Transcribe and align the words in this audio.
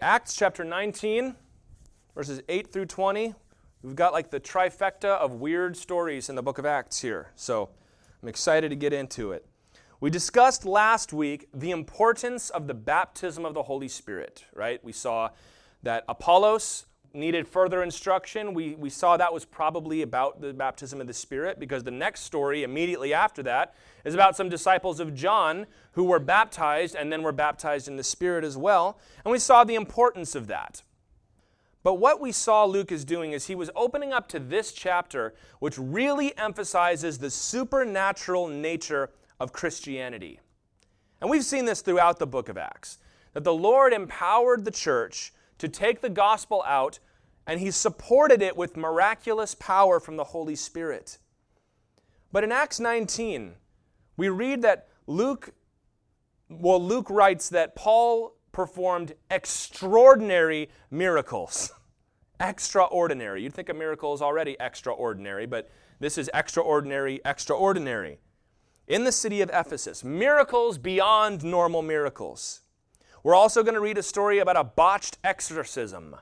Acts 0.00 0.36
chapter 0.36 0.62
19, 0.62 1.34
verses 2.14 2.40
8 2.48 2.72
through 2.72 2.86
20. 2.86 3.34
We've 3.82 3.96
got 3.96 4.12
like 4.12 4.30
the 4.30 4.38
trifecta 4.38 5.18
of 5.18 5.40
weird 5.40 5.76
stories 5.76 6.28
in 6.28 6.36
the 6.36 6.42
book 6.42 6.58
of 6.58 6.64
Acts 6.64 7.00
here. 7.00 7.32
So 7.34 7.70
I'm 8.22 8.28
excited 8.28 8.68
to 8.68 8.76
get 8.76 8.92
into 8.92 9.32
it. 9.32 9.44
We 9.98 10.08
discussed 10.08 10.64
last 10.64 11.12
week 11.12 11.48
the 11.52 11.72
importance 11.72 12.48
of 12.48 12.68
the 12.68 12.74
baptism 12.74 13.44
of 13.44 13.54
the 13.54 13.64
Holy 13.64 13.88
Spirit, 13.88 14.44
right? 14.54 14.82
We 14.84 14.92
saw 14.92 15.30
that 15.82 16.04
Apollos 16.08 16.86
needed 17.18 17.46
further 17.46 17.82
instruction. 17.82 18.54
We, 18.54 18.74
we 18.74 18.88
saw 18.88 19.16
that 19.16 19.32
was 19.32 19.44
probably 19.44 20.02
about 20.02 20.40
the 20.40 20.54
baptism 20.54 21.00
of 21.00 21.06
the 21.06 21.12
Spirit 21.12 21.58
because 21.58 21.84
the 21.84 21.90
next 21.90 22.22
story 22.22 22.62
immediately 22.62 23.12
after 23.12 23.42
that 23.42 23.74
is 24.04 24.14
about 24.14 24.36
some 24.36 24.48
disciples 24.48 25.00
of 25.00 25.14
John 25.14 25.66
who 25.92 26.04
were 26.04 26.18
baptized 26.18 26.94
and 26.94 27.12
then 27.12 27.22
were 27.22 27.32
baptized 27.32 27.88
in 27.88 27.96
the 27.96 28.04
Spirit 28.04 28.44
as 28.44 28.56
well. 28.56 28.98
And 29.24 29.32
we 29.32 29.38
saw 29.38 29.64
the 29.64 29.74
importance 29.74 30.34
of 30.34 30.46
that. 30.46 30.82
But 31.82 31.94
what 31.94 32.20
we 32.20 32.32
saw 32.32 32.64
Luke 32.64 32.92
is 32.92 33.04
doing 33.04 33.32
is 33.32 33.46
he 33.46 33.54
was 33.54 33.70
opening 33.74 34.12
up 34.12 34.28
to 34.28 34.38
this 34.38 34.72
chapter, 34.72 35.34
which 35.58 35.78
really 35.78 36.36
emphasizes 36.36 37.18
the 37.18 37.30
supernatural 37.30 38.48
nature 38.48 39.10
of 39.40 39.52
Christianity. 39.52 40.40
And 41.20 41.30
we've 41.30 41.44
seen 41.44 41.64
this 41.64 41.80
throughout 41.80 42.18
the 42.18 42.26
book 42.26 42.48
of 42.48 42.58
Acts 42.58 42.98
that 43.32 43.44
the 43.44 43.54
Lord 43.54 43.92
empowered 43.92 44.64
the 44.64 44.70
church 44.70 45.32
to 45.58 45.68
take 45.68 46.00
the 46.00 46.08
gospel 46.08 46.62
out, 46.66 46.98
and 47.48 47.58
he 47.58 47.70
supported 47.70 48.42
it 48.42 48.56
with 48.58 48.76
miraculous 48.76 49.54
power 49.54 49.98
from 49.98 50.16
the 50.16 50.24
Holy 50.24 50.54
Spirit. 50.54 51.16
But 52.30 52.44
in 52.44 52.52
Acts 52.52 52.78
19, 52.78 53.54
we 54.18 54.28
read 54.28 54.60
that 54.62 54.88
Luke, 55.06 55.54
well, 56.50 56.80
Luke 56.80 57.08
writes 57.08 57.48
that 57.48 57.74
Paul 57.74 58.34
performed 58.52 59.14
extraordinary 59.30 60.68
miracles. 60.90 61.72
extraordinary. 62.40 63.42
You'd 63.42 63.54
think 63.54 63.70
a 63.70 63.74
miracle 63.74 64.12
is 64.12 64.20
already 64.20 64.54
extraordinary, 64.60 65.46
but 65.46 65.70
this 66.00 66.18
is 66.18 66.30
extraordinary, 66.34 67.20
extraordinary 67.24 68.18
in 68.86 69.04
the 69.04 69.12
city 69.12 69.40
of 69.40 69.50
Ephesus. 69.54 70.04
Miracles 70.04 70.76
beyond 70.76 71.42
normal 71.42 71.80
miracles. 71.80 72.60
We're 73.22 73.34
also 73.34 73.62
going 73.62 73.74
to 73.74 73.80
read 73.80 73.96
a 73.96 74.02
story 74.02 74.38
about 74.38 74.56
a 74.56 74.64
botched 74.64 75.16
exorcism 75.24 76.14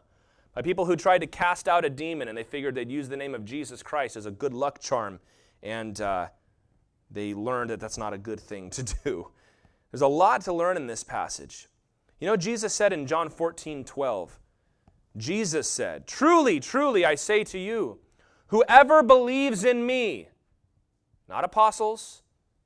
people 0.65 0.87
who 0.87 0.97
tried 0.97 1.19
to 1.19 1.27
cast 1.27 1.69
out 1.69 1.85
a 1.85 1.91
demon 1.91 2.29
and 2.29 2.37
they 2.37 2.43
figured 2.43 2.75
they'd 2.75 2.91
use 2.91 3.09
the 3.09 3.17
name 3.17 3.35
of 3.35 3.45
Jesus 3.45 3.83
Christ 3.83 4.17
as 4.17 4.27
a 4.27 4.31
good 4.31 4.55
luck 4.55 4.81
charm, 4.81 5.21
and 5.63 6.01
uh, 6.01 6.29
they 7.11 7.35
learned 7.35 7.71
that 7.71 7.81
that's 7.81 7.99
not 7.99 8.13
a 8.13 8.19
good 8.19 8.41
thing 8.41 8.71
to 8.71 8.83
do. 9.05 9.29
There's 9.91 10.03
a 10.03 10.07
lot 10.07 10.43
to 10.43 10.53
learn 10.53 10.77
in 10.77 10.87
this 10.87 11.05
passage. 11.05 11.69
You 12.21 12.27
know, 12.27 12.37
Jesus 12.37 12.75
said 12.75 12.93
in 12.93 13.07
John 13.07 13.29
14 13.29 13.85
12, 13.85 14.39
Jesus 15.17 15.69
said, 15.69 16.07
Truly, 16.07 16.61
truly, 16.61 17.05
I 17.05 17.15
say 17.15 17.45
to 17.45 17.59
you, 17.59 17.99
whoever 18.49 19.03
believes 19.03 19.65
in 19.65 19.87
me, 19.87 20.29
not 21.29 21.45
apostles, 21.45 22.23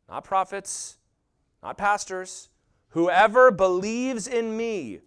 not 0.09 0.25
prophets, 0.25 0.97
not 1.63 1.79
pastors. 1.79 2.49
Whoever 2.91 3.51
believes 3.51 4.27
in 4.27 4.57
me 4.57 5.01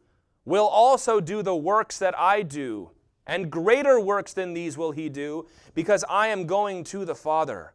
will 0.46 0.68
also 0.68 1.20
do 1.20 1.42
the 1.42 1.56
works 1.56 1.98
that 2.00 2.18
I 2.18 2.42
do, 2.42 2.92
and 3.26 3.52
greater 3.52 4.00
works 4.00 4.34
than 4.34 4.54
these 4.54 4.78
will 4.78 4.92
he 4.92 5.10
do, 5.10 5.48
because 5.74 6.04
I 6.10 6.28
am 6.28 6.46
going 6.46 6.84
to 6.86 7.06
the 7.06 7.16
Father. 7.16 7.74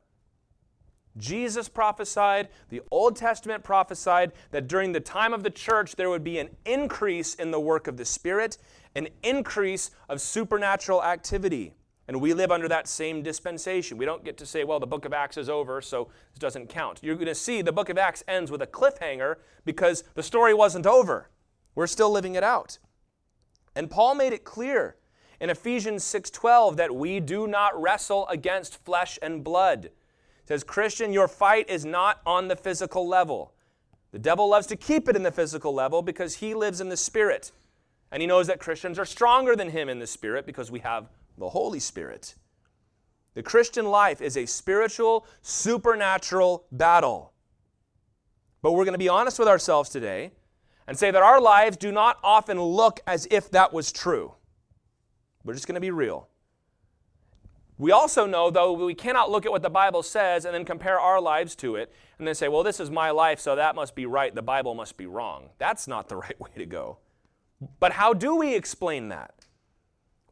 Jesus 1.17 1.69
prophesied, 1.69 2.49
the 2.69 2.83
Old 2.91 3.17
Testament 3.17 3.65
prophesied 3.65 4.33
that 4.51 4.69
during 4.69 4.93
the 4.93 5.01
time 5.01 5.33
of 5.33 5.43
the 5.43 5.51
church 5.51 5.97
there 5.97 6.11
would 6.11 6.23
be 6.23 6.39
an 6.39 6.49
increase 6.65 7.35
in 7.35 7.51
the 7.51 7.59
work 7.59 7.89
of 7.89 7.97
the 7.97 8.05
Spirit, 8.05 8.59
an 8.95 9.09
increase 9.23 9.91
of 10.09 10.21
supernatural 10.21 11.03
activity. 11.03 11.75
And 12.07 12.21
we 12.21 12.33
live 12.33 12.51
under 12.51 12.69
that 12.69 12.89
same 12.89 13.23
dispensation. 13.23 13.99
We 13.99 14.07
don't 14.07 14.25
get 14.25 14.39
to 14.39 14.47
say, 14.47 14.65
well, 14.65 14.81
the 14.81 14.87
book 14.87 15.05
of 15.05 15.13
Acts 15.13 15.37
is 15.37 15.51
over, 15.51 15.83
so 15.83 16.09
this 16.33 16.39
doesn't 16.39 16.69
count. 16.69 17.01
You're 17.03 17.17
going 17.17 17.27
to 17.27 17.35
see 17.35 17.61
the 17.61 17.73
book 17.73 17.91
of 17.91 17.99
Acts 17.99 18.25
ends 18.27 18.51
with 18.51 18.63
a 18.63 18.67
cliffhanger 18.67 19.37
because 19.65 20.05
the 20.15 20.23
story 20.23 20.55
wasn't 20.55 20.87
over. 20.87 21.29
We're 21.79 21.87
still 21.87 22.11
living 22.11 22.35
it 22.35 22.43
out. 22.43 22.79
And 23.77 23.89
Paul 23.89 24.17
made 24.17 24.33
it 24.33 24.43
clear 24.43 24.97
in 25.41 25.49
Ephesians 25.49 26.03
6:12 26.03 26.75
that 26.75 26.93
we 26.93 27.21
do 27.21 27.47
not 27.47 27.81
wrestle 27.81 28.27
against 28.27 28.85
flesh 28.85 29.17
and 29.23 29.45
blood. 29.45 29.85
It 29.85 29.93
says, 30.47 30.65
Christian, 30.65 31.13
your 31.13 31.29
fight 31.29 31.71
is 31.71 31.85
not 31.85 32.21
on 32.27 32.49
the 32.49 32.57
physical 32.57 33.07
level. 33.07 33.55
The 34.11 34.19
devil 34.19 34.49
loves 34.49 34.67
to 34.67 34.77
keep 34.77 35.09
it 35.09 35.15
in 35.15 35.23
the 35.23 35.31
physical 35.31 35.73
level 35.73 36.03
because 36.03 36.39
he 36.39 36.53
lives 36.53 36.81
in 36.81 36.89
the 36.89 36.97
spirit. 36.97 37.53
And 38.11 38.21
he 38.21 38.27
knows 38.27 38.49
that 38.49 38.59
Christians 38.59 38.99
are 38.99 39.05
stronger 39.05 39.55
than 39.55 39.71
him 39.71 39.89
in 39.89 40.01
the 40.01 40.07
spirit 40.09 40.47
because 40.47 40.73
we 40.73 40.81
have 40.81 41.09
the 41.37 41.51
Holy 41.51 41.79
Spirit. 41.79 42.35
The 43.35 43.43
Christian 43.45 43.87
life 43.87 44.21
is 44.21 44.37
a 44.37 44.47
spiritual, 44.47 45.29
supernatural 45.43 46.67
battle. 46.73 47.35
But 48.63 48.73
we're 48.73 48.85
going 48.85 48.95
to 48.95 48.99
be 48.99 49.09
honest 49.09 49.39
with 49.39 49.47
ourselves 49.47 49.91
today 49.91 50.33
and 50.89 50.99
say 50.99 51.11
that 51.11 51.23
our 51.23 51.39
lives 51.39 51.77
do 51.77 51.93
not 51.93 52.19
often 52.25 52.61
look 52.61 53.01
as 53.07 53.29
if 53.31 53.51
that 53.51 53.75
was 53.75 53.93
true. 53.93 54.33
We're 55.45 55.53
just 55.53 55.67
going 55.67 55.75
to 55.75 55.81
be 55.83 55.91
real. 55.91 56.29
We 57.77 57.93
also 57.93 58.25
know, 58.25 58.51
though, 58.51 58.73
we 58.73 58.95
cannot 58.95 59.31
look 59.31 59.45
at 59.45 59.53
what 59.53 59.61
the 59.63 59.71
Bible 59.71 60.03
says 60.03 60.47
and 60.47 60.55
then 60.55 60.65
compare 60.65 60.99
our 60.99 61.21
lives 61.21 61.55
to 61.57 61.77
it 61.77 61.93
and 62.19 62.27
then 62.27 62.35
say, 62.35 62.49
well, 62.49 62.63
this 62.63 62.81
is 62.81 62.91
my 62.91 63.11
life, 63.11 63.39
so 63.39 63.55
that 63.55 63.77
must 63.77 63.95
be 63.95 64.07
right. 64.07 64.35
The 64.35 64.43
Bible 64.43 64.75
must 64.75 64.97
be 64.97 65.07
wrong. 65.07 65.51
That's 65.59 65.87
not 65.87 66.09
the 66.09 66.17
right 66.25 66.41
way 66.41 66.51
to 66.57 66.67
go. 66.67 66.99
But 67.79 67.93
how 67.93 68.15
do 68.15 68.35
we 68.35 68.55
explain 68.55 69.11
that? 69.11 69.35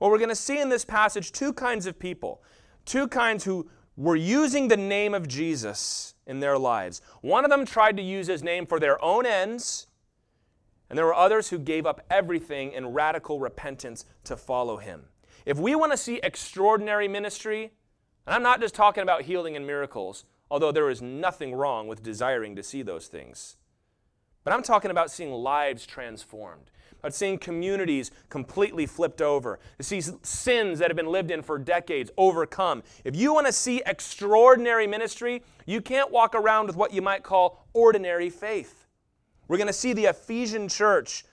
Well, 0.00 0.11
we're 0.11 0.19
going 0.19 0.31
to 0.31 0.34
see 0.34 0.59
in 0.59 0.71
this 0.71 0.87
passage 0.87 1.33
two 1.33 1.53
kinds 1.53 1.87
of 1.87 1.99
people. 1.99 2.43
Two 2.87 3.09
kinds 3.09 3.45
who 3.45 3.69
were 3.97 4.16
using 4.16 4.69
the 4.69 4.77
name 4.77 5.12
of 5.12 5.28
Jesus 5.28 6.15
in 6.27 6.41
their 6.41 6.56
lives. 6.56 7.03
One 7.21 7.45
of 7.45 7.50
them 7.50 7.66
tried 7.66 7.99
to 7.99 8.03
use 8.03 8.27
his 8.27 8.43
name 8.43 8.66
for 8.66 8.81
their 8.81 9.03
own 9.05 9.27
ends, 9.27 9.87
and 10.89 10.99
there 10.99 11.07
were 11.07 11.15
others 11.15 11.51
who 11.51 11.59
gave 11.59 11.87
up 11.87 12.05
everything 12.11 12.73
in 12.73 12.93
radical 12.93 13.41
repentance 13.41 14.05
to 14.25 14.37
follow 14.37 14.77
him. 14.77 15.05
If 15.45 15.59
we 15.59 15.75
want 15.75 15.93
to 15.93 15.99
see 15.99 16.21
extraordinary 16.23 17.09
ministry, 17.09 17.73
and 18.27 18.35
I'm 18.35 18.43
not 18.43 18.61
just 18.61 18.75
talking 18.75 19.03
about 19.03 19.23
healing 19.23 19.57
and 19.57 19.67
miracles, 19.67 20.25
although 20.51 20.73
there 20.73 20.91
is 20.91 21.03
nothing 21.03 21.55
wrong 21.55 21.89
with 21.89 22.03
desiring 22.03 22.57
to 22.57 22.63
see 22.63 22.83
those 22.83 23.07
things, 23.07 23.57
but 24.45 24.53
I'm 24.53 24.63
talking 24.63 24.91
about 24.91 25.11
seeing 25.11 25.33
lives 25.33 25.87
transformed 25.87 26.71
of 27.03 27.15
seeing 27.15 27.39
communities 27.39 28.11
completely 28.29 28.87
flipped 28.87 29.23
over, 29.23 29.59
to 29.79 29.83
see 29.83 30.01
sins 30.01 30.79
that 30.79 30.91
have 30.91 30.97
been 30.97 31.07
lived 31.07 31.31
in 31.31 31.43
for 31.43 31.59
decades 31.59 32.11
overcome. 32.17 32.83
If 33.05 33.17
you 33.17 33.33
want 33.33 33.47
to 33.47 33.53
see 33.53 33.83
extraordinary 33.87 34.87
ministry, 34.87 35.43
you 35.67 35.81
can't 35.81 36.11
walk 36.11 36.35
around 36.35 36.67
with 36.67 36.77
what 36.77 36.93
you 36.93 37.03
might 37.03 37.23
call 37.23 37.67
ordinary 37.73 38.31
faith. 38.31 38.86
We're 39.49 39.57
going 39.57 39.67
to 39.67 39.73
see 39.73 39.93
the 39.93 40.07
Ephesian 40.07 40.69
church. 40.69 41.25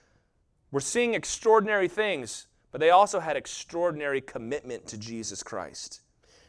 We're 0.72 0.80
seeing 0.80 1.14
extraordinary 1.14 1.88
things, 1.88 2.48
but 2.72 2.80
they 2.80 2.90
also 2.90 3.20
had 3.20 3.36
extraordinary 3.36 4.22
commitment 4.22 4.88
to 4.88 4.98
Jesus 4.98 5.44
Christ. 5.44 6.02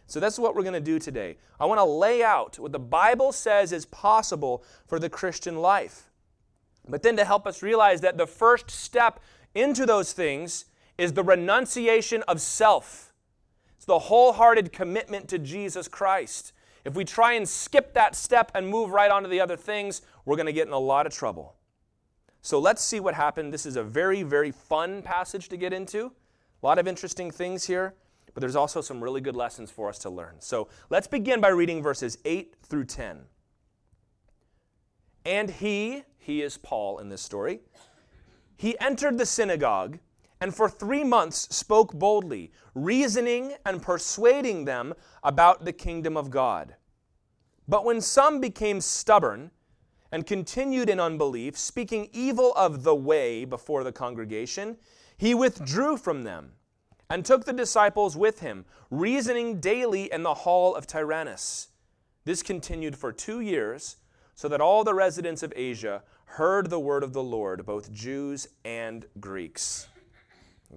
So 0.07 0.21
that's 0.21 0.39
what 0.39 0.55
we're 0.55 0.63
going 0.63 0.75
to 0.75 0.81
do 0.81 0.99
today. 0.99 1.39
I 1.59 1.67
want 1.67 1.79
to 1.79 1.85
lay 1.85 2.23
out 2.23 2.59
what 2.59 2.73
the 2.73 2.79
Bible 2.79 3.33
says 3.33 3.73
is 3.73 3.87
possible 3.87 4.63
for 4.87 4.99
the 4.99 5.09
Christian 5.09 5.57
life. 5.57 6.11
But 6.87 7.03
then 7.03 7.17
to 7.17 7.25
help 7.25 7.47
us 7.47 7.63
realize 7.63 8.03
that 8.03 8.19
the 8.19 8.27
first 8.27 8.71
step 8.71 9.21
into 9.55 9.87
those 9.87 10.13
things 10.13 10.67
is 10.99 11.15
the 11.15 11.23
renunciation 11.23 12.23
of 12.29 12.41
self. 12.41 13.13
It's 13.77 13.87
the 13.87 13.99
wholehearted 13.99 14.73
commitment 14.73 15.29
to 15.29 15.39
Jesus 15.39 15.89
Christ. 15.89 16.53
If 16.85 16.95
we 16.95 17.05
try 17.05 17.33
and 17.33 17.49
skip 17.49 17.95
that 17.95 18.15
step 18.15 18.53
and 18.55 18.69
move 18.69 18.91
right 18.91 19.11
on 19.11 19.23
to 19.23 19.29
the 19.29 19.41
other 19.41 19.57
things, 19.57 20.03
we're 20.25 20.37
going 20.37 20.47
to 20.47 20.53
get 20.53 20.67
in 20.67 20.73
a 20.73 20.79
lot 20.79 21.07
of 21.07 21.13
trouble. 21.13 21.57
So 22.43 22.59
let's 22.59 22.83
see 22.83 23.01
what 23.01 23.15
happened. 23.15 23.53
This 23.53 23.67
is 23.67 23.77
a 23.77 23.83
very, 23.83 24.23
very 24.23 24.51
fun 24.51 25.03
passage 25.03 25.49
to 25.49 25.57
get 25.57 25.73
into. 25.73 26.13
A 26.63 26.67
lot 26.67 26.79
of 26.79 26.87
interesting 26.87 27.31
things 27.31 27.65
here, 27.65 27.95
but 28.33 28.41
there's 28.41 28.57
also 28.57 28.81
some 28.81 29.03
really 29.03 29.21
good 29.21 29.37
lessons 29.37 29.71
for 29.71 29.89
us 29.89 29.99
to 30.01 30.11
learn. 30.11 30.37
So 30.41 30.69
let's 30.91 31.07
begin 31.07 31.41
by 31.41 31.49
reading 31.49 31.83
verses 31.83 32.19
8 32.25 32.55
through 32.63 32.85
10. 32.85 33.21
And 35.25 35.51
he, 35.51 36.03
he 36.19 36.43
is 36.43 36.59
Paul 36.59 36.99
in 36.99 37.09
this 37.09 37.23
story, 37.23 37.61
he 38.57 38.79
entered 38.79 39.19
the 39.19 39.27
synagogue 39.27 39.99
and 40.41 40.55
for 40.55 40.69
three 40.69 41.05
months 41.05 41.55
spoke 41.55 41.95
boldly, 41.95 42.53
reasoning 42.75 43.55
and 43.65 43.81
persuading 43.83 44.67
them 44.67 44.93
about 45.23 45.65
the 45.65 45.73
kingdom 45.73 46.17
of 46.17 46.31
God. 46.31 46.77
But 47.67 47.85
when 47.85 48.01
some 48.03 48.41
became 48.41 48.83
stubborn 48.83 49.51
and 50.15 50.29
continued 50.29 50.89
in 50.89 51.01
unbelief, 51.01 51.59
speaking 51.59 52.09
evil 52.13 52.53
of 52.55 52.85
the 52.85 52.95
way 52.95 53.45
before 53.45 53.83
the 53.83 53.91
congregation, 53.91 54.77
he 55.17 55.35
withdrew 55.35 55.97
from 55.97 56.23
them 56.23 56.53
and 57.11 57.25
took 57.25 57.45
the 57.45 57.53
disciples 57.53 58.17
with 58.17 58.39
him, 58.39 58.65
reasoning 58.93 59.59
daily 59.59 60.05
in 60.13 60.23
the 60.23 60.33
hall 60.33 60.77
of 60.77 60.87
Tyrannus. 60.87 61.67
This 62.25 62.45
continued 62.45 62.97
for 62.97 63.11
two 63.11 63.41
years 63.41 63.97
so 64.37 64.47
that 64.47 64.61
all 64.61 64.85
the 64.85 64.95
residents 64.95 65.43
of 65.43 65.53
Asia 65.57 66.05
heard 66.27 66.71
the 66.71 66.79
word 66.79 67.03
of 67.03 67.13
the 67.13 67.21
Lord, 67.21 67.67
both 67.67 67.93
Jews 67.93 68.47
and 68.65 69.07
Greeks. 69.19 69.89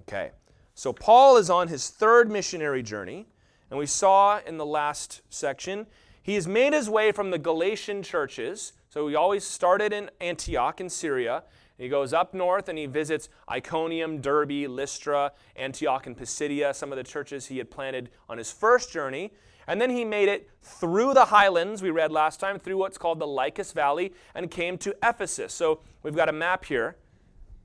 Okay, 0.00 0.32
so 0.74 0.92
Paul 0.92 1.36
is 1.36 1.48
on 1.48 1.68
his 1.68 1.90
third 1.90 2.28
missionary 2.28 2.82
journey, 2.82 3.28
and 3.70 3.78
we 3.78 3.86
saw 3.86 4.40
in 4.44 4.56
the 4.56 4.66
last 4.66 5.20
section, 5.30 5.86
he 6.20 6.34
has 6.34 6.48
made 6.48 6.72
his 6.72 6.90
way 6.90 7.12
from 7.12 7.30
the 7.30 7.38
Galatian 7.38 8.02
churches. 8.02 8.72
So 8.88 9.06
he 9.08 9.14
always 9.14 9.44
started 9.44 9.92
in 9.92 10.10
Antioch 10.20 10.80
in 10.80 10.88
Syria. 10.88 11.44
He 11.76 11.88
goes 11.88 12.12
up 12.12 12.34
north 12.34 12.68
and 12.68 12.78
he 12.78 12.86
visits 12.86 13.28
Iconium, 13.48 14.20
Derbe, 14.20 14.66
Lystra, 14.68 15.32
Antioch, 15.56 16.06
and 16.06 16.16
Pisidia, 16.16 16.74
some 16.74 16.90
of 16.90 16.96
the 16.96 17.04
churches 17.04 17.46
he 17.46 17.58
had 17.58 17.70
planted 17.70 18.10
on 18.28 18.38
his 18.38 18.50
first 18.50 18.90
journey. 18.90 19.32
And 19.68 19.80
then 19.80 19.90
he 19.90 20.04
made 20.04 20.30
it 20.30 20.50
through 20.62 21.12
the 21.12 21.26
highlands, 21.26 21.82
we 21.82 21.90
read 21.90 22.10
last 22.10 22.40
time, 22.40 22.58
through 22.58 22.78
what's 22.78 22.96
called 22.96 23.18
the 23.18 23.26
Lycus 23.26 23.72
Valley, 23.72 24.14
and 24.34 24.50
came 24.50 24.78
to 24.78 24.96
Ephesus. 25.02 25.52
So 25.52 25.80
we've 26.02 26.16
got 26.16 26.30
a 26.30 26.32
map 26.32 26.64
here. 26.64 26.96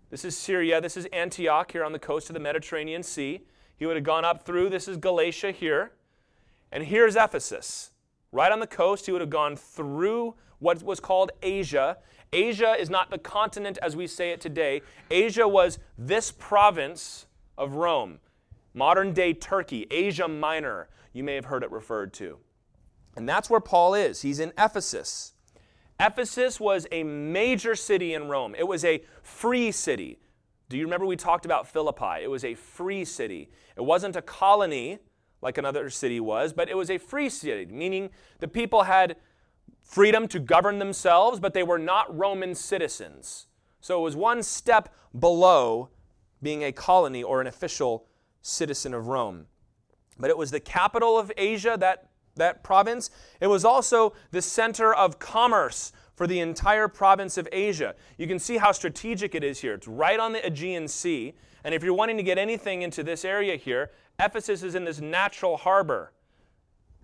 This 0.09 0.25
is 0.25 0.37
Syria. 0.37 0.81
This 0.81 0.97
is 0.97 1.05
Antioch 1.13 1.71
here 1.71 1.83
on 1.83 1.93
the 1.93 1.99
coast 1.99 2.29
of 2.29 2.33
the 2.33 2.41
Mediterranean 2.41 3.01
Sea. 3.01 3.41
He 3.77 3.85
would 3.85 3.95
have 3.95 4.03
gone 4.03 4.25
up 4.25 4.45
through. 4.45 4.69
This 4.69 4.87
is 4.87 4.97
Galatia 4.97 5.51
here. 5.51 5.93
And 6.71 6.83
here's 6.83 7.15
Ephesus. 7.15 7.92
Right 8.33 8.51
on 8.51 8.59
the 8.59 8.67
coast, 8.67 9.05
he 9.05 9.11
would 9.11 9.21
have 9.21 9.29
gone 9.29 9.55
through 9.55 10.33
what 10.57 10.81
was 10.81 10.99
called 10.99 11.31
Asia. 11.43 11.97
Asia 12.33 12.75
is 12.77 12.89
not 12.89 13.11
the 13.11 13.19
continent 13.19 13.77
as 13.81 13.95
we 13.95 14.07
say 14.07 14.31
it 14.31 14.41
today. 14.41 14.81
Asia 15.11 15.47
was 15.47 15.77
this 15.99 16.31
province 16.31 17.27
of 17.59 17.75
Rome, 17.75 18.19
modern 18.73 19.13
day 19.13 19.33
Turkey, 19.33 19.85
Asia 19.91 20.27
Minor 20.27 20.89
you 21.13 21.23
may 21.23 21.35
have 21.35 21.45
heard 21.45 21.63
it 21.63 21.71
referred 21.71 22.11
to. 22.13 22.39
And 23.15 23.29
that's 23.29 23.51
where 23.51 23.59
Paul 23.59 23.93
is. 23.93 24.23
He's 24.23 24.39
in 24.39 24.51
Ephesus. 24.57 25.33
Ephesus 25.99 26.59
was 26.59 26.87
a 26.91 27.03
major 27.03 27.75
city 27.75 28.15
in 28.15 28.27
Rome, 28.27 28.55
it 28.57 28.67
was 28.67 28.83
a 28.83 29.03
free 29.21 29.71
city. 29.71 30.17
Do 30.69 30.77
you 30.77 30.85
remember 30.85 31.05
we 31.05 31.15
talked 31.15 31.45
about 31.45 31.67
Philippi? 31.67 32.23
It 32.23 32.31
was 32.31 32.43
a 32.43 32.55
free 32.55 33.05
city. 33.05 33.51
It 33.77 33.81
wasn't 33.81 34.15
a 34.15 34.23
colony 34.23 34.97
like 35.43 35.57
another 35.57 35.89
city 35.89 36.19
was, 36.19 36.53
but 36.53 36.69
it 36.69 36.77
was 36.77 36.89
a 36.89 36.97
free 36.97 37.29
city, 37.29 37.71
meaning 37.71 38.09
the 38.39 38.47
people 38.47 38.83
had 38.83 39.17
freedom 39.81 40.27
to 40.29 40.39
govern 40.39 40.79
themselves, 40.79 41.39
but 41.39 41.53
they 41.53 41.63
were 41.63 41.77
not 41.77 42.17
Roman 42.17 42.55
citizens. 42.55 43.47
So 43.81 43.99
it 43.99 44.03
was 44.03 44.15
one 44.15 44.41
step 44.41 44.89
below 45.19 45.89
being 46.41 46.63
a 46.63 46.71
colony 46.71 47.21
or 47.21 47.41
an 47.41 47.47
official 47.47 48.07
citizen 48.41 48.93
of 48.93 49.07
Rome. 49.07 49.47
But 50.17 50.29
it 50.29 50.37
was 50.37 50.51
the 50.51 50.59
capital 50.59 51.19
of 51.19 51.31
Asia, 51.37 51.75
that, 51.79 52.09
that 52.35 52.63
province. 52.63 53.09
It 53.41 53.47
was 53.47 53.65
also 53.65 54.13
the 54.31 54.41
center 54.41 54.93
of 54.93 55.19
commerce 55.19 55.91
for 56.15 56.27
the 56.27 56.39
entire 56.39 56.87
province 56.87 57.37
of 57.37 57.47
Asia. 57.51 57.95
You 58.17 58.27
can 58.27 58.39
see 58.39 58.57
how 58.57 58.71
strategic 58.71 59.35
it 59.35 59.43
is 59.43 59.59
here. 59.59 59.73
It's 59.73 59.87
right 59.87 60.19
on 60.19 60.31
the 60.31 60.45
Aegean 60.45 60.87
Sea. 60.87 61.33
And 61.63 61.73
if 61.73 61.83
you're 61.83 61.93
wanting 61.93 62.17
to 62.17 62.23
get 62.23 62.37
anything 62.37 62.83
into 62.83 63.03
this 63.03 63.25
area 63.25 63.55
here, 63.55 63.91
Ephesus 64.19 64.63
is 64.63 64.75
in 64.75 64.85
this 64.85 65.01
natural 65.01 65.57
harbor. 65.57 66.11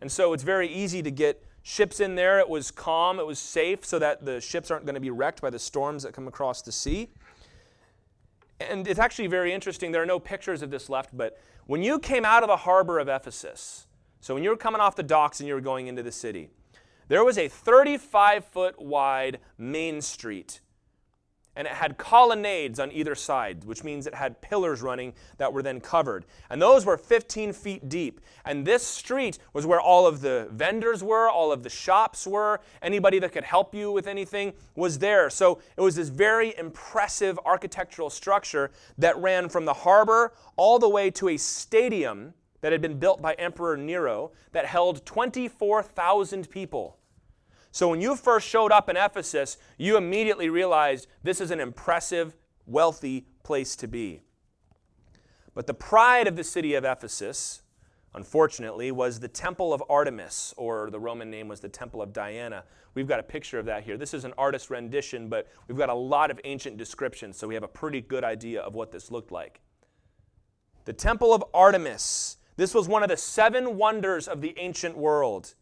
And 0.01 0.11
so 0.11 0.33
it's 0.33 0.43
very 0.43 0.67
easy 0.67 1.01
to 1.01 1.11
get 1.11 1.43
ships 1.61 1.99
in 1.99 2.15
there. 2.15 2.39
It 2.39 2.49
was 2.49 2.71
calm, 2.71 3.19
it 3.19 3.25
was 3.25 3.39
safe, 3.39 3.85
so 3.85 3.99
that 3.99 4.25
the 4.25 4.39
ships 4.39 4.71
aren't 4.71 4.85
going 4.85 4.95
to 4.95 5.01
be 5.01 5.09
wrecked 5.09 5.41
by 5.41 5.49
the 5.49 5.59
storms 5.59 6.03
that 6.03 6.13
come 6.13 6.27
across 6.27 6.61
the 6.61 6.71
sea. 6.71 7.09
And 8.59 8.87
it's 8.87 8.99
actually 8.99 9.27
very 9.27 9.53
interesting. 9.53 9.91
There 9.91 10.01
are 10.01 10.07
no 10.07 10.19
pictures 10.19 10.61
of 10.61 10.69
this 10.69 10.89
left, 10.89 11.15
but 11.15 11.39
when 11.65 11.83
you 11.83 11.99
came 11.99 12.25
out 12.25 12.43
of 12.43 12.47
the 12.49 12.57
harbor 12.57 12.99
of 12.99 13.07
Ephesus, 13.07 13.87
so 14.21 14.33
when 14.33 14.43
you 14.43 14.49
were 14.49 14.57
coming 14.57 14.81
off 14.81 14.95
the 14.95 15.03
docks 15.03 15.39
and 15.39 15.47
you 15.47 15.53
were 15.53 15.61
going 15.61 15.87
into 15.87 16.03
the 16.03 16.11
city, 16.11 16.49
there 17.07 17.23
was 17.23 17.37
a 17.37 17.47
35 17.47 18.45
foot 18.45 18.81
wide 18.81 19.39
main 19.57 20.01
street 20.01 20.61
and 21.59 21.67
it 21.67 21.73
had 21.73 21.97
colonnades 21.97 22.79
on 22.79 22.89
either 22.93 23.13
side, 23.13 23.65
which 23.65 23.83
means 23.83 24.07
it 24.07 24.15
had 24.15 24.39
pillars 24.39 24.81
running 24.81 25.13
that 25.39 25.51
were 25.51 25.61
then 25.61 25.81
covered. 25.81 26.25
And 26.49 26.61
those 26.61 26.85
were 26.85 26.97
15 26.97 27.51
feet 27.51 27.89
deep. 27.89 28.21
And 28.45 28.65
this 28.65 28.81
street 28.81 29.39
was 29.51 29.65
where 29.65 29.81
all 29.81 30.07
of 30.07 30.21
the 30.21 30.47
vendors 30.53 31.03
were, 31.03 31.29
all 31.29 31.51
of 31.51 31.63
the 31.63 31.69
shops 31.69 32.25
were, 32.25 32.61
anybody 32.81 33.19
that 33.19 33.33
could 33.33 33.43
help 33.43 33.75
you 33.75 33.91
with 33.91 34.07
anything 34.07 34.53
was 34.77 34.99
there. 34.99 35.29
So 35.29 35.59
it 35.75 35.81
was 35.81 35.97
this 35.97 36.07
very 36.07 36.57
impressive 36.57 37.37
architectural 37.45 38.09
structure 38.09 38.71
that 38.97 39.17
ran 39.17 39.49
from 39.49 39.65
the 39.65 39.73
harbor 39.73 40.31
all 40.55 40.79
the 40.79 40.87
way 40.87 41.11
to 41.11 41.27
a 41.27 41.35
stadium 41.35 42.35
that 42.61 42.71
had 42.71 42.81
been 42.81 42.97
built 42.97 43.21
by 43.21 43.33
Emperor 43.33 43.75
Nero 43.75 44.31
that 44.53 44.65
held 44.65 45.05
24,000 45.05 46.49
people. 46.49 46.98
So 47.71 47.87
when 47.87 48.01
you 48.01 48.15
first 48.15 48.47
showed 48.47 48.71
up 48.71 48.89
in 48.89 48.97
Ephesus, 48.97 49.57
you 49.77 49.97
immediately 49.97 50.49
realized 50.49 51.07
this 51.23 51.39
is 51.39 51.51
an 51.51 51.59
impressive, 51.59 52.35
wealthy 52.65 53.27
place 53.43 53.75
to 53.77 53.87
be. 53.87 54.21
But 55.53 55.67
the 55.67 55.73
pride 55.73 56.27
of 56.27 56.35
the 56.35 56.43
city 56.43 56.73
of 56.73 56.85
Ephesus, 56.85 57.61
unfortunately, 58.13 58.91
was 58.91 59.19
the 59.19 59.27
Temple 59.27 59.73
of 59.73 59.83
Artemis, 59.89 60.53
or 60.57 60.89
the 60.89 60.99
Roman 60.99 61.29
name 61.29 61.47
was 61.47 61.59
the 61.59 61.69
Temple 61.69 62.01
of 62.01 62.13
Diana. 62.13 62.63
We've 62.95 63.07
got 63.07 63.19
a 63.19 63.23
picture 63.23 63.59
of 63.59 63.65
that 63.65 63.83
here. 63.83 63.97
This 63.97 64.13
is 64.13 64.25
an 64.25 64.33
artist 64.37 64.69
rendition, 64.69 65.29
but 65.29 65.47
we've 65.67 65.77
got 65.77 65.89
a 65.89 65.93
lot 65.93 66.31
of 66.31 66.39
ancient 66.43 66.77
descriptions, 66.77 67.37
so 67.37 67.47
we 67.47 67.53
have 67.53 67.63
a 67.63 67.67
pretty 67.67 68.01
good 68.01 68.23
idea 68.23 68.61
of 68.61 68.73
what 68.73 68.91
this 68.91 69.11
looked 69.11 69.31
like. 69.31 69.61
The 70.85 70.93
Temple 70.93 71.33
of 71.33 71.43
Artemis. 71.53 72.37
This 72.57 72.73
was 72.73 72.87
one 72.87 73.03
of 73.03 73.09
the 73.09 73.17
seven 73.17 73.77
wonders 73.77 74.27
of 74.27 74.41
the 74.41 74.53
ancient 74.57 74.97
world. 74.97 75.53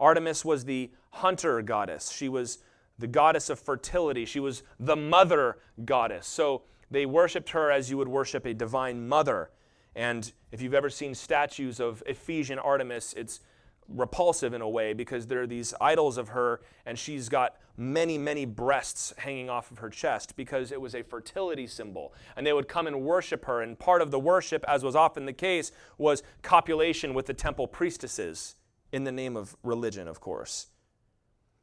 Artemis 0.00 0.44
was 0.44 0.64
the 0.64 0.90
hunter 1.10 1.62
goddess. 1.62 2.10
She 2.10 2.28
was 2.28 2.58
the 2.98 3.06
goddess 3.06 3.50
of 3.50 3.58
fertility. 3.58 4.24
She 4.24 4.40
was 4.40 4.62
the 4.78 4.96
mother 4.96 5.58
goddess. 5.84 6.26
So 6.26 6.62
they 6.90 7.06
worshiped 7.06 7.50
her 7.50 7.70
as 7.70 7.90
you 7.90 7.98
would 7.98 8.08
worship 8.08 8.46
a 8.46 8.54
divine 8.54 9.06
mother. 9.08 9.50
And 9.94 10.32
if 10.52 10.60
you've 10.62 10.74
ever 10.74 10.90
seen 10.90 11.14
statues 11.14 11.80
of 11.80 12.02
Ephesian 12.06 12.58
Artemis, 12.58 13.14
it's 13.16 13.40
repulsive 13.88 14.54
in 14.54 14.60
a 14.60 14.68
way 14.68 14.92
because 14.92 15.26
there 15.26 15.42
are 15.42 15.46
these 15.46 15.74
idols 15.80 16.16
of 16.16 16.28
her 16.28 16.60
and 16.86 16.96
she's 16.96 17.28
got 17.28 17.56
many, 17.76 18.18
many 18.18 18.44
breasts 18.44 19.12
hanging 19.18 19.50
off 19.50 19.70
of 19.70 19.78
her 19.78 19.88
chest 19.88 20.36
because 20.36 20.70
it 20.70 20.80
was 20.80 20.94
a 20.94 21.02
fertility 21.02 21.66
symbol. 21.66 22.12
And 22.36 22.46
they 22.46 22.52
would 22.52 22.68
come 22.68 22.86
and 22.86 23.02
worship 23.02 23.46
her. 23.46 23.62
And 23.62 23.78
part 23.78 24.02
of 24.02 24.10
the 24.10 24.20
worship, 24.20 24.64
as 24.68 24.84
was 24.84 24.94
often 24.94 25.26
the 25.26 25.32
case, 25.32 25.72
was 25.98 26.22
copulation 26.42 27.14
with 27.14 27.26
the 27.26 27.34
temple 27.34 27.66
priestesses 27.66 28.56
in 28.92 29.04
the 29.04 29.12
name 29.12 29.36
of 29.36 29.56
religion, 29.62 30.08
of 30.08 30.20
course. 30.20 30.66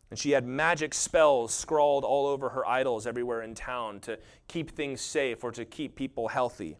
And 0.10 0.18
she 0.18 0.32
had 0.32 0.46
magic 0.46 0.94
spells 0.94 1.54
scrawled 1.54 2.06
all 2.06 2.28
over 2.28 2.50
her 2.50 2.66
idols 2.66 3.06
everywhere 3.06 3.42
in 3.42 3.56
town 3.56 4.00
to 4.02 4.18
keep 4.48 4.72
things 4.72 5.02
safe 5.02 5.44
or 5.44 5.52
to 5.52 5.66
keep 5.66 5.96
people 5.96 6.30
healthy. 6.30 6.78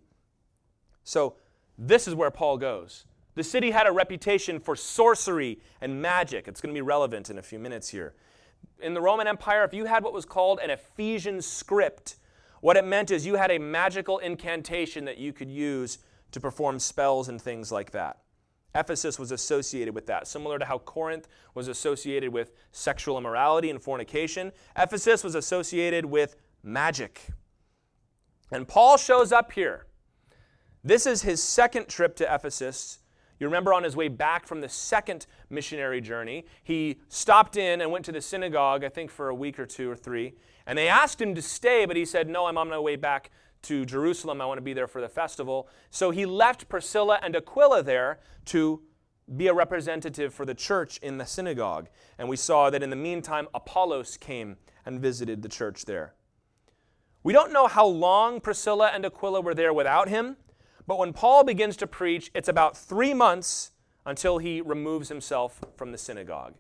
So, 1.04 1.36
this 1.78 2.08
is 2.08 2.16
where 2.16 2.32
Paul 2.32 2.58
goes. 2.58 3.06
The 3.36 3.44
city 3.44 3.70
had 3.70 3.86
a 3.86 3.92
reputation 3.92 4.60
for 4.60 4.76
sorcery 4.76 5.60
and 5.80 6.02
magic. 6.02 6.48
It's 6.48 6.60
going 6.60 6.74
to 6.74 6.78
be 6.78 6.82
relevant 6.82 7.30
in 7.30 7.38
a 7.38 7.44
few 7.44 7.60
minutes 7.60 7.90
here. 7.90 8.16
In 8.82 8.96
the 8.96 9.02
Roman 9.02 9.28
Empire, 9.28 9.64
if 9.64 9.74
you 9.74 9.86
had 9.86 10.04
what 10.04 10.14
was 10.14 10.26
called 10.26 10.60
an 10.64 10.72
Ephesian 10.72 11.42
script, 11.42 12.16
what 12.62 12.78
it 12.78 12.86
meant 12.86 13.12
is 13.12 13.28
you 13.28 13.36
had 13.36 13.52
a 13.52 13.60
magical 13.60 14.18
incantation 14.18 15.06
that 15.06 15.20
you 15.20 15.34
could 15.34 15.52
use 15.52 16.00
to 16.32 16.40
perform 16.40 16.80
spells 16.80 17.30
and 17.30 17.40
things 17.40 17.72
like 17.72 17.92
that. 17.92 18.22
Ephesus 18.76 19.18
was 19.18 19.32
associated 19.32 19.96
with 19.96 20.06
that. 20.08 20.28
Similar 20.28 20.60
to 20.60 20.66
how 20.66 20.78
Corinth 20.80 21.28
was 21.56 21.68
associated 21.68 22.32
with 22.32 22.52
sexual 22.72 23.18
immorality 23.18 23.70
and 23.70 23.82
fornication, 23.82 24.52
Ephesus 24.78 25.24
was 25.24 25.36
associated 25.36 26.06
with 26.06 26.36
magic. 26.64 27.28
And 28.52 28.68
Paul 28.68 28.98
shows 28.98 29.32
up 29.32 29.52
here. 29.52 29.88
This 30.84 31.06
is 31.06 31.24
his 31.24 31.42
second 31.42 31.88
trip 31.88 32.16
to 32.18 32.34
Ephesus. 32.34 33.00
You 33.40 33.48
remember 33.48 33.74
on 33.74 33.84
his 33.84 33.96
way 33.96 34.08
back 34.08 34.48
from 34.48 34.62
the 34.62 34.70
second 34.70 35.28
missionary 35.50 36.02
journey, 36.02 36.46
he 36.64 37.00
stopped 37.08 37.56
in 37.56 37.82
and 37.82 37.92
went 37.92 38.06
to 38.06 38.12
the 38.12 38.22
synagogue, 38.22 38.84
I 38.84 38.90
think 38.90 39.12
for 39.12 39.30
a 39.30 39.36
week 39.36 39.60
or 39.60 39.66
two 39.66 39.92
or 39.92 39.96
three. 39.96 40.34
And 40.66 40.78
they 40.78 40.88
asked 40.88 41.22
him 41.22 41.36
to 41.36 41.42
stay, 41.42 41.86
but 41.86 41.96
he 41.96 42.06
said, 42.06 42.28
No, 42.28 42.46
I'm 42.48 42.58
on 42.58 42.70
my 42.70 42.80
way 42.80 42.96
back 42.96 43.32
to 43.64 43.86
Jerusalem. 43.86 44.42
I 44.42 44.46
want 44.46 44.58
to 44.58 44.64
be 44.64 44.74
there 44.74 44.88
for 44.88 45.02
the 45.02 45.10
festival. 45.10 45.68
So 45.90 46.12
he 46.12 46.26
left 46.26 46.70
Priscilla 46.70 47.20
and 47.22 47.36
Aquila 47.36 47.84
there 47.84 48.20
to 48.46 48.82
be 49.36 49.48
a 49.48 49.54
representative 49.54 50.34
for 50.34 50.46
the 50.46 50.54
church 50.54 50.98
in 51.00 51.18
the 51.18 51.26
synagogue. 51.26 51.90
And 52.18 52.30
we 52.30 52.38
saw 52.38 52.70
that 52.70 52.84
in 52.84 52.90
the 52.90 52.96
meantime, 52.96 53.48
Apollos 53.54 54.18
came 54.18 54.58
and 54.86 55.02
visited 55.02 55.42
the 55.42 55.50
church 55.50 55.86
there. 55.86 56.14
We 57.24 57.34
don't 57.34 57.52
know 57.52 57.68
how 57.68 57.86
long 57.86 58.40
Priscilla 58.40 58.90
and 58.94 59.06
Aquila 59.06 59.42
were 59.42 59.54
there 59.54 59.74
without 59.74 60.08
him, 60.08 60.38
but 60.86 60.98
when 60.98 61.12
Paul 61.12 61.44
begins 61.44 61.76
to 61.78 61.88
preach, 61.88 62.32
it's 62.34 62.48
about 62.48 62.78
three 62.78 63.14
months 63.14 63.72
until 64.06 64.38
he 64.38 64.62
removes 64.62 65.10
himself 65.10 65.60
from 65.76 65.92
the 65.92 65.98
synagogue. 65.98 66.54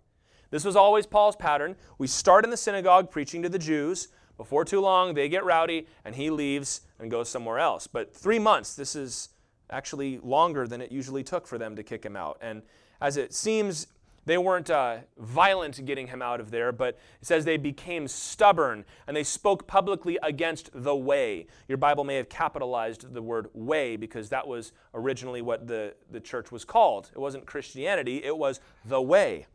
This 0.49 0.65
was 0.65 0.75
always 0.75 1.05
Paul's 1.05 1.37
pattern. 1.37 1.77
We 1.97 2.07
start 2.07 2.43
in 2.43 2.51
the 2.51 2.57
synagogue 2.57 3.09
preaching 3.09 3.41
to 3.43 3.49
the 3.49 3.59
Jews. 3.59 4.09
Before 4.37 4.63
too 4.63 4.79
long, 4.79 5.13
they 5.13 5.27
get 5.29 5.43
rowdy 5.43 5.87
and 6.05 6.15
he 6.15 6.29
leaves 6.29 6.81
and 6.99 7.11
goes 7.11 7.29
somewhere 7.29 7.59
else. 7.59 7.87
But 7.87 8.15
three 8.15 8.39
months, 8.39 8.75
this 8.75 8.95
is 8.95 9.29
actually 9.69 10.19
longer 10.19 10.67
than 10.67 10.81
it 10.81 10.91
usually 10.91 11.23
took 11.23 11.47
for 11.47 11.57
them 11.57 11.75
to 11.75 11.83
kick 11.83 12.05
him 12.05 12.15
out. 12.15 12.37
And 12.41 12.61
as 13.01 13.17
it 13.17 13.33
seems 13.33 13.87
they 14.27 14.37
weren't 14.37 14.69
uh, 14.69 14.97
violent 15.17 15.83
getting 15.85 16.07
him 16.07 16.21
out 16.21 16.41
of 16.41 16.51
there, 16.51 16.73
but 16.73 16.99
it 17.21 17.25
says 17.25 17.45
they 17.45 17.55
became 17.55 18.09
stubborn 18.09 18.83
and 19.07 19.15
they 19.15 19.23
spoke 19.23 19.67
publicly 19.67 20.19
against 20.21 20.69
the 20.73 20.95
way. 20.95 21.47
Your 21.69 21.77
Bible 21.77 22.03
may 22.03 22.15
have 22.15 22.27
capitalized 22.27 23.13
the 23.13 23.21
word 23.21 23.47
way 23.53 23.95
because 23.95 24.27
that 24.29 24.45
was 24.45 24.73
originally 24.93 25.41
what 25.41 25.65
the, 25.67 25.95
the 26.11 26.19
church 26.19 26.51
was 26.51 26.65
called. 26.65 27.09
It 27.15 27.19
wasn't 27.19 27.45
Christianity, 27.45 28.21
it 28.21 28.37
was 28.37 28.59
the 28.83 29.01
way. 29.01 29.47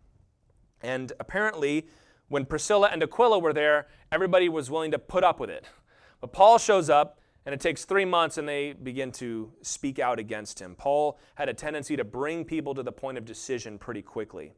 And 0.80 1.12
apparently, 1.20 1.86
when 2.32 2.46
Priscilla 2.46 2.88
and 2.90 3.02
Aquila 3.02 3.38
were 3.38 3.52
there, 3.52 3.88
everybody 4.10 4.48
was 4.48 4.70
willing 4.70 4.90
to 4.92 4.98
put 4.98 5.22
up 5.22 5.38
with 5.38 5.50
it. 5.50 5.66
But 6.22 6.32
Paul 6.32 6.56
shows 6.56 6.88
up, 6.88 7.20
and 7.44 7.54
it 7.54 7.60
takes 7.60 7.84
three 7.84 8.06
months, 8.06 8.38
and 8.38 8.48
they 8.48 8.72
begin 8.72 9.12
to 9.12 9.52
speak 9.60 9.98
out 9.98 10.18
against 10.18 10.58
him. 10.58 10.74
Paul 10.74 11.18
had 11.34 11.50
a 11.50 11.54
tendency 11.54 11.94
to 11.94 12.04
bring 12.04 12.46
people 12.46 12.74
to 12.74 12.82
the 12.82 12.90
point 12.90 13.18
of 13.18 13.26
decision 13.26 13.78
pretty 13.78 14.00
quickly. 14.00 14.54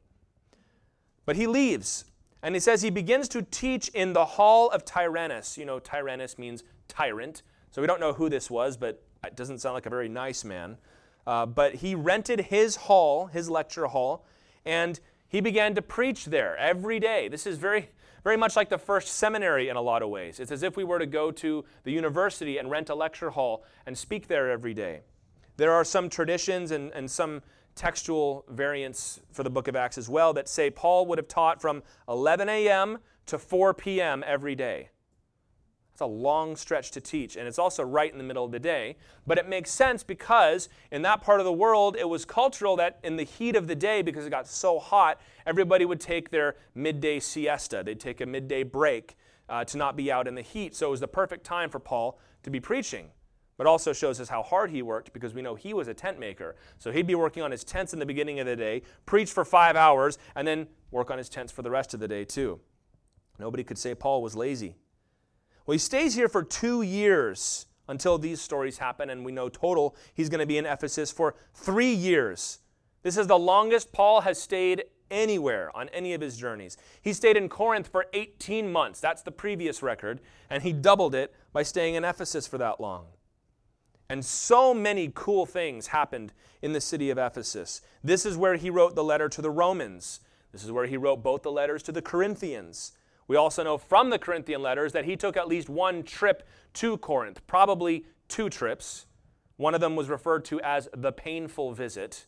But 1.26 1.35
he 1.35 1.49
leaves, 1.49 2.04
and 2.45 2.54
he 2.54 2.61
says 2.61 2.81
he 2.81 2.90
begins 2.90 3.28
to 3.31 3.43
teach 3.43 3.88
in 3.88 4.12
the 4.12 4.25
hall 4.25 4.71
of 4.71 4.85
Tyrannus. 4.85 5.59
You 5.59 5.64
know, 5.64 5.81
Tyrannus 5.81 6.38
means 6.38 6.62
tyrant. 6.87 7.43
So 7.73 7.81
we 7.81 7.88
don't 7.88 7.99
know 7.99 8.12
who 8.12 8.28
this 8.28 8.49
was, 8.49 8.76
but 8.76 9.02
it 9.26 9.35
doesn't 9.35 9.59
sound 9.59 9.75
like 9.75 9.87
a 9.87 9.90
very 9.90 10.09
nice 10.09 10.45
man. 10.45 10.76
Uh, 11.26 11.45
but 11.45 11.75
he 11.75 11.97
rented 11.97 12.40
his 12.40 12.76
hall, 12.76 13.26
his 13.26 13.50
lecture 13.50 13.87
hall, 13.87 14.26
and 14.64 15.00
he 15.35 15.41
began 15.41 15.75
to 15.75 15.83
preach 15.83 16.26
there 16.26 16.57
every 16.59 17.00
day. 17.00 17.26
This 17.26 17.45
is 17.45 17.59
very, 17.59 17.91
very 18.23 18.37
much 18.37 18.55
like 18.55 18.69
the 18.69 18.79
first 18.79 19.14
seminary 19.14 19.69
in 19.69 19.75
a 19.75 19.81
lot 19.81 20.00
of 20.00 20.09
ways. 20.09 20.38
It's 20.38 20.53
as 20.53 20.62
if 20.62 20.76
we 20.76 20.85
were 20.85 21.00
to 21.00 21.07
go 21.07 21.33
to 21.33 21.64
the 21.83 21.91
university 21.91 22.57
and 22.57 22.71
rent 22.71 22.88
a 22.88 22.95
lecture 22.95 23.31
hall 23.31 23.64
and 23.85 23.99
speak 23.99 24.29
there 24.29 24.49
every 24.49 24.75
day. 24.75 25.00
There 25.57 25.73
are 25.73 25.83
some 25.83 26.09
traditions 26.09 26.71
and, 26.71 26.93
and 26.93 27.11
some 27.11 27.43
textual 27.75 28.45
variants 28.49 29.23
for 29.33 29.43
the 29.43 29.50
book 29.50 29.67
of 29.67 29.75
Acts 29.75 29.99
as 29.99 30.09
well 30.09 30.33
that 30.35 30.49
say 30.49 30.71
Paul 30.71 31.05
would 31.07 31.19
have 31.19 31.26
taught 31.26 31.61
from 31.61 31.83
11 32.09 32.49
a.m. 32.49 32.99
to 33.26 33.37
4 33.37 33.75
p.m. 33.75 34.23
every 34.25 34.55
day. 34.55 34.91
It's 35.94 36.00
a 36.00 36.06
long 36.06 36.56
stretch 36.56 36.90
to 36.90 37.00
teach, 37.00 37.36
and 37.36 37.46
it's 37.46 37.58
also 37.58 37.84
right 37.84 38.10
in 38.10 38.18
the 38.18 38.24
middle 38.24 38.44
of 38.44 38.50
the 38.50 38.58
day. 38.58 38.96
But 39.28 39.38
it 39.38 39.48
makes 39.48 39.70
sense 39.70 40.02
because 40.02 40.68
in 40.90 41.02
that 41.02 41.22
part 41.22 41.38
of 41.38 41.46
the 41.46 41.52
world, 41.52 41.96
it 41.96 42.08
was 42.08 42.24
cultural 42.24 42.74
that 42.76 42.98
in 43.04 43.14
the 43.14 43.22
heat 43.22 43.54
of 43.54 43.68
the 43.68 43.76
day, 43.76 44.02
because 44.02 44.26
it 44.26 44.30
got 44.30 44.48
so 44.48 44.80
hot, 44.80 45.20
everybody 45.46 45.84
would 45.84 46.00
take 46.00 46.30
their 46.30 46.56
midday 46.74 47.20
siesta. 47.20 47.84
They'd 47.84 48.00
take 48.00 48.20
a 48.20 48.26
midday 48.26 48.64
break 48.64 49.14
uh, 49.48 49.62
to 49.66 49.78
not 49.78 49.94
be 49.94 50.10
out 50.10 50.26
in 50.26 50.34
the 50.34 50.42
heat. 50.42 50.74
So 50.74 50.88
it 50.88 50.90
was 50.90 50.98
the 50.98 51.06
perfect 51.06 51.44
time 51.44 51.70
for 51.70 51.78
Paul 51.78 52.18
to 52.42 52.50
be 52.50 52.58
preaching 52.58 53.10
but 53.56 53.68
also 53.68 53.92
shows 53.92 54.20
us 54.20 54.28
how 54.28 54.42
hard 54.42 54.68
he 54.70 54.82
worked 54.82 55.12
because 55.12 55.32
we 55.32 55.40
know 55.40 55.54
he 55.54 55.72
was 55.72 55.86
a 55.86 55.94
tent 55.94 56.18
maker. 56.18 56.56
So 56.78 56.90
he'd 56.90 57.06
be 57.06 57.14
working 57.14 57.40
on 57.40 57.52
his 57.52 57.62
tents 57.62 57.92
in 57.92 58.00
the 58.00 58.04
beginning 58.04 58.40
of 58.40 58.46
the 58.46 58.56
day, 58.56 58.82
preach 59.06 59.30
for 59.30 59.44
five 59.44 59.76
hours, 59.76 60.18
and 60.34 60.44
then 60.44 60.66
work 60.90 61.08
on 61.08 61.18
his 61.18 61.28
tents 61.28 61.52
for 61.52 61.62
the 61.62 61.70
rest 61.70 61.94
of 61.94 62.00
the 62.00 62.08
day 62.08 62.24
too. 62.24 62.58
Nobody 63.38 63.62
could 63.62 63.78
say 63.78 63.94
Paul 63.94 64.22
was 64.22 64.34
lazy. 64.34 64.74
Well, 65.66 65.73
he 65.73 65.78
stays 65.78 66.14
here 66.14 66.28
for 66.28 66.42
two 66.42 66.83
years 66.83 67.66
until 67.88 68.18
these 68.18 68.40
stories 68.40 68.78
happen, 68.78 69.11
and 69.11 69.25
we 69.25 69.33
know 69.33 69.49
total 69.49 69.97
he's 70.14 70.28
going 70.28 70.40
to 70.40 70.47
be 70.47 70.59
in 70.59 70.66
Ephesus 70.66 71.11
for 71.11 71.35
three 71.54 71.92
years. 71.92 72.59
This 73.02 73.16
is 73.16 73.26
the 73.26 73.38
longest 73.38 73.92
Paul 73.92 74.23
has 74.23 74.40
stayed 74.40 74.85
anywhere 75.11 75.75
on 75.76 75.88
any 75.90 76.14
of 76.14 76.21
his 76.21 76.37
journeys. 76.37 76.76
He 77.00 77.12
stayed 77.12 77.37
in 77.37 77.49
Corinth 77.49 77.88
for 77.88 78.06
18 78.12 78.71
months. 78.71 79.00
That's 79.00 79.23
the 79.23 79.30
previous 79.30 79.83
record, 79.83 80.21
and 80.50 80.62
he 80.62 80.73
doubled 80.73 81.14
it 81.14 81.35
by 81.52 81.62
staying 81.62 81.94
in 81.94 82.04
Ephesus 82.04 82.47
for 82.47 82.59
that 82.59 82.80
long. 82.80 83.06
And 84.09 84.25
so 84.25 84.75
many 84.75 85.11
cool 85.14 85.47
things 85.47 85.88
happened 85.88 86.33
in 86.61 86.73
the 86.73 86.80
city 86.80 87.11
of 87.11 87.18
Ephesus. 87.18 87.80
This 88.02 88.26
is 88.26 88.37
where 88.37 88.56
he 88.56 88.71
wrote 88.71 88.94
the 88.94 89.04
letter 89.04 89.28
to 89.30 89.42
the 89.42 89.50
Romans. 89.50 90.21
This 90.52 90.64
is 90.64 90.73
where 90.73 90.87
he 90.87 90.97
wrote 90.97 91.23
both 91.23 91.42
the 91.42 91.52
letters 91.52 91.83
to 91.85 91.92
the 91.92 92.02
Corinthians. 92.02 92.92
We 93.26 93.37
also 93.37 93.62
know 93.62 93.78
from 93.78 94.11
the 94.11 94.19
Corinthian 94.19 94.62
letters 94.62 94.93
that 94.93 95.04
he 95.04 95.16
took 95.16 95.37
at 95.37 95.49
least 95.49 95.69
one 95.69 96.02
trip 96.02 96.47
to 96.75 96.99
Corinth, 96.99 97.47
probably 97.47 98.04
two 98.28 98.50
trips. 98.50 99.07
One 99.57 99.75
of 99.75 99.81
them 99.81 99.97
was 99.97 100.09
referred 100.09 100.45
to 100.47 100.61
as 100.61 100.88
the 100.95 101.12
painful 101.12 101.73
visit. 101.73 102.26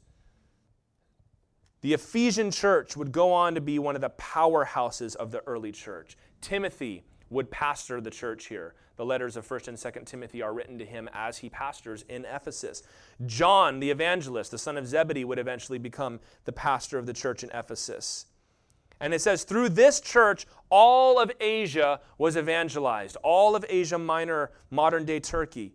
The 1.82 1.92
Ephesian 1.92 2.50
church 2.50 2.96
would 2.96 3.12
go 3.12 3.32
on 3.32 3.54
to 3.54 3.60
be 3.60 3.78
one 3.78 3.94
of 3.94 4.00
the 4.00 4.10
powerhouses 4.10 5.14
of 5.16 5.30
the 5.30 5.42
early 5.46 5.72
church. 5.72 6.16
Timothy 6.40 7.04
would 7.28 7.50
pastor 7.50 8.00
the 8.00 8.10
church 8.10 8.46
here. 8.46 8.74
The 8.96 9.04
letters 9.04 9.36
of 9.36 9.46
1st 9.46 9.68
and 9.68 9.76
2nd 9.76 10.06
Timothy 10.06 10.40
are 10.40 10.54
written 10.54 10.78
to 10.78 10.86
him 10.86 11.08
as 11.12 11.38
he 11.38 11.50
pastors 11.50 12.02
in 12.08 12.24
Ephesus. 12.24 12.82
John, 13.26 13.80
the 13.80 13.90
evangelist, 13.90 14.50
the 14.50 14.58
son 14.58 14.78
of 14.78 14.86
Zebedee, 14.86 15.24
would 15.24 15.38
eventually 15.38 15.78
become 15.78 16.20
the 16.44 16.52
pastor 16.52 16.98
of 16.98 17.04
the 17.04 17.12
church 17.12 17.44
in 17.44 17.50
Ephesus. 17.50 18.26
And 19.00 19.12
it 19.12 19.20
says, 19.20 19.44
through 19.44 19.70
this 19.70 20.00
church, 20.00 20.46
all 20.70 21.18
of 21.18 21.30
Asia 21.40 22.00
was 22.18 22.36
evangelized, 22.36 23.16
all 23.22 23.54
of 23.54 23.64
Asia 23.68 23.98
Minor, 23.98 24.50
modern 24.70 25.04
day 25.04 25.20
Turkey. 25.20 25.74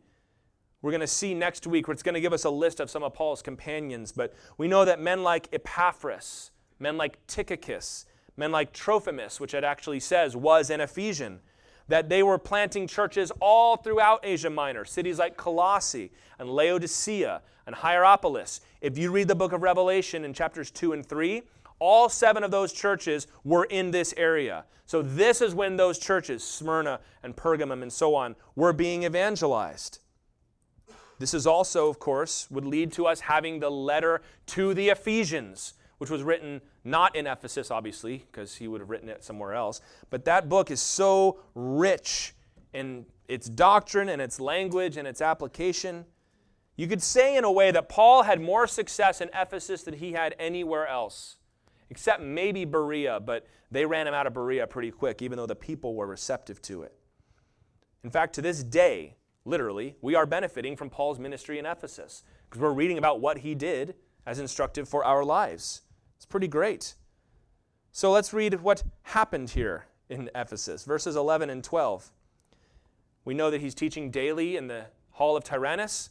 We're 0.82 0.92
going 0.92 1.02
to 1.02 1.08
see 1.08 1.36
next 1.36 1.68
week 1.68 1.88
where 1.88 1.94
it's 1.94 2.02
going 2.02 2.16
to 2.16 2.22
give 2.22 2.34
us 2.34 2.46
a 2.46 2.50
list 2.50 2.80
of 2.80 2.90
some 2.90 3.04
of 3.04 3.14
Paul's 3.14 3.44
companions, 3.44 4.12
but 4.12 4.34
we 4.58 4.68
know 4.68 4.84
that 4.86 5.00
men 5.00 5.22
like 5.22 5.48
Epaphras, 5.54 6.50
men 6.80 6.98
like 6.98 7.26
Tychicus, 7.28 8.08
men 8.36 8.52
like 8.52 8.74
Trophimus, 8.74 9.40
which 9.40 9.54
it 9.54 9.64
actually 9.64 10.00
says 10.00 10.36
was 10.36 10.72
an 10.72 10.82
Ephesian, 10.82 11.40
that 11.88 12.10
they 12.10 12.24
were 12.24 12.40
planting 12.40 12.88
churches 12.88 13.32
all 13.40 13.78
throughout 13.78 14.22
Asia 14.24 14.50
Minor, 14.50 14.86
cities 14.86 15.20
like 15.20 15.38
Colossae 15.38 16.12
and 16.40 16.50
Laodicea 16.50 17.42
and 17.68 17.76
Hierapolis. 17.76 18.62
If 18.80 18.98
you 18.98 19.12
read 19.12 19.28
the 19.28 19.36
book 19.36 19.52
of 19.52 19.62
Revelation 19.62 20.26
in 20.26 20.34
chapters 20.34 20.72
2 20.72 20.94
and 20.94 21.06
3, 21.06 21.44
all 21.82 22.08
seven 22.08 22.44
of 22.44 22.52
those 22.52 22.72
churches 22.72 23.28
were 23.44 23.66
in 23.66 23.92
this 23.92 24.14
area. 24.16 24.66
So, 24.86 25.02
this 25.02 25.42
is 25.42 25.56
when 25.56 25.78
those 25.78 25.98
churches, 25.98 26.44
Smyrna 26.44 27.00
and 27.24 27.36
Pergamum 27.36 27.82
and 27.82 27.92
so 27.92 28.14
on, 28.14 28.36
were 28.56 28.72
being 28.72 29.04
evangelized. 29.04 30.00
This 31.18 31.34
is 31.34 31.48
also, 31.48 31.90
of 31.90 32.00
course, 32.00 32.50
would 32.52 32.66
lead 32.66 32.92
to 32.94 33.08
us 33.08 33.22
having 33.22 33.60
the 33.60 33.70
letter 33.70 34.22
to 34.48 34.74
the 34.74 34.90
Ephesians, 34.90 35.74
which 35.98 36.10
was 36.10 36.24
written 36.24 36.62
not 36.84 37.16
in 37.16 37.28
Ephesus, 37.28 37.72
obviously, 37.72 38.26
because 38.32 38.56
he 38.56 38.68
would 38.68 38.82
have 38.82 38.90
written 38.90 39.08
it 39.10 39.24
somewhere 39.24 39.54
else. 39.54 39.82
But 40.10 40.26
that 40.26 40.50
book 40.50 40.72
is 40.72 40.82
so 40.82 41.40
rich 41.54 42.34
in 42.74 43.06
its 43.28 43.48
doctrine 43.48 44.10
and 44.10 44.22
its 44.22 44.40
language 44.40 44.98
and 44.98 45.08
its 45.08 45.22
application. 45.22 46.06
You 46.76 46.88
could 46.88 47.02
say, 47.02 47.38
in 47.38 47.44
a 47.44 47.52
way, 47.52 47.72
that 47.72 47.88
Paul 47.88 48.24
had 48.24 48.42
more 48.42 48.68
success 48.68 49.22
in 49.22 49.30
Ephesus 49.34 49.84
than 49.84 49.94
he 49.94 50.14
had 50.14 50.36
anywhere 50.40 50.88
else, 50.88 51.38
except 51.92 52.24
maybe 52.24 52.64
Berea, 52.64 53.20
but 53.20 53.46
they 53.70 53.86
ran 53.86 54.08
him 54.08 54.14
out 54.14 54.26
of 54.26 54.34
Berea 54.34 54.66
pretty 54.66 54.92
quick, 54.92 55.22
even 55.22 55.38
though 55.38 55.46
the 55.46 55.56
people 55.56 55.94
were 55.94 56.08
receptive 56.08 56.62
to 56.64 56.84
it. 56.84 56.94
In 58.06 58.10
fact, 58.10 58.34
to 58.36 58.42
this 58.42 58.64
day, 58.64 59.18
literally, 59.44 59.98
we 60.02 60.16
are 60.16 60.26
benefiting 60.26 60.78
from 60.78 60.90
Paul's 60.90 61.20
ministry 61.20 61.60
in 61.60 61.66
Ephesus 61.66 62.24
because 62.50 62.62
we're 62.62 62.72
reading 62.72 62.98
about 62.98 63.20
what 63.20 63.40
he 63.40 63.54
did 63.54 63.96
as 64.26 64.40
instructive 64.40 64.88
for 64.88 65.04
our 65.04 65.26
lives. 65.26 65.82
It's 66.16 66.26
pretty 66.26 66.48
great. 66.48 66.96
So 67.92 68.10
let's 68.10 68.34
read 68.34 68.62
what 68.62 68.84
happened 69.04 69.50
here 69.50 69.86
in 70.10 70.30
Ephesus, 70.34 70.86
verses 70.86 71.18
11 71.18 71.50
and 71.50 71.62
12. 71.62 72.10
We 73.26 73.34
know 73.34 73.52
that 73.52 73.60
he's 73.60 73.76
teaching 73.76 74.12
daily 74.12 74.56
in 74.56 74.68
the 74.68 74.86
hall 75.12 75.36
of 75.36 75.44
Tyrannus, 75.44 76.10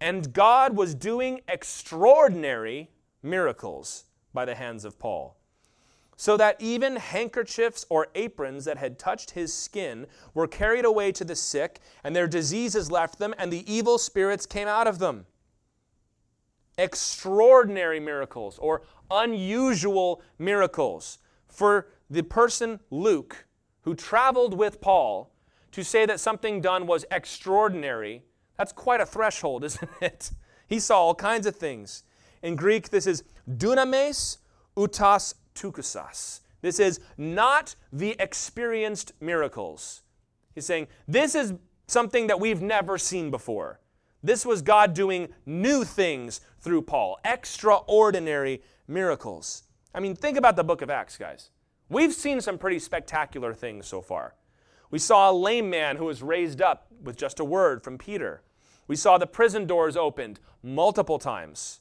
and 0.00 0.32
God 0.32 0.76
was 0.76 0.94
doing 0.94 1.40
extraordinary 1.48 2.90
miracles 3.24 4.04
by 4.36 4.44
the 4.44 4.54
hands 4.54 4.84
of 4.84 5.00
Paul. 5.00 5.36
So 6.16 6.36
that 6.36 6.56
even 6.60 6.94
handkerchiefs 6.96 7.84
or 7.90 8.06
aprons 8.14 8.64
that 8.66 8.78
had 8.78 9.00
touched 9.00 9.32
his 9.32 9.52
skin 9.52 10.06
were 10.32 10.46
carried 10.46 10.84
away 10.84 11.10
to 11.12 11.24
the 11.24 11.34
sick, 11.34 11.80
and 12.04 12.14
their 12.14 12.28
diseases 12.28 12.90
left 12.90 13.18
them, 13.18 13.34
and 13.36 13.52
the 13.52 13.70
evil 13.70 13.98
spirits 13.98 14.46
came 14.46 14.68
out 14.68 14.86
of 14.86 15.00
them 15.00 15.26
extraordinary 16.78 18.00
miracles 18.00 18.58
or 18.58 18.82
unusual 19.10 20.22
miracles. 20.38 21.18
For 21.48 21.88
the 22.10 22.22
person 22.22 22.80
Luke, 22.90 23.46
who 23.82 23.94
traveled 23.94 24.54
with 24.56 24.80
Paul, 24.80 25.32
to 25.72 25.82
say 25.84 26.06
that 26.06 26.20
something 26.20 26.60
done 26.60 26.86
was 26.86 27.04
extraordinary, 27.10 28.22
that's 28.56 28.72
quite 28.72 29.00
a 29.00 29.06
threshold, 29.06 29.64
isn't 29.64 29.90
it? 30.00 30.30
He 30.66 30.80
saw 30.80 31.00
all 31.00 31.14
kinds 31.14 31.46
of 31.46 31.56
things. 31.56 32.02
In 32.46 32.54
Greek, 32.54 32.90
this 32.90 33.08
is 33.08 33.24
dunames 33.50 34.38
utas 34.76 35.34
tukusas. 35.52 36.42
This 36.62 36.78
is 36.78 37.00
not 37.18 37.74
the 37.92 38.14
experienced 38.20 39.14
miracles. 39.20 40.02
He's 40.54 40.64
saying, 40.64 40.86
this 41.08 41.34
is 41.34 41.54
something 41.88 42.28
that 42.28 42.38
we've 42.38 42.62
never 42.62 42.98
seen 42.98 43.32
before. 43.32 43.80
This 44.22 44.46
was 44.46 44.62
God 44.62 44.94
doing 44.94 45.26
new 45.44 45.82
things 45.82 46.40
through 46.60 46.82
Paul, 46.82 47.18
extraordinary 47.24 48.62
miracles. 48.86 49.64
I 49.92 49.98
mean, 49.98 50.14
think 50.14 50.38
about 50.38 50.54
the 50.54 50.62
book 50.62 50.82
of 50.82 50.88
Acts, 50.88 51.18
guys. 51.18 51.50
We've 51.88 52.14
seen 52.14 52.40
some 52.40 52.58
pretty 52.58 52.78
spectacular 52.78 53.54
things 53.54 53.88
so 53.88 54.00
far. 54.00 54.36
We 54.92 55.00
saw 55.00 55.32
a 55.32 55.34
lame 55.34 55.68
man 55.68 55.96
who 55.96 56.04
was 56.04 56.22
raised 56.22 56.62
up 56.62 56.86
with 57.02 57.16
just 57.16 57.40
a 57.40 57.44
word 57.44 57.82
from 57.82 57.98
Peter. 57.98 58.42
We 58.86 58.94
saw 58.94 59.18
the 59.18 59.26
prison 59.26 59.66
doors 59.66 59.96
opened 59.96 60.38
multiple 60.62 61.18
times. 61.18 61.80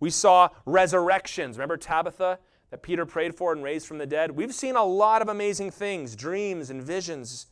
We 0.00 0.10
saw 0.10 0.50
resurrections. 0.64 1.56
Remember 1.56 1.76
Tabitha? 1.76 2.38
that 2.70 2.82
Peter 2.82 3.06
prayed 3.06 3.34
for 3.34 3.52
and 3.52 3.62
raised 3.62 3.86
from 3.86 3.98
the 3.98 4.06
dead. 4.06 4.32
We've 4.32 4.54
seen 4.54 4.76
a 4.76 4.84
lot 4.84 5.22
of 5.22 5.28
amazing 5.28 5.70
things, 5.70 6.14
dreams 6.14 6.70
and 6.70 6.82
visions. 6.82 7.46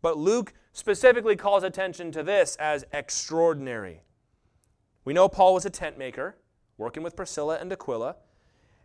But 0.00 0.16
Luke 0.16 0.54
specifically 0.72 1.36
calls 1.36 1.62
attention 1.62 2.12
to 2.12 2.22
this 2.22 2.56
as 2.56 2.84
extraordinary. 2.92 4.02
We 5.04 5.12
know 5.12 5.28
Paul 5.28 5.54
was 5.54 5.66
a 5.66 5.70
tent 5.70 5.98
maker, 5.98 6.36
working 6.76 7.02
with 7.02 7.16
Priscilla 7.16 7.58
and 7.60 7.72
Aquila. 7.72 8.16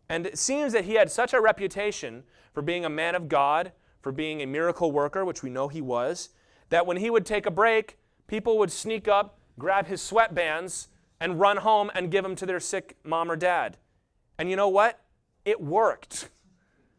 And 0.09 0.25
it 0.25 0.37
seems 0.37 0.73
that 0.73 0.85
he 0.85 0.95
had 0.95 1.11
such 1.11 1.33
a 1.33 1.41
reputation 1.41 2.23
for 2.53 2.61
being 2.61 2.83
a 2.83 2.89
man 2.89 3.15
of 3.15 3.29
God, 3.29 3.71
for 4.01 4.11
being 4.11 4.41
a 4.41 4.45
miracle 4.45 4.91
worker, 4.91 5.23
which 5.23 5.43
we 5.43 5.49
know 5.49 5.69
he 5.69 5.81
was, 5.81 6.29
that 6.69 6.85
when 6.85 6.97
he 6.97 7.09
would 7.09 7.25
take 7.25 7.45
a 7.45 7.51
break, 7.51 7.97
people 8.27 8.57
would 8.57 8.71
sneak 8.71 9.07
up, 9.07 9.39
grab 9.57 9.87
his 9.87 10.01
sweatbands, 10.01 10.87
and 11.23 11.39
run 11.39 11.55
home 11.55 11.89
and 11.95 12.11
give 12.11 12.21
them 12.21 12.35
to 12.35 12.45
their 12.45 12.59
sick 12.59 12.97
mom 13.05 13.31
or 13.31 13.37
dad. 13.37 13.77
And 14.37 14.49
you 14.49 14.57
know 14.57 14.67
what? 14.67 14.99
It 15.45 15.61
worked. 15.61 16.29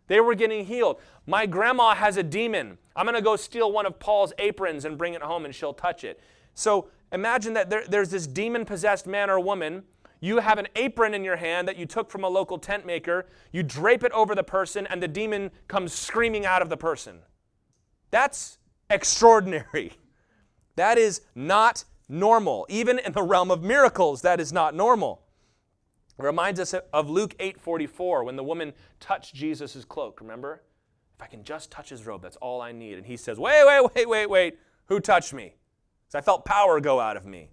They 0.07 0.19
were 0.19 0.35
getting 0.35 0.64
healed. 0.64 0.99
My 1.26 1.45
grandma 1.45 1.95
has 1.95 2.16
a 2.16 2.23
demon. 2.23 2.78
I'm 2.97 3.04
going 3.04 3.16
to 3.16 3.23
go 3.23 3.37
steal 3.37 3.71
one 3.71 3.85
of 3.85 3.99
Paul's 3.99 4.33
aprons 4.38 4.87
and 4.87 4.97
bring 4.97 5.12
it 5.12 5.21
home 5.21 5.45
and 5.45 5.54
she'll 5.54 5.75
touch 5.75 6.04
it. 6.04 6.21
So 6.54 6.88
imagine 7.12 7.52
that 7.52 7.69
there, 7.69 7.85
there's 7.87 8.09
this 8.09 8.26
demon 8.26 8.64
possessed 8.64 9.07
man 9.07 9.28
or 9.28 9.38
woman. 9.38 9.83
You 10.21 10.38
have 10.38 10.57
an 10.57 10.69
apron 10.75 11.12
in 11.12 11.23
your 11.23 11.37
hand 11.37 11.69
that 11.69 11.76
you 11.76 11.85
took 11.85 12.11
from 12.11 12.25
a 12.25 12.28
local 12.28 12.57
tent 12.57 12.87
maker. 12.87 13.26
You 13.52 13.62
drape 13.62 14.02
it 14.04 14.12
over 14.12 14.35
the 14.35 14.43
person, 14.43 14.87
and 14.87 15.02
the 15.02 15.09
demon 15.09 15.50
comes 15.69 15.93
screaming 15.93 16.47
out 16.47 16.62
of 16.62 16.71
the 16.71 16.78
person. 16.78 17.19
That's 18.11 18.57
extraordinary. 18.88 19.93
That 20.76 20.99
is 20.99 21.21
not 21.37 21.85
normal. 22.08 22.66
Even 22.68 22.99
in 22.99 23.12
the 23.12 23.23
realm 23.23 23.50
of 23.50 23.62
miracles, 23.62 24.23
that 24.23 24.40
is 24.40 24.52
not 24.52 24.75
normal. 24.75 25.23
It 26.18 26.23
reminds 26.23 26.61
us 26.61 26.75
of 26.92 27.11
Luke 27.11 27.34
8:44 27.38 28.25
when 28.25 28.37
the 28.37 28.44
woman 28.44 28.73
touched 29.00 29.34
Jesus' 29.34 29.84
cloak, 29.84 30.20
remember? 30.20 30.62
If 31.16 31.23
I 31.23 31.26
can 31.26 31.44
just 31.44 31.70
touch 31.70 31.90
his 31.90 32.06
robe, 32.06 32.23
that's 32.23 32.37
all 32.37 32.61
I 32.61 32.73
need. 32.73 32.99
And 32.99 33.06
he 33.06 33.16
says, 33.16 33.38
Wait, 33.38 33.64
wait, 33.66 33.90
wait, 33.94 34.08
wait, 34.08 34.30
wait. 34.30 34.58
Who 34.87 35.00
touched 35.00 35.32
me? 35.32 35.54
Because 36.06 36.14
I 36.14 36.20
felt 36.20 36.44
power 36.44 36.80
go 36.80 37.00
out 37.00 37.16
of 37.16 37.25
me. 37.25 37.50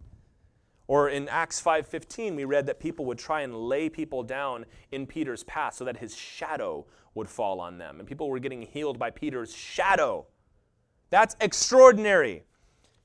Or 0.88 1.08
in 1.08 1.30
Acts 1.30 1.62
5:15, 1.62 2.36
we 2.36 2.44
read 2.44 2.66
that 2.66 2.80
people 2.80 3.06
would 3.06 3.18
try 3.18 3.42
and 3.42 3.56
lay 3.56 3.88
people 3.88 4.24
down 4.24 4.66
in 4.92 5.08
Peter's 5.08 5.44
path 5.44 5.76
so 5.76 5.86
that 5.86 5.98
his 5.98 6.16
shadow 6.16 6.86
would 7.16 7.30
fall 7.30 7.60
on 7.60 7.78
them. 7.78 8.00
And 8.00 8.08
people 8.08 8.30
were 8.30 8.40
getting 8.40 8.62
healed 8.62 9.00
by 9.00 9.10
Peter's 9.10 9.56
shadow. 9.56 10.28
That's 11.10 11.36
extraordinary. 11.40 12.44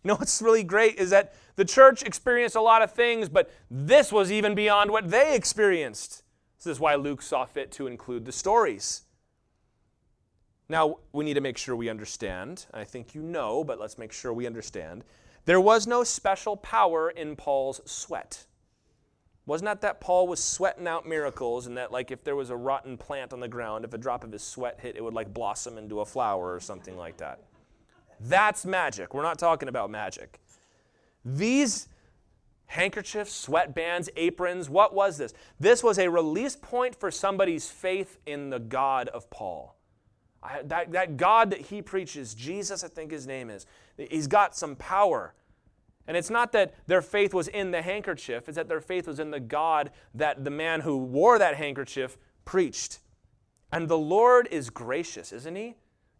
You 0.07 0.13
know 0.13 0.15
what's 0.19 0.41
really 0.41 0.63
great 0.63 1.01
is 1.01 1.11
that 1.11 1.35
the 1.57 1.65
church 1.65 2.05
experienced 2.05 2.55
a 2.55 2.61
lot 2.61 2.81
of 2.81 2.93
things, 2.93 3.29
but 3.29 3.51
this 3.69 4.13
was 4.13 4.31
even 4.31 4.55
beyond 4.55 4.93
what 4.93 5.11
they 5.11 5.35
experienced. 5.35 6.23
This 6.59 6.67
is 6.69 6.79
why 6.79 6.95
Luke 6.95 7.23
saw 7.23 7.45
fit 7.45 7.73
to 7.73 7.89
include 7.89 8.25
the 8.25 8.31
stories. 8.31 9.03
Now, 10.69 10.99
we 11.13 11.25
need 11.25 11.35
to 11.35 11.41
make 11.41 11.59
sure 11.59 11.75
we 11.75 11.89
understand. 11.89 12.67
I 12.73 12.85
think 12.85 13.17
you 13.17 13.23
know, 13.23 13.65
but 13.65 13.81
let's 13.81 13.99
make 13.99 14.13
sure 14.13 14.33
we 14.33 14.47
understand. 14.47 15.03
There 15.45 15.61
was 15.61 15.89
no 15.89 16.05
special 16.05 16.57
power 16.57 17.11
in 17.11 17.35
Paul's 17.35 17.81
sweat. 17.85 18.47
Wasn't 19.45 19.67
that 19.67 19.81
that 19.81 20.01
Paul 20.01 20.29
was 20.29 20.39
sweating 20.39 20.87
out 20.87 21.09
miracles 21.09 21.67
and 21.67 21.77
that, 21.79 21.91
like, 21.91 22.13
if 22.13 22.23
there 22.23 22.37
was 22.37 22.51
a 22.51 22.57
rotten 22.57 22.97
plant 22.97 23.33
on 23.33 23.41
the 23.41 23.49
ground, 23.49 23.85
if 23.85 23.93
a 23.93 23.99
drop 23.99 24.23
of 24.23 24.31
his 24.31 24.45
sweat 24.45 24.79
hit, 24.79 24.95
it 24.95 25.03
would, 25.03 25.15
like, 25.15 25.35
blossom 25.35 25.77
into 25.77 25.99
a 25.99 26.05
flower 26.05 26.55
or 26.55 26.61
something 26.61 26.97
like 26.97 27.17
that? 27.17 27.41
That's 28.21 28.65
magic. 28.65 29.15
We're 29.15 29.23
not 29.23 29.39
talking 29.39 29.69
about 29.69 29.91
magic. 29.91 30.41
These 31.25 31.89
handkerchiefs, 32.67 33.47
sweatbands, 33.47 34.09
aprons, 34.17 34.69
what 34.69 34.95
was 34.95 35.19
this? 35.19 35.35
This 35.59 35.83
was 35.83 35.99
a 35.99 36.09
release 36.09 36.57
point 36.57 36.95
for 36.95 37.11
somebody's 37.11 37.71
faith 37.71 38.19
in 38.27 38.51
the 38.51 38.59
God 38.59 39.09
of 39.09 39.31
Paul. 39.31 39.77
I, 40.43 40.63
that, 40.63 40.93
that 40.93 41.17
God 41.17 41.51
that 41.51 41.61
he 41.61 41.83
preaches, 41.83 42.35
Jesus, 42.35 42.85
I 42.85 42.89
think 42.89 43.11
his 43.11 43.27
name 43.27 43.51
is, 43.51 43.67
he's 43.97 44.27
got 44.27 44.57
some 44.57 44.77
power. 44.77 45.35
And 46.07 46.17
it's 46.17 46.31
not 46.31 46.53
that 46.53 46.75
their 46.87 47.03
faith 47.03 47.35
was 47.35 47.49
in 47.49 47.73
the 47.73 47.83
handkerchief, 47.83 48.49
it's 48.49 48.57
that 48.57 48.69
their 48.69 48.81
faith 48.81 49.09
was 49.09 49.19
in 49.19 49.31
the 49.31 49.41
God 49.41 49.91
that 50.15 50.45
the 50.45 50.51
man 50.51 50.81
who 50.83 50.97
wore 50.97 51.39
that 51.39 51.57
handkerchief 51.57 52.17
preached. 52.45 53.01
And 53.73 53.89
the 53.89 53.99
Lord 53.99 54.49
is 54.51 54.71
gracious, 54.71 55.33
isn't 55.33 55.57
he? 55.57 55.75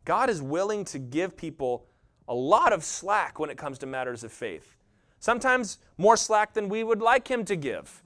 God 0.07 0.31
is 0.31 0.41
willing 0.41 0.87
to 0.87 0.99
give 0.99 1.37
people 1.37 1.85
a 2.29 2.35
lot 2.35 2.73
of 2.73 2.83
slack 2.83 3.39
when 3.39 3.51
it 3.51 3.59
comes 3.59 3.79
to 3.81 3.87
matters 3.87 4.25
of 4.25 4.33
faith. 4.33 4.77
Sometimes 5.19 5.79
more 5.99 6.17
slack 6.17 6.55
than 6.55 6.69
we 6.69 6.85
would 6.85 7.03
like 7.03 7.29
Him 7.29 7.45
to 7.45 7.57
give. 7.57 8.03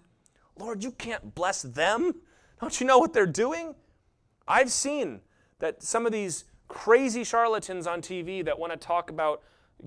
Lord, 0.59 0.83
you 0.83 0.91
can't 0.91 1.35
bless 1.35 1.63
them. 1.63 2.15
Don't 2.61 2.81
you 2.81 2.87
know 2.87 2.99
what 2.99 3.13
they're 3.13 3.27
doing? 3.27 3.75
I've 4.49 4.73
seen 4.73 5.21
that 5.59 5.83
some 5.83 6.07
of 6.07 6.13
these 6.13 6.45
crazy 6.69 7.23
charlatans 7.23 7.87
on 7.87 8.01
TV 8.01 8.45
that 8.45 8.59
want 8.59 8.73
to 8.73 8.79
talk 8.79 9.11
about 9.11 9.43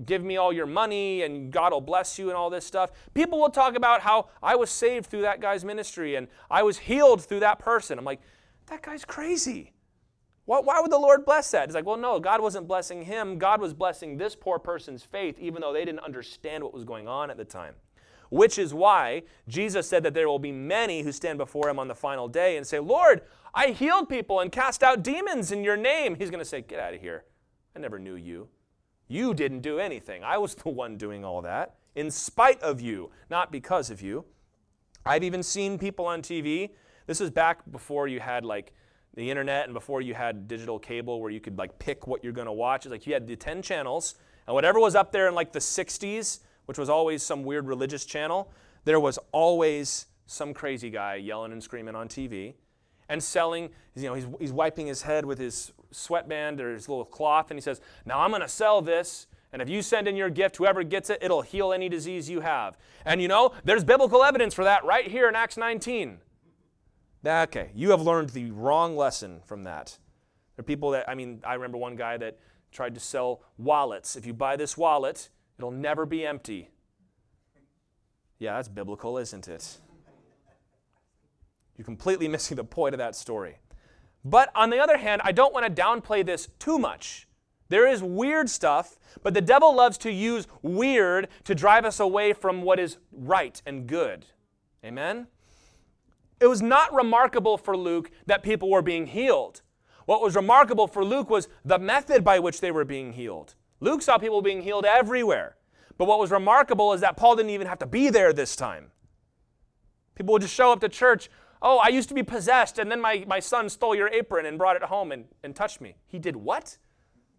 give 0.06 0.22
me 0.22 0.36
all 0.36 0.52
your 0.52 0.66
money 0.66 1.22
and 1.22 1.52
God 1.52 1.72
will 1.72 1.80
bless 1.80 2.18
you 2.18 2.28
and 2.28 2.36
all 2.36 2.50
this 2.50 2.66
stuff. 2.66 2.90
People 3.12 3.40
will 3.40 3.50
talk 3.50 3.76
about 3.76 4.00
how 4.00 4.28
I 4.42 4.56
was 4.56 4.70
saved 4.70 5.06
through 5.06 5.22
that 5.22 5.40
guy's 5.40 5.64
ministry 5.64 6.14
and 6.14 6.28
I 6.50 6.62
was 6.62 6.78
healed 6.78 7.24
through 7.24 7.40
that 7.40 7.58
person. 7.58 7.98
I'm 7.98 8.04
like, 8.04 8.20
that 8.66 8.82
guy's 8.82 9.04
crazy. 9.04 9.73
Why 10.46 10.80
would 10.80 10.92
the 10.92 10.98
Lord 10.98 11.24
bless 11.24 11.50
that? 11.52 11.68
He's 11.68 11.74
like, 11.74 11.86
well, 11.86 11.96
no, 11.96 12.20
God 12.20 12.42
wasn't 12.42 12.68
blessing 12.68 13.04
him. 13.04 13.38
God 13.38 13.62
was 13.62 13.72
blessing 13.72 14.18
this 14.18 14.36
poor 14.36 14.58
person's 14.58 15.02
faith, 15.02 15.38
even 15.38 15.62
though 15.62 15.72
they 15.72 15.86
didn't 15.86 16.00
understand 16.00 16.62
what 16.62 16.74
was 16.74 16.84
going 16.84 17.08
on 17.08 17.30
at 17.30 17.38
the 17.38 17.46
time. 17.46 17.74
Which 18.28 18.58
is 18.58 18.74
why 18.74 19.22
Jesus 19.48 19.88
said 19.88 20.02
that 20.02 20.12
there 20.12 20.28
will 20.28 20.38
be 20.38 20.52
many 20.52 21.02
who 21.02 21.12
stand 21.12 21.38
before 21.38 21.68
him 21.68 21.78
on 21.78 21.88
the 21.88 21.94
final 21.94 22.28
day 22.28 22.56
and 22.58 22.66
say, 22.66 22.78
Lord, 22.78 23.22
I 23.54 23.68
healed 23.68 24.08
people 24.08 24.40
and 24.40 24.52
cast 24.52 24.82
out 24.82 25.02
demons 25.02 25.50
in 25.50 25.64
your 25.64 25.76
name. 25.76 26.16
He's 26.16 26.30
going 26.30 26.40
to 26.40 26.44
say, 26.44 26.60
Get 26.60 26.78
out 26.78 26.94
of 26.94 27.00
here. 27.00 27.24
I 27.74 27.78
never 27.78 27.98
knew 27.98 28.16
you. 28.16 28.48
You 29.08 29.32
didn't 29.34 29.60
do 29.60 29.78
anything. 29.78 30.24
I 30.24 30.38
was 30.38 30.54
the 30.54 30.70
one 30.70 30.96
doing 30.96 31.24
all 31.24 31.42
that 31.42 31.76
in 31.94 32.10
spite 32.10 32.60
of 32.62 32.80
you, 32.80 33.10
not 33.30 33.52
because 33.52 33.90
of 33.90 34.02
you. 34.02 34.24
I've 35.06 35.22
even 35.22 35.42
seen 35.42 35.78
people 35.78 36.06
on 36.06 36.22
TV. 36.22 36.70
This 37.06 37.20
is 37.20 37.30
back 37.30 37.60
before 37.70 38.08
you 38.08 38.20
had 38.20 38.44
like 38.44 38.72
the 39.14 39.30
internet 39.30 39.64
and 39.64 39.74
before 39.74 40.00
you 40.00 40.14
had 40.14 40.48
digital 40.48 40.78
cable 40.78 41.20
where 41.20 41.30
you 41.30 41.40
could 41.40 41.56
like 41.56 41.78
pick 41.78 42.06
what 42.06 42.24
you're 42.24 42.32
going 42.32 42.46
to 42.46 42.52
watch. 42.52 42.84
It's 42.84 42.90
like 42.90 43.06
you 43.06 43.14
had 43.14 43.26
the 43.26 43.36
10 43.36 43.62
channels, 43.62 44.16
and 44.46 44.54
whatever 44.54 44.80
was 44.80 44.94
up 44.94 45.12
there 45.12 45.28
in 45.28 45.34
like 45.34 45.52
the 45.52 45.58
60s, 45.58 46.40
which 46.66 46.78
was 46.78 46.88
always 46.88 47.22
some 47.22 47.44
weird 47.44 47.66
religious 47.66 48.04
channel, 48.04 48.50
there 48.84 49.00
was 49.00 49.18
always 49.32 50.06
some 50.26 50.54
crazy 50.54 50.90
guy 50.90 51.16
yelling 51.16 51.52
and 51.52 51.62
screaming 51.62 51.94
on 51.94 52.08
TV 52.08 52.54
and 53.08 53.22
selling, 53.22 53.70
you 53.94 54.04
know, 54.04 54.14
he's, 54.14 54.26
he's 54.40 54.52
wiping 54.52 54.86
his 54.86 55.02
head 55.02 55.24
with 55.24 55.38
his 55.38 55.72
sweatband 55.90 56.60
or 56.60 56.72
his 56.72 56.88
little 56.88 57.04
cloth, 57.04 57.50
and 57.50 57.58
he 57.58 57.62
says, 57.62 57.80
Now 58.04 58.20
I'm 58.20 58.30
going 58.30 58.42
to 58.42 58.48
sell 58.48 58.82
this. 58.82 59.26
And 59.52 59.62
if 59.62 59.68
you 59.68 59.82
send 59.82 60.08
in 60.08 60.16
your 60.16 60.30
gift, 60.30 60.56
whoever 60.56 60.82
gets 60.82 61.10
it, 61.10 61.20
it'll 61.22 61.42
heal 61.42 61.72
any 61.72 61.88
disease 61.88 62.28
you 62.28 62.40
have. 62.40 62.76
And 63.04 63.22
you 63.22 63.28
know, 63.28 63.52
there's 63.62 63.84
biblical 63.84 64.24
evidence 64.24 64.52
for 64.52 64.64
that 64.64 64.84
right 64.84 65.06
here 65.06 65.28
in 65.28 65.36
Acts 65.36 65.56
19. 65.56 66.18
Okay, 67.26 67.70
you 67.74 67.90
have 67.90 68.02
learned 68.02 68.30
the 68.30 68.50
wrong 68.50 68.96
lesson 68.96 69.40
from 69.46 69.64
that. 69.64 69.98
There 70.56 70.62
are 70.62 70.64
people 70.64 70.90
that, 70.90 71.08
I 71.08 71.14
mean, 71.14 71.40
I 71.44 71.54
remember 71.54 71.78
one 71.78 71.96
guy 71.96 72.16
that 72.18 72.38
tried 72.70 72.94
to 72.94 73.00
sell 73.00 73.42
wallets. 73.56 74.16
If 74.16 74.26
you 74.26 74.34
buy 74.34 74.56
this 74.56 74.76
wallet, 74.76 75.30
it'll 75.58 75.70
never 75.70 76.04
be 76.04 76.26
empty. 76.26 76.70
Yeah, 78.38 78.56
that's 78.56 78.68
biblical, 78.68 79.16
isn't 79.18 79.48
it? 79.48 79.78
You're 81.76 81.84
completely 81.84 82.28
missing 82.36 82.56
the 82.56 82.64
point 82.64 82.94
of 82.94 82.98
that 82.98 83.16
story. 83.16 83.58
But 84.24 84.50
on 84.54 84.70
the 84.70 84.78
other 84.78 84.96
hand, 84.96 85.22
I 85.24 85.32
don't 85.32 85.52
want 85.52 85.66
to 85.66 85.82
downplay 85.82 86.24
this 86.24 86.48
too 86.58 86.78
much. 86.78 87.28
There 87.68 87.86
is 87.86 88.02
weird 88.02 88.50
stuff, 88.50 88.98
but 89.22 89.34
the 89.34 89.40
devil 89.40 89.74
loves 89.74 89.98
to 89.98 90.12
use 90.12 90.46
weird 90.62 91.28
to 91.44 91.54
drive 91.54 91.84
us 91.84 91.98
away 92.00 92.32
from 92.32 92.62
what 92.62 92.78
is 92.78 92.98
right 93.10 93.60
and 93.66 93.86
good. 93.86 94.26
Amen? 94.84 95.26
It 96.44 96.48
was 96.48 96.60
not 96.60 96.92
remarkable 96.92 97.56
for 97.56 97.74
Luke 97.74 98.10
that 98.26 98.42
people 98.42 98.68
were 98.68 98.82
being 98.82 99.06
healed. 99.06 99.62
What 100.04 100.20
was 100.20 100.36
remarkable 100.36 100.86
for 100.86 101.02
Luke 101.02 101.30
was 101.30 101.48
the 101.64 101.78
method 101.78 102.22
by 102.22 102.38
which 102.38 102.60
they 102.60 102.70
were 102.70 102.84
being 102.84 103.14
healed. 103.14 103.54
Luke 103.80 104.02
saw 104.02 104.18
people 104.18 104.42
being 104.42 104.60
healed 104.60 104.84
everywhere. 104.84 105.56
But 105.96 106.04
what 106.04 106.18
was 106.18 106.30
remarkable 106.30 106.92
is 106.92 107.00
that 107.00 107.16
Paul 107.16 107.36
didn't 107.36 107.52
even 107.52 107.66
have 107.66 107.78
to 107.78 107.86
be 107.86 108.10
there 108.10 108.34
this 108.34 108.56
time. 108.56 108.90
People 110.16 110.34
would 110.34 110.42
just 110.42 110.52
show 110.52 110.70
up 110.70 110.80
to 110.80 110.88
church. 110.90 111.30
Oh, 111.62 111.78
I 111.78 111.88
used 111.88 112.10
to 112.10 112.14
be 112.14 112.22
possessed, 112.22 112.78
and 112.78 112.90
then 112.90 113.00
my, 113.00 113.24
my 113.26 113.40
son 113.40 113.70
stole 113.70 113.94
your 113.94 114.08
apron 114.08 114.44
and 114.44 114.58
brought 114.58 114.76
it 114.76 114.82
home 114.82 115.12
and, 115.12 115.24
and 115.42 115.56
touched 115.56 115.80
me. 115.80 115.96
He 116.06 116.18
did 116.18 116.36
what? 116.36 116.76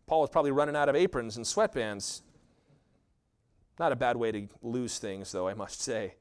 Paul 0.08 0.22
was 0.22 0.32
probably 0.32 0.50
running 0.50 0.76
out 0.76 0.90
of 0.90 0.96
aprons 0.96 1.38
and 1.38 1.46
sweatbands. 1.46 2.24
Not 3.78 3.92
a 3.92 3.96
bad 3.96 4.18
way 4.18 4.32
to 4.32 4.48
lose 4.64 4.98
things, 4.98 5.32
though, 5.32 5.48
I 5.48 5.54
must 5.54 5.80
say. 5.80 6.16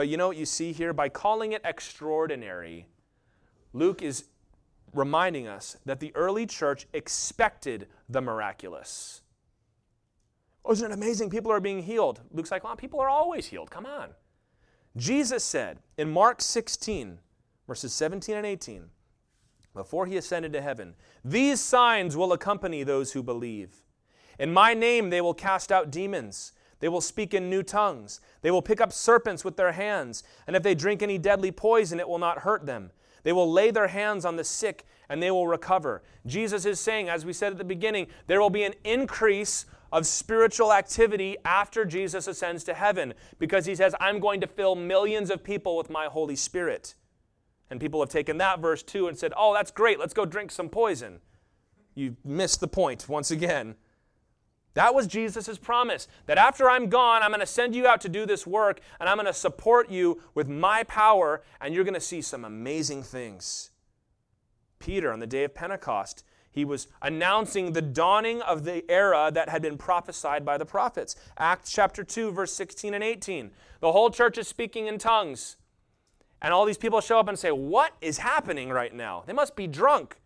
But 0.00 0.08
you 0.08 0.16
know 0.16 0.28
what 0.28 0.38
you 0.38 0.46
see 0.46 0.72
here? 0.72 0.94
By 0.94 1.10
calling 1.10 1.52
it 1.52 1.60
extraordinary, 1.62 2.86
Luke 3.74 4.00
is 4.00 4.24
reminding 4.94 5.46
us 5.46 5.76
that 5.84 6.00
the 6.00 6.10
early 6.16 6.46
church 6.46 6.86
expected 6.94 7.86
the 8.08 8.22
miraculous. 8.22 9.20
Oh, 10.64 10.72
isn't 10.72 10.90
it 10.90 10.94
amazing? 10.94 11.28
People 11.28 11.52
are 11.52 11.60
being 11.60 11.82
healed. 11.82 12.22
Luke's 12.32 12.50
like, 12.50 12.64
well, 12.64 12.76
people 12.76 12.98
are 12.98 13.10
always 13.10 13.48
healed. 13.48 13.70
Come 13.70 13.84
on. 13.84 14.14
Jesus 14.96 15.44
said 15.44 15.80
in 15.98 16.10
Mark 16.10 16.40
16, 16.40 17.18
verses 17.66 17.92
17 17.92 18.38
and 18.38 18.46
18, 18.46 18.84
before 19.74 20.06
he 20.06 20.16
ascended 20.16 20.54
to 20.54 20.62
heaven, 20.62 20.94
These 21.22 21.60
signs 21.60 22.16
will 22.16 22.32
accompany 22.32 22.84
those 22.84 23.12
who 23.12 23.22
believe. 23.22 23.84
In 24.38 24.50
my 24.50 24.72
name 24.72 25.10
they 25.10 25.20
will 25.20 25.34
cast 25.34 25.70
out 25.70 25.90
demons. 25.90 26.54
They 26.80 26.88
will 26.88 27.00
speak 27.00 27.34
in 27.34 27.48
new 27.48 27.62
tongues. 27.62 28.20
They 28.42 28.50
will 28.50 28.62
pick 28.62 28.80
up 28.80 28.92
serpents 28.92 29.44
with 29.44 29.56
their 29.56 29.72
hands. 29.72 30.22
And 30.46 30.56
if 30.56 30.62
they 30.62 30.74
drink 30.74 31.02
any 31.02 31.18
deadly 31.18 31.52
poison, 31.52 32.00
it 32.00 32.08
will 32.08 32.18
not 32.18 32.38
hurt 32.38 32.66
them. 32.66 32.90
They 33.22 33.32
will 33.32 33.50
lay 33.50 33.70
their 33.70 33.88
hands 33.88 34.24
on 34.24 34.36
the 34.36 34.44
sick 34.44 34.86
and 35.08 35.22
they 35.22 35.30
will 35.30 35.46
recover. 35.46 36.02
Jesus 36.26 36.64
is 36.64 36.80
saying, 36.80 37.08
as 37.08 37.26
we 37.26 37.32
said 37.32 37.52
at 37.52 37.58
the 37.58 37.64
beginning, 37.64 38.06
there 38.26 38.40
will 38.40 38.50
be 38.50 38.62
an 38.62 38.74
increase 38.84 39.66
of 39.92 40.06
spiritual 40.06 40.72
activity 40.72 41.36
after 41.44 41.84
Jesus 41.84 42.26
ascends 42.26 42.64
to 42.64 42.74
heaven 42.74 43.12
because 43.38 43.66
he 43.66 43.74
says, 43.74 43.94
I'm 44.00 44.20
going 44.20 44.40
to 44.40 44.46
fill 44.46 44.76
millions 44.76 45.30
of 45.30 45.42
people 45.42 45.76
with 45.76 45.90
my 45.90 46.06
Holy 46.06 46.36
Spirit. 46.36 46.94
And 47.70 47.80
people 47.80 48.00
have 48.00 48.08
taken 48.08 48.38
that 48.38 48.60
verse 48.60 48.82
too 48.82 49.08
and 49.08 49.18
said, 49.18 49.32
Oh, 49.36 49.52
that's 49.52 49.70
great, 49.70 49.98
let's 49.98 50.14
go 50.14 50.24
drink 50.24 50.50
some 50.50 50.68
poison. 50.68 51.20
You 51.94 52.16
missed 52.24 52.60
the 52.60 52.68
point 52.68 53.08
once 53.08 53.30
again. 53.30 53.74
That 54.74 54.94
was 54.94 55.06
Jesus' 55.06 55.58
promise 55.58 56.06
that 56.26 56.38
after 56.38 56.70
I'm 56.70 56.88
gone, 56.88 57.22
I'm 57.22 57.30
going 57.30 57.40
to 57.40 57.46
send 57.46 57.74
you 57.74 57.86
out 57.86 58.00
to 58.02 58.08
do 58.08 58.24
this 58.24 58.46
work 58.46 58.80
and 59.00 59.08
I'm 59.08 59.16
going 59.16 59.26
to 59.26 59.32
support 59.32 59.90
you 59.90 60.22
with 60.34 60.48
my 60.48 60.84
power 60.84 61.42
and 61.60 61.74
you're 61.74 61.84
going 61.84 61.94
to 61.94 62.00
see 62.00 62.22
some 62.22 62.44
amazing 62.44 63.02
things. 63.02 63.70
Peter, 64.78 65.12
on 65.12 65.20
the 65.20 65.26
day 65.26 65.44
of 65.44 65.54
Pentecost, 65.54 66.24
he 66.50 66.64
was 66.64 66.88
announcing 67.02 67.72
the 67.72 67.82
dawning 67.82 68.42
of 68.42 68.64
the 68.64 68.88
era 68.90 69.30
that 69.32 69.48
had 69.48 69.62
been 69.62 69.78
prophesied 69.78 70.44
by 70.44 70.58
the 70.58 70.66
prophets. 70.66 71.14
Acts 71.38 71.70
chapter 71.70 72.02
2, 72.02 72.32
verse 72.32 72.52
16 72.52 72.94
and 72.94 73.04
18. 73.04 73.50
The 73.80 73.92
whole 73.92 74.10
church 74.10 74.38
is 74.38 74.48
speaking 74.48 74.86
in 74.86 74.98
tongues. 74.98 75.56
And 76.42 76.52
all 76.52 76.64
these 76.64 76.78
people 76.78 77.00
show 77.00 77.20
up 77.20 77.28
and 77.28 77.38
say, 77.38 77.50
What 77.52 77.92
is 78.00 78.18
happening 78.18 78.70
right 78.70 78.94
now? 78.94 79.22
They 79.26 79.32
must 79.32 79.54
be 79.54 79.66
drunk. 79.66 80.16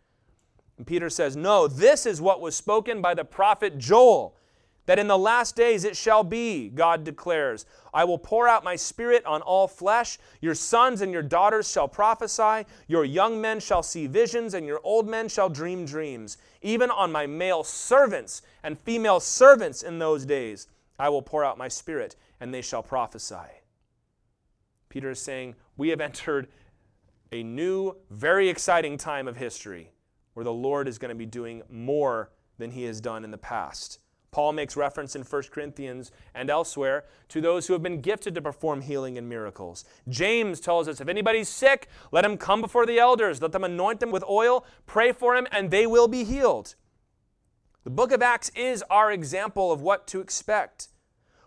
And 0.76 0.86
Peter 0.86 1.10
says, 1.10 1.36
No, 1.36 1.68
this 1.68 2.06
is 2.06 2.20
what 2.20 2.40
was 2.40 2.56
spoken 2.56 3.00
by 3.00 3.14
the 3.14 3.24
prophet 3.24 3.78
Joel 3.78 4.36
that 4.86 4.98
in 4.98 5.08
the 5.08 5.18
last 5.18 5.56
days 5.56 5.84
it 5.84 5.96
shall 5.96 6.22
be, 6.22 6.68
God 6.68 7.04
declares, 7.04 7.64
I 7.92 8.04
will 8.04 8.18
pour 8.18 8.48
out 8.48 8.64
my 8.64 8.76
spirit 8.76 9.24
on 9.24 9.40
all 9.42 9.66
flesh. 9.66 10.18
Your 10.40 10.54
sons 10.54 11.00
and 11.00 11.12
your 11.12 11.22
daughters 11.22 11.70
shall 11.70 11.88
prophesy. 11.88 12.66
Your 12.86 13.04
young 13.04 13.40
men 13.40 13.60
shall 13.60 13.82
see 13.82 14.06
visions, 14.06 14.52
and 14.52 14.66
your 14.66 14.80
old 14.84 15.08
men 15.08 15.28
shall 15.28 15.48
dream 15.48 15.86
dreams. 15.86 16.36
Even 16.60 16.90
on 16.90 17.12
my 17.12 17.26
male 17.26 17.64
servants 17.64 18.42
and 18.62 18.78
female 18.78 19.20
servants 19.20 19.82
in 19.82 19.98
those 19.98 20.26
days, 20.26 20.66
I 20.98 21.08
will 21.08 21.22
pour 21.22 21.44
out 21.44 21.56
my 21.56 21.68
spirit, 21.68 22.16
and 22.40 22.52
they 22.52 22.62
shall 22.62 22.82
prophesy. 22.82 23.62
Peter 24.90 25.10
is 25.10 25.20
saying, 25.20 25.54
We 25.76 25.88
have 25.90 26.00
entered 26.02 26.48
a 27.32 27.42
new, 27.42 27.96
very 28.10 28.48
exciting 28.48 28.98
time 28.98 29.26
of 29.26 29.36
history 29.36 29.93
where 30.34 30.44
the 30.44 30.52
Lord 30.52 30.86
is 30.86 30.98
going 30.98 31.08
to 31.08 31.14
be 31.14 31.26
doing 31.26 31.62
more 31.70 32.30
than 32.58 32.70
he 32.70 32.84
has 32.84 33.00
done 33.00 33.24
in 33.24 33.30
the 33.30 33.38
past. 33.38 33.98
Paul 34.34 34.52
makes 34.52 34.76
reference 34.76 35.14
in 35.14 35.22
1 35.22 35.42
Corinthians 35.52 36.10
and 36.34 36.50
elsewhere 36.50 37.04
to 37.28 37.40
those 37.40 37.68
who 37.68 37.72
have 37.72 37.84
been 37.84 38.00
gifted 38.00 38.34
to 38.34 38.42
perform 38.42 38.80
healing 38.80 39.16
and 39.16 39.28
miracles. 39.28 39.84
James 40.08 40.58
tells 40.58 40.88
us 40.88 41.00
if 41.00 41.08
anybody's 41.08 41.48
sick, 41.48 41.88
let 42.10 42.24
him 42.24 42.36
come 42.36 42.60
before 42.60 42.84
the 42.84 42.98
elders, 42.98 43.40
let 43.40 43.52
them 43.52 43.62
anoint 43.62 44.00
them 44.00 44.10
with 44.10 44.24
oil, 44.28 44.66
pray 44.86 45.12
for 45.12 45.36
him, 45.36 45.46
and 45.52 45.70
they 45.70 45.86
will 45.86 46.08
be 46.08 46.24
healed. 46.24 46.74
The 47.84 47.90
book 47.90 48.10
of 48.10 48.22
Acts 48.22 48.50
is 48.56 48.82
our 48.90 49.12
example 49.12 49.70
of 49.70 49.82
what 49.82 50.08
to 50.08 50.20
expect. 50.20 50.88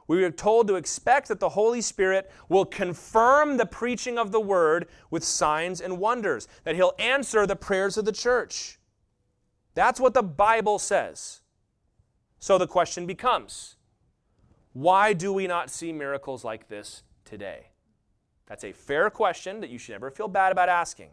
We 0.08 0.23
are 0.23 0.32
told 0.32 0.69
to 0.69 0.76
expect 0.76 1.28
that 1.28 1.41
the 1.41 1.50
Holy 1.50 1.82
Spirit 1.82 2.32
will 2.47 2.63
confirm 2.63 3.58
the 3.58 3.65
preaching 3.65 4.17
of 4.17 4.32
the 4.32 4.39
word 4.39 4.88
with 5.12 5.26
signs 5.26 5.82
and 5.82 6.00
wonders, 6.00 6.47
that 6.63 6.76
he'll 6.76 6.93
answer 6.97 7.45
the 7.45 7.58
prayers 7.58 7.97
of 7.97 8.06
the 8.06 8.13
church. 8.13 8.77
That's 9.78 10.00
what 10.00 10.16
the 10.16 10.24
Bible 10.24 10.80
says. 10.80 11.42
So 12.40 12.58
the 12.58 12.66
question 12.66 13.06
becomes 13.06 13.76
why 14.74 15.13
do 15.13 15.32
we 15.32 15.46
not 15.46 15.70
see 15.70 15.94
miracles 15.94 16.44
like 16.44 16.68
this 16.68 17.04
today? 17.26 17.68
That's 18.48 18.63
a 18.63 18.72
fair 18.72 19.12
question 19.12 19.60
that 19.60 19.70
you 19.70 19.78
should 19.78 19.92
never 19.92 20.10
feel 20.10 20.30
bad 20.30 20.52
about 20.52 20.68
asking. 20.68 21.10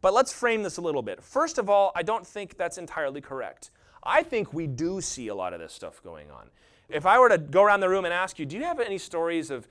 But 0.00 0.14
let's 0.14 0.32
frame 0.32 0.64
this 0.64 0.78
a 0.78 0.80
little 0.80 1.00
bit. 1.00 1.22
First 1.22 1.58
of 1.58 1.70
all, 1.70 1.92
I 1.94 2.02
don't 2.02 2.26
think 2.26 2.56
that's 2.56 2.76
entirely 2.76 3.20
correct. 3.20 3.70
I 4.02 4.24
think 4.24 4.52
we 4.52 4.66
do 4.66 5.00
see 5.00 5.28
a 5.28 5.34
lot 5.36 5.52
of 5.52 5.60
this 5.60 5.72
stuff 5.72 6.02
going 6.02 6.32
on. 6.32 6.50
If 6.88 7.06
I 7.06 7.20
were 7.20 7.28
to 7.28 7.38
go 7.38 7.62
around 7.62 7.80
the 7.80 7.88
room 7.88 8.04
and 8.04 8.12
ask 8.12 8.40
you, 8.40 8.46
do 8.46 8.56
you 8.56 8.64
have 8.64 8.80
any 8.80 8.98
stories 8.98 9.52
of 9.52 9.68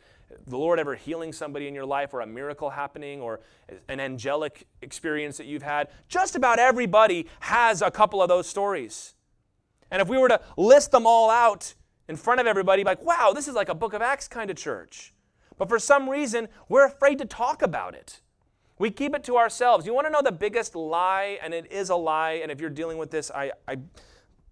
the 0.48 0.58
Lord 0.58 0.80
ever 0.80 0.96
healing 0.96 1.34
somebody 1.34 1.68
in 1.68 1.76
your 1.76 1.86
life 1.86 2.14
or 2.14 2.22
a 2.22 2.28
miracle 2.28 2.70
happening 2.70 3.22
or 3.22 3.42
an 3.88 4.00
angelic 4.00 4.68
experience 4.82 5.38
that 5.38 5.46
you've 5.46 5.64
had? 5.64 5.90
Just 6.08 6.36
about 6.36 6.60
everybody 6.60 7.28
has 7.42 7.82
a 7.82 7.92
couple 7.92 8.22
of 8.22 8.30
those 8.30 8.48
stories. 8.48 9.16
And 9.92 10.02
if 10.02 10.08
we 10.08 10.18
were 10.18 10.30
to 10.30 10.42
list 10.58 10.92
them 10.92 11.06
all 11.06 11.30
out 11.30 11.74
in 12.08 12.16
front 12.16 12.40
of 12.42 12.48
everybody, 12.48 12.84
like, 12.84 13.04
wow, 13.04 13.32
this 13.34 13.48
is 13.48 13.56
like 13.56 13.70
a 13.70 13.76
book 13.76 13.94
of 13.94 14.02
Acts 14.02 14.28
kind 14.28 14.50
of 14.50 14.58
church. 14.58 15.14
But 15.58 15.70
for 15.70 15.80
some 15.80 16.10
reason, 16.10 16.48
we're 16.68 16.86
afraid 16.86 17.20
to 17.20 17.26
talk 17.26 17.62
about 17.62 17.94
it. 17.94 18.22
We 18.80 18.90
keep 18.90 19.16
it 19.16 19.24
to 19.26 19.38
ourselves. 19.38 19.86
You 19.86 19.94
want 19.94 20.08
to 20.08 20.12
know 20.12 20.22
the 20.22 20.32
biggest 20.32 20.76
lie, 20.76 21.38
and 21.42 21.54
it 21.54 21.72
is 21.72 21.90
a 21.90 21.96
lie, 21.96 22.40
and 22.42 22.52
if 22.52 22.60
you're 22.60 22.70
dealing 22.70 22.98
with 22.98 23.12
this, 23.12 23.30
I, 23.30 23.52
I, 23.68 23.78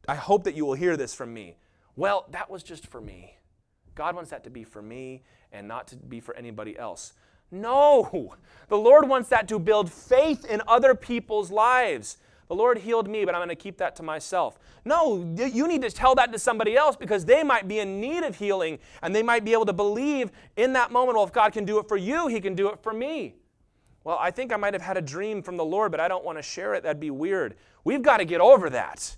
I 0.08 0.16
hope 0.16 0.44
that 0.44 0.56
you 0.56 0.66
will 0.66 0.76
hear 0.76 0.96
this 0.96 1.14
from 1.14 1.34
me. 1.34 1.58
Well, 1.96 2.28
that 2.32 2.50
was 2.50 2.64
just 2.64 2.88
for 2.88 3.02
me. 3.02 3.36
God 3.96 4.16
wants 4.16 4.30
that 4.30 4.44
to 4.46 4.50
be 4.50 4.64
for 4.64 4.82
me 4.82 5.24
and 5.52 5.68
not 5.68 5.88
to 5.90 5.96
be 5.96 6.20
for 6.20 6.36
anybody 6.36 6.78
else. 6.78 7.14
No, 7.52 8.36
the 8.70 8.78
Lord 8.78 9.10
wants 9.10 9.30
that 9.30 9.48
to 9.50 9.60
build 9.60 9.92
faith 9.92 10.46
in 10.46 10.62
other 10.68 10.96
people's 10.96 11.52
lives. 11.52 12.18
The 12.48 12.56
Lord 12.56 12.80
healed 12.80 13.10
me, 13.10 13.24
but 13.24 13.34
I'm 13.34 13.40
going 13.40 13.50
to 13.50 13.56
keep 13.56 13.78
that 13.78 13.96
to 13.98 14.04
myself. 14.04 14.60
No, 14.84 15.34
you 15.38 15.68
need 15.68 15.82
to 15.84 15.90
tell 15.90 16.16
that 16.16 16.34
to 16.34 16.40
somebody 16.40 16.76
else 16.76 16.96
because 16.96 17.24
they 17.24 17.44
might 17.44 17.68
be 17.68 17.80
in 17.80 18.02
need 18.02 18.24
of 18.24 18.36
healing 18.36 18.80
and 19.02 19.16
they 19.16 19.24
might 19.24 19.46
be 19.46 19.54
able 19.54 19.66
to 19.68 19.74
believe 19.74 20.32
in 20.58 20.74
that 20.74 20.92
moment, 20.92 21.16
well, 21.16 21.26
if 21.26 21.32
God 21.32 21.54
can 21.54 21.66
do 21.66 21.80
it 21.80 21.88
for 21.88 21.98
you, 21.98 22.28
He 22.28 22.42
can 22.42 22.56
do 22.56 22.70
it 22.70 22.82
for 22.82 22.94
me. 22.94 23.36
Well, 24.04 24.18
I 24.20 24.32
think 24.32 24.52
I 24.52 24.58
might 24.58 24.74
have 24.74 24.82
had 24.82 24.98
a 24.98 25.02
dream 25.02 25.42
from 25.42 25.58
the 25.58 25.66
Lord, 25.66 25.92
but 25.92 26.00
I 26.00 26.08
don't 26.08 26.26
want 26.26 26.38
to 26.40 26.42
share 26.42 26.74
it. 26.74 26.84
That'd 26.84 27.00
be 27.00 27.12
weird. 27.12 27.56
We've 27.84 28.02
got 28.02 28.18
to 28.18 28.26
get 28.26 28.42
over 28.42 28.70
that. 28.70 29.16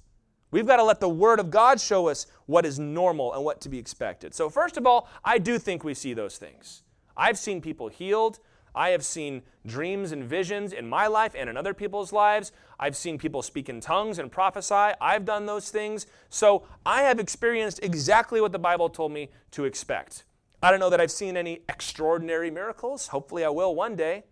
We've 0.54 0.68
got 0.68 0.78
to 0.78 0.84
let 0.84 1.00
the 1.00 1.10
Word 1.10 1.40
of 1.40 1.50
God 1.50 1.82
show 1.82 2.10
us 2.10 2.28
what 2.46 2.64
is 2.64 2.78
normal 2.78 3.34
and 3.34 3.44
what 3.44 3.60
to 3.62 3.70
be 3.70 3.80
expected. 3.80 4.36
So, 4.36 4.52
first 4.52 4.78
of 4.78 4.86
all, 4.86 5.10
I 5.26 5.40
do 5.40 5.58
think 5.58 5.84
we 5.84 5.96
see 5.96 6.14
those 6.14 6.38
things. 6.38 6.84
I've 7.18 7.40
seen 7.40 7.60
people 7.60 7.88
healed. 7.88 8.38
I 8.76 8.90
have 8.90 9.04
seen 9.04 9.42
dreams 9.66 10.12
and 10.12 10.24
visions 10.24 10.72
in 10.72 10.88
my 10.88 11.08
life 11.08 11.34
and 11.36 11.50
in 11.50 11.58
other 11.58 11.74
people's 11.74 12.14
lives. 12.14 12.52
I've 12.80 12.96
seen 12.96 13.18
people 13.18 13.42
speak 13.42 13.68
in 13.68 13.82
tongues 13.82 14.20
and 14.20 14.32
prophesy. 14.32 14.94
I've 15.02 15.26
done 15.26 15.48
those 15.48 15.72
things. 15.72 16.06
So 16.30 16.68
I 16.86 17.02
have 17.02 17.20
experienced 17.20 17.80
exactly 17.82 18.40
what 18.40 18.52
the 18.52 18.60
Bible 18.60 18.90
told 18.90 19.12
me 19.12 19.32
to 19.52 19.66
expect. 19.66 20.24
I 20.62 20.70
don't 20.70 20.80
know 20.80 20.92
that 20.92 21.02
I've 21.02 21.10
seen 21.10 21.36
any 21.36 21.62
extraordinary 21.68 22.52
miracles. 22.52 23.08
Hopefully, 23.08 23.44
I 23.44 23.50
will 23.50 23.74
one 23.74 23.96
day. 23.96 24.26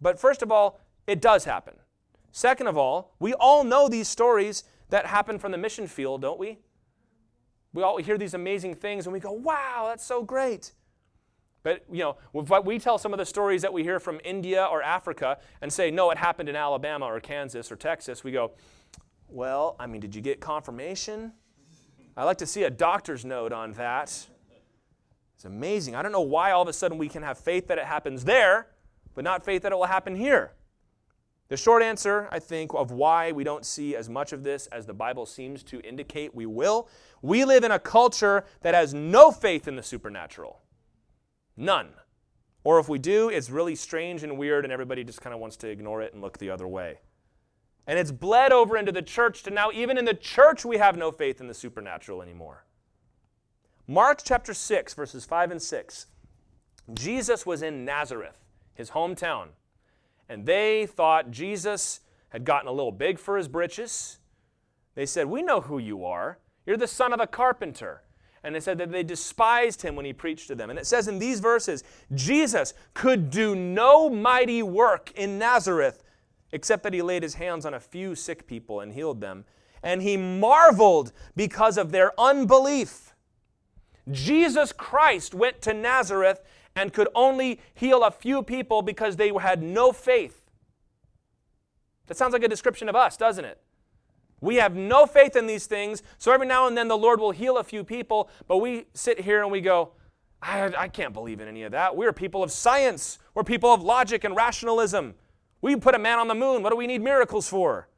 But 0.00 0.18
first 0.18 0.42
of 0.42 0.50
all, 0.50 0.80
it 1.06 1.20
does 1.20 1.44
happen. 1.44 1.74
Second 2.32 2.66
of 2.66 2.76
all, 2.76 3.14
we 3.20 3.34
all 3.34 3.62
know 3.62 3.88
these 3.88 4.08
stories 4.08 4.64
that 4.90 5.06
happen 5.06 5.38
from 5.38 5.52
the 5.52 5.58
mission 5.58 5.86
field, 5.86 6.22
don't 6.22 6.38
we? 6.38 6.58
We 7.72 7.82
all 7.82 7.98
hear 7.98 8.18
these 8.18 8.34
amazing 8.34 8.74
things 8.74 9.06
and 9.06 9.12
we 9.12 9.20
go, 9.20 9.32
wow, 9.32 9.86
that's 9.88 10.04
so 10.04 10.22
great. 10.22 10.72
But, 11.62 11.84
you 11.90 11.98
know, 11.98 12.16
we 12.62 12.78
tell 12.78 12.98
some 12.98 13.12
of 13.12 13.18
the 13.18 13.26
stories 13.26 13.62
that 13.62 13.72
we 13.72 13.82
hear 13.82 14.00
from 14.00 14.20
India 14.24 14.64
or 14.64 14.82
Africa 14.82 15.38
and 15.60 15.72
say, 15.72 15.90
no, 15.90 16.10
it 16.10 16.16
happened 16.16 16.48
in 16.48 16.56
Alabama 16.56 17.06
or 17.06 17.20
Kansas 17.20 17.70
or 17.70 17.76
Texas, 17.76 18.24
we 18.24 18.32
go, 18.32 18.52
well, 19.28 19.76
I 19.78 19.86
mean, 19.86 20.00
did 20.00 20.14
you 20.14 20.22
get 20.22 20.40
confirmation? 20.40 21.32
I 22.16 22.24
like 22.24 22.38
to 22.38 22.46
see 22.46 22.64
a 22.64 22.70
doctor's 22.70 23.24
note 23.24 23.52
on 23.52 23.72
that. 23.74 24.26
It's 25.34 25.44
amazing. 25.44 25.94
I 25.94 26.02
don't 26.02 26.12
know 26.12 26.20
why 26.20 26.52
all 26.52 26.62
of 26.62 26.68
a 26.68 26.72
sudden 26.72 26.96
we 26.96 27.08
can 27.08 27.22
have 27.22 27.38
faith 27.38 27.68
that 27.68 27.78
it 27.78 27.84
happens 27.84 28.24
there, 28.24 28.68
but 29.14 29.22
not 29.22 29.44
faith 29.44 29.62
that 29.62 29.72
it 29.72 29.74
will 29.76 29.84
happen 29.84 30.16
here. 30.16 30.52
The 31.48 31.56
short 31.56 31.82
answer, 31.82 32.28
I 32.30 32.40
think, 32.40 32.74
of 32.74 32.90
why 32.90 33.32
we 33.32 33.42
don't 33.42 33.64
see 33.64 33.96
as 33.96 34.10
much 34.10 34.32
of 34.32 34.44
this 34.44 34.66
as 34.66 34.84
the 34.84 34.92
Bible 34.92 35.24
seems 35.24 35.62
to 35.64 35.80
indicate 35.80 36.34
we 36.34 36.44
will, 36.44 36.88
we 37.22 37.44
live 37.44 37.64
in 37.64 37.70
a 37.70 37.78
culture 37.78 38.44
that 38.60 38.74
has 38.74 38.92
no 38.92 39.30
faith 39.30 39.66
in 39.66 39.74
the 39.74 39.82
supernatural. 39.82 40.60
None. 41.56 41.88
Or 42.64 42.78
if 42.78 42.88
we 42.88 42.98
do, 42.98 43.30
it's 43.30 43.48
really 43.48 43.74
strange 43.74 44.22
and 44.22 44.36
weird, 44.36 44.64
and 44.64 44.72
everybody 44.72 45.04
just 45.04 45.22
kind 45.22 45.32
of 45.32 45.40
wants 45.40 45.56
to 45.58 45.68
ignore 45.68 46.02
it 46.02 46.12
and 46.12 46.20
look 46.20 46.36
the 46.36 46.50
other 46.50 46.68
way. 46.68 46.98
And 47.86 47.98
it's 47.98 48.12
bled 48.12 48.52
over 48.52 48.76
into 48.76 48.92
the 48.92 49.00
church 49.00 49.42
to 49.44 49.50
now, 49.50 49.70
even 49.72 49.96
in 49.96 50.04
the 50.04 50.12
church, 50.12 50.66
we 50.66 50.76
have 50.76 50.98
no 50.98 51.10
faith 51.10 51.40
in 51.40 51.48
the 51.48 51.54
supernatural 51.54 52.20
anymore. 52.20 52.66
Mark 53.86 54.20
chapter 54.22 54.52
6, 54.52 54.92
verses 54.92 55.24
5 55.24 55.52
and 55.52 55.62
6. 55.62 56.06
Jesus 56.92 57.46
was 57.46 57.62
in 57.62 57.86
Nazareth, 57.86 58.44
his 58.74 58.90
hometown, 58.90 59.48
and 60.28 60.46
they 60.46 60.86
thought 60.86 61.30
Jesus 61.30 62.00
had 62.30 62.44
gotten 62.44 62.68
a 62.68 62.72
little 62.72 62.92
big 62.92 63.18
for 63.18 63.36
his 63.36 63.48
britches. 63.48 64.18
They 64.94 65.06
said, 65.06 65.26
We 65.26 65.42
know 65.42 65.62
who 65.62 65.78
you 65.78 66.04
are. 66.04 66.38
You're 66.66 66.76
the 66.76 66.86
son 66.86 67.12
of 67.12 67.20
a 67.20 67.26
carpenter 67.26 68.02
and 68.44 68.54
they 68.54 68.60
said 68.60 68.78
that 68.78 68.92
they 68.92 69.02
despised 69.02 69.82
him 69.82 69.96
when 69.96 70.06
he 70.06 70.12
preached 70.12 70.48
to 70.48 70.54
them. 70.54 70.70
And 70.70 70.78
it 70.78 70.86
says 70.86 71.08
in 71.08 71.18
these 71.18 71.40
verses, 71.40 71.82
Jesus 72.14 72.74
could 72.94 73.30
do 73.30 73.54
no 73.54 74.08
mighty 74.08 74.62
work 74.62 75.12
in 75.14 75.38
Nazareth 75.38 76.02
except 76.52 76.82
that 76.84 76.94
he 76.94 77.02
laid 77.02 77.22
his 77.22 77.34
hands 77.34 77.66
on 77.66 77.74
a 77.74 77.80
few 77.80 78.14
sick 78.14 78.46
people 78.46 78.80
and 78.80 78.92
healed 78.92 79.20
them. 79.20 79.44
And 79.82 80.02
he 80.02 80.16
marveled 80.16 81.12
because 81.36 81.76
of 81.76 81.92
their 81.92 82.18
unbelief. 82.18 83.14
Jesus 84.10 84.72
Christ 84.72 85.34
went 85.34 85.60
to 85.62 85.74
Nazareth 85.74 86.40
and 86.78 86.92
could 86.92 87.08
only 87.14 87.60
heal 87.74 88.04
a 88.04 88.10
few 88.10 88.42
people 88.42 88.82
because 88.82 89.16
they 89.16 89.32
had 89.40 89.62
no 89.62 89.90
faith. 89.90 90.48
That 92.06 92.16
sounds 92.16 92.32
like 92.32 92.44
a 92.44 92.48
description 92.48 92.88
of 92.88 92.94
us, 92.94 93.16
doesn't 93.16 93.44
it? 93.44 93.60
We 94.40 94.56
have 94.56 94.76
no 94.76 95.04
faith 95.04 95.34
in 95.34 95.48
these 95.48 95.66
things, 95.66 96.02
so 96.16 96.32
every 96.32 96.46
now 96.46 96.68
and 96.68 96.76
then 96.76 96.86
the 96.86 96.96
Lord 96.96 97.18
will 97.18 97.32
heal 97.32 97.58
a 97.58 97.64
few 97.64 97.82
people, 97.82 98.30
but 98.46 98.58
we 98.58 98.86
sit 98.94 99.20
here 99.20 99.42
and 99.42 99.50
we 99.50 99.60
go, 99.60 99.90
I, 100.40 100.72
I 100.78 100.88
can't 100.88 101.12
believe 101.12 101.40
in 101.40 101.48
any 101.48 101.64
of 101.64 101.72
that. 101.72 101.96
We're 101.96 102.12
people 102.12 102.44
of 102.44 102.52
science, 102.52 103.18
we're 103.34 103.42
people 103.42 103.74
of 103.74 103.82
logic 103.82 104.22
and 104.22 104.36
rationalism. 104.36 105.14
We 105.60 105.74
put 105.74 105.96
a 105.96 105.98
man 105.98 106.20
on 106.20 106.28
the 106.28 106.36
moon. 106.36 106.62
What 106.62 106.70
do 106.70 106.76
we 106.76 106.86
need 106.86 107.02
miracles 107.02 107.48
for? 107.48 107.88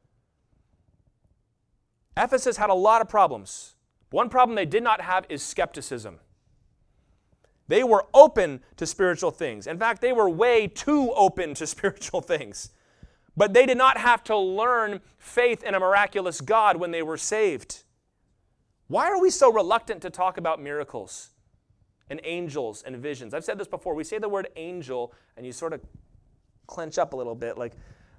Ephesus 2.16 2.56
had 2.56 2.70
a 2.70 2.74
lot 2.74 3.02
of 3.02 3.08
problems. 3.10 3.74
One 4.10 4.30
problem 4.30 4.56
they 4.56 4.64
did 4.64 4.82
not 4.82 5.02
have 5.02 5.26
is 5.28 5.42
skepticism. 5.42 6.20
They 7.70 7.84
were 7.84 8.06
open 8.12 8.62
to 8.78 8.84
spiritual 8.84 9.30
things. 9.30 9.68
In 9.68 9.78
fact, 9.78 10.00
they 10.00 10.12
were 10.12 10.28
way 10.28 10.66
too 10.66 11.12
open 11.12 11.54
to 11.54 11.66
spiritual 11.68 12.20
things. 12.20 12.70
But 13.36 13.54
they 13.54 13.64
did 13.64 13.78
not 13.78 13.96
have 13.96 14.24
to 14.24 14.36
learn 14.36 15.00
faith 15.18 15.62
in 15.62 15.76
a 15.76 15.80
miraculous 15.80 16.40
God 16.40 16.78
when 16.78 16.90
they 16.90 17.02
were 17.02 17.16
saved. 17.16 17.84
Why 18.88 19.06
are 19.08 19.20
we 19.20 19.30
so 19.30 19.52
reluctant 19.52 20.02
to 20.02 20.10
talk 20.10 20.36
about 20.36 20.60
miracles 20.60 21.30
and 22.10 22.20
angels 22.24 22.82
and 22.82 22.96
visions? 22.96 23.34
I've 23.34 23.44
said 23.44 23.56
this 23.56 23.68
before. 23.68 23.94
We 23.94 24.02
say 24.02 24.18
the 24.18 24.28
word 24.28 24.48
angel 24.56 25.14
and 25.36 25.46
you 25.46 25.52
sort 25.52 25.72
of 25.72 25.80
clench 26.66 26.98
up 26.98 27.12
a 27.12 27.16
little 27.16 27.36
bit. 27.36 27.56
Like, 27.56 27.74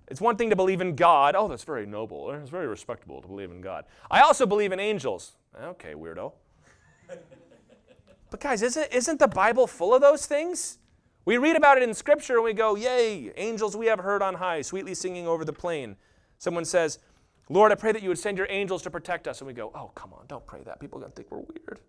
it's 0.07 0.21
one 0.21 0.37
thing 0.37 0.49
to 0.51 0.55
believe 0.55 0.79
in 0.79 0.95
God. 0.95 1.35
Oh, 1.35 1.49
that's 1.49 1.65
very 1.65 1.85
noble. 1.85 2.31
It's 2.31 2.49
very 2.49 2.67
respectable 2.67 3.21
to 3.21 3.27
believe 3.27 3.51
in 3.51 3.59
God. 3.59 3.83
I 4.09 4.21
also 4.21 4.45
believe 4.45 4.71
in 4.71 4.79
angels. 4.79 5.33
Okay, 5.61 5.93
weirdo. 5.93 6.31
But 8.31 8.39
guys, 8.39 8.63
isn't, 8.63 8.91
isn't 8.91 9.19
the 9.19 9.27
Bible 9.27 9.67
full 9.67 9.93
of 9.93 10.01
those 10.01 10.25
things? 10.25 10.79
We 11.25 11.37
read 11.37 11.55
about 11.55 11.77
it 11.77 11.83
in 11.83 11.93
Scripture 11.93 12.35
and 12.35 12.43
we 12.43 12.53
go, 12.53 12.75
Yay, 12.75 13.31
angels 13.35 13.77
we 13.77 13.85
have 13.85 13.99
heard 13.99 14.23
on 14.23 14.35
high, 14.35 14.63
sweetly 14.63 14.95
singing 14.95 15.27
over 15.27 15.45
the 15.45 15.53
plain. 15.53 15.97
Someone 16.39 16.65
says, 16.65 16.97
Lord, 17.49 17.71
I 17.71 17.75
pray 17.75 17.91
that 17.91 18.01
you 18.01 18.07
would 18.07 18.17
send 18.17 18.37
your 18.37 18.47
angels 18.49 18.81
to 18.83 18.89
protect 18.89 19.27
us. 19.27 19.41
And 19.41 19.47
we 19.47 19.53
go, 19.53 19.71
Oh, 19.75 19.91
come 19.93 20.13
on, 20.13 20.25
don't 20.27 20.45
pray 20.47 20.61
that. 20.63 20.79
People 20.79 20.97
are 20.97 21.01
going 21.01 21.11
to 21.11 21.15
think 21.15 21.29
we're 21.29 21.39
weird. 21.39 21.81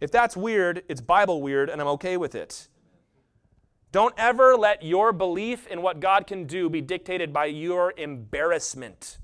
If 0.00 0.12
that's 0.12 0.36
weird, 0.36 0.82
it's 0.88 1.00
Bible 1.00 1.40
weird, 1.40 1.70
and 1.70 1.80
I'm 1.80 1.88
okay 1.88 2.16
with 2.18 2.34
it. 2.34 2.68
Don't 3.90 4.14
ever 4.18 4.56
let 4.56 4.82
your 4.82 5.12
belief 5.12 5.66
in 5.66 5.80
what 5.80 6.00
God 6.00 6.26
can 6.26 6.44
do 6.44 6.68
be 6.68 6.80
dictated 6.80 7.32
by 7.32 7.46
your 7.46 7.94
embarrassment. 7.96 9.18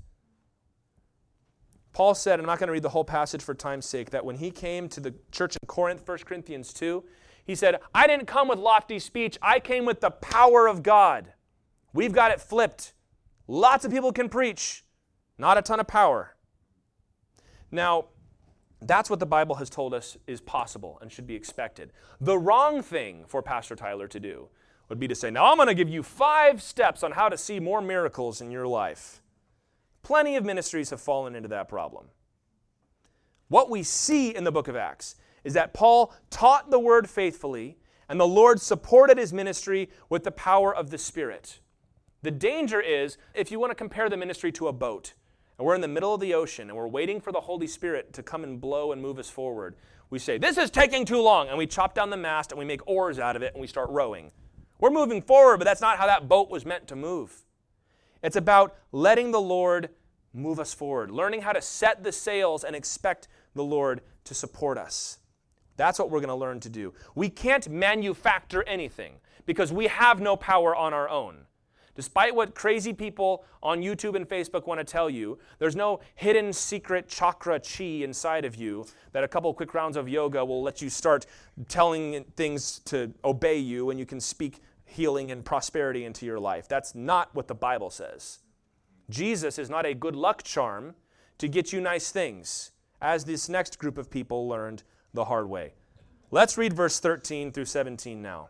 Paul 1.93 2.15
said, 2.15 2.39
I'm 2.39 2.45
not 2.45 2.59
going 2.59 2.67
to 2.67 2.73
read 2.73 2.83
the 2.83 2.89
whole 2.89 3.03
passage 3.03 3.41
for 3.41 3.53
time's 3.53 3.85
sake, 3.85 4.11
that 4.11 4.23
when 4.23 4.37
he 4.37 4.51
came 4.51 4.87
to 4.89 4.99
the 4.99 5.13
church 5.31 5.57
in 5.61 5.67
Corinth, 5.67 6.07
1 6.07 6.17
Corinthians 6.19 6.73
2, 6.73 7.03
he 7.45 7.55
said, 7.55 7.79
I 7.93 8.07
didn't 8.07 8.27
come 8.27 8.47
with 8.47 8.59
lofty 8.59 8.99
speech, 8.99 9.37
I 9.41 9.59
came 9.59 9.85
with 9.85 9.99
the 9.99 10.11
power 10.11 10.67
of 10.67 10.83
God. 10.83 11.33
We've 11.93 12.13
got 12.13 12.31
it 12.31 12.39
flipped. 12.39 12.93
Lots 13.47 13.83
of 13.83 13.91
people 13.91 14.13
can 14.13 14.29
preach, 14.29 14.85
not 15.37 15.57
a 15.57 15.61
ton 15.61 15.79
of 15.79 15.87
power. 15.87 16.35
Now, 17.71 18.05
that's 18.81 19.09
what 19.09 19.19
the 19.19 19.25
Bible 19.25 19.55
has 19.55 19.69
told 19.69 19.93
us 19.93 20.17
is 20.27 20.41
possible 20.41 20.97
and 21.01 21.11
should 21.11 21.27
be 21.27 21.35
expected. 21.35 21.91
The 22.19 22.37
wrong 22.37 22.81
thing 22.81 23.25
for 23.27 23.41
Pastor 23.41 23.75
Tyler 23.75 24.07
to 24.07 24.19
do 24.19 24.49
would 24.89 24.99
be 24.99 25.07
to 25.07 25.15
say, 25.15 25.29
Now 25.29 25.51
I'm 25.51 25.57
going 25.57 25.67
to 25.67 25.73
give 25.73 25.89
you 25.89 26.03
five 26.03 26.61
steps 26.61 27.03
on 27.03 27.11
how 27.11 27.29
to 27.29 27.37
see 27.37 27.59
more 27.59 27.81
miracles 27.81 28.41
in 28.41 28.51
your 28.51 28.67
life. 28.67 29.20
Plenty 30.03 30.35
of 30.35 30.45
ministries 30.45 30.89
have 30.89 31.01
fallen 31.01 31.35
into 31.35 31.49
that 31.49 31.69
problem. 31.69 32.07
What 33.47 33.69
we 33.69 33.83
see 33.83 34.33
in 34.35 34.43
the 34.43 34.51
book 34.51 34.67
of 34.67 34.75
Acts 34.75 35.15
is 35.43 35.53
that 35.53 35.73
Paul 35.73 36.13
taught 36.29 36.71
the 36.71 36.79
word 36.79 37.09
faithfully, 37.09 37.77
and 38.07 38.19
the 38.19 38.27
Lord 38.27 38.61
supported 38.61 39.17
his 39.17 39.33
ministry 39.33 39.89
with 40.09 40.23
the 40.23 40.31
power 40.31 40.73
of 40.73 40.89
the 40.89 40.97
Spirit. 40.97 41.59
The 42.21 42.31
danger 42.31 42.79
is 42.79 43.17
if 43.33 43.51
you 43.51 43.59
want 43.59 43.71
to 43.71 43.75
compare 43.75 44.09
the 44.09 44.17
ministry 44.17 44.51
to 44.53 44.67
a 44.67 44.73
boat, 44.73 45.13
and 45.57 45.65
we're 45.65 45.75
in 45.75 45.81
the 45.81 45.87
middle 45.87 46.13
of 46.13 46.21
the 46.21 46.33
ocean, 46.33 46.69
and 46.69 46.77
we're 46.77 46.87
waiting 46.87 47.19
for 47.19 47.31
the 47.31 47.41
Holy 47.41 47.67
Spirit 47.67 48.13
to 48.13 48.23
come 48.23 48.43
and 48.43 48.61
blow 48.61 48.91
and 48.91 49.01
move 49.01 49.19
us 49.19 49.29
forward, 49.29 49.75
we 50.09 50.19
say, 50.19 50.37
This 50.37 50.57
is 50.57 50.69
taking 50.69 51.05
too 51.05 51.21
long, 51.21 51.49
and 51.49 51.57
we 51.57 51.67
chop 51.67 51.95
down 51.95 52.09
the 52.09 52.17
mast 52.17 52.51
and 52.51 52.59
we 52.59 52.65
make 52.65 52.85
oars 52.87 53.19
out 53.19 53.35
of 53.35 53.41
it 53.41 53.53
and 53.53 53.61
we 53.61 53.67
start 53.67 53.89
rowing. 53.89 54.31
We're 54.79 54.91
moving 54.91 55.21
forward, 55.21 55.57
but 55.57 55.65
that's 55.65 55.81
not 55.81 55.97
how 55.97 56.07
that 56.07 56.27
boat 56.27 56.49
was 56.49 56.65
meant 56.65 56.87
to 56.87 56.95
move. 56.95 57.43
It's 58.23 58.35
about 58.35 58.75
letting 58.91 59.31
the 59.31 59.41
Lord 59.41 59.89
move 60.33 60.59
us 60.59 60.73
forward, 60.73 61.11
learning 61.11 61.41
how 61.41 61.51
to 61.51 61.61
set 61.61 62.03
the 62.03 62.11
sails 62.11 62.63
and 62.63 62.75
expect 62.75 63.27
the 63.55 63.63
Lord 63.63 64.01
to 64.25 64.33
support 64.33 64.77
us. 64.77 65.19
That's 65.77 65.99
what 65.99 66.09
we're 66.09 66.19
going 66.19 66.29
to 66.29 66.35
learn 66.35 66.59
to 66.61 66.69
do. 66.69 66.93
We 67.15 67.29
can't 67.29 67.67
manufacture 67.69 68.63
anything 68.63 69.15
because 69.45 69.73
we 69.73 69.87
have 69.87 70.21
no 70.21 70.35
power 70.35 70.75
on 70.75 70.93
our 70.93 71.09
own. 71.09 71.45
Despite 71.93 72.33
what 72.33 72.55
crazy 72.55 72.93
people 72.93 73.43
on 73.61 73.81
YouTube 73.81 74.15
and 74.15 74.27
Facebook 74.27 74.65
want 74.65 74.79
to 74.79 74.85
tell 74.85 75.09
you, 75.09 75.37
there's 75.59 75.75
no 75.75 75.99
hidden 76.15 76.53
secret 76.53 77.09
chakra 77.09 77.59
chi 77.59 77.83
inside 77.83 78.45
of 78.45 78.55
you 78.55 78.85
that 79.11 79.25
a 79.25 79.27
couple 79.27 79.53
quick 79.53 79.73
rounds 79.73 79.97
of 79.97 80.07
yoga 80.07 80.43
will 80.43 80.61
let 80.61 80.81
you 80.81 80.89
start 80.89 81.25
telling 81.67 82.23
things 82.37 82.79
to 82.85 83.13
obey 83.25 83.57
you 83.57 83.89
and 83.89 83.99
you 83.99 84.05
can 84.05 84.21
speak 84.21 84.61
healing 84.91 85.31
and 85.31 85.45
prosperity 85.45 86.03
into 86.03 86.25
your 86.25 86.39
life. 86.39 86.67
That's 86.67 86.93
not 86.93 87.33
what 87.33 87.47
the 87.47 87.55
Bible 87.55 87.89
says. 87.89 88.39
Jesus 89.09 89.57
is 89.57 89.69
not 89.69 89.85
a 89.85 89.93
good 89.93 90.15
luck 90.15 90.43
charm 90.43 90.95
to 91.37 91.47
get 91.47 91.73
you 91.73 91.81
nice 91.81 92.11
things, 92.11 92.71
as 93.01 93.25
this 93.25 93.49
next 93.49 93.79
group 93.79 93.97
of 93.97 94.11
people 94.11 94.47
learned 94.47 94.83
the 95.13 95.25
hard 95.25 95.49
way. 95.49 95.73
Let's 96.29 96.57
read 96.57 96.73
verse 96.73 96.99
13 96.99 97.51
through 97.51 97.65
17 97.65 98.21
now. 98.21 98.49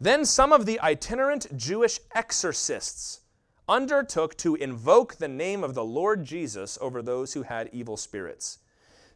Then 0.00 0.24
some 0.24 0.52
of 0.52 0.66
the 0.66 0.80
itinerant 0.80 1.56
Jewish 1.56 2.00
exorcists 2.14 3.20
undertook 3.68 4.36
to 4.38 4.56
invoke 4.56 5.16
the 5.16 5.28
name 5.28 5.62
of 5.62 5.74
the 5.74 5.84
Lord 5.84 6.24
Jesus 6.24 6.76
over 6.80 7.02
those 7.02 7.34
who 7.34 7.42
had 7.42 7.70
evil 7.72 7.96
spirits, 7.96 8.58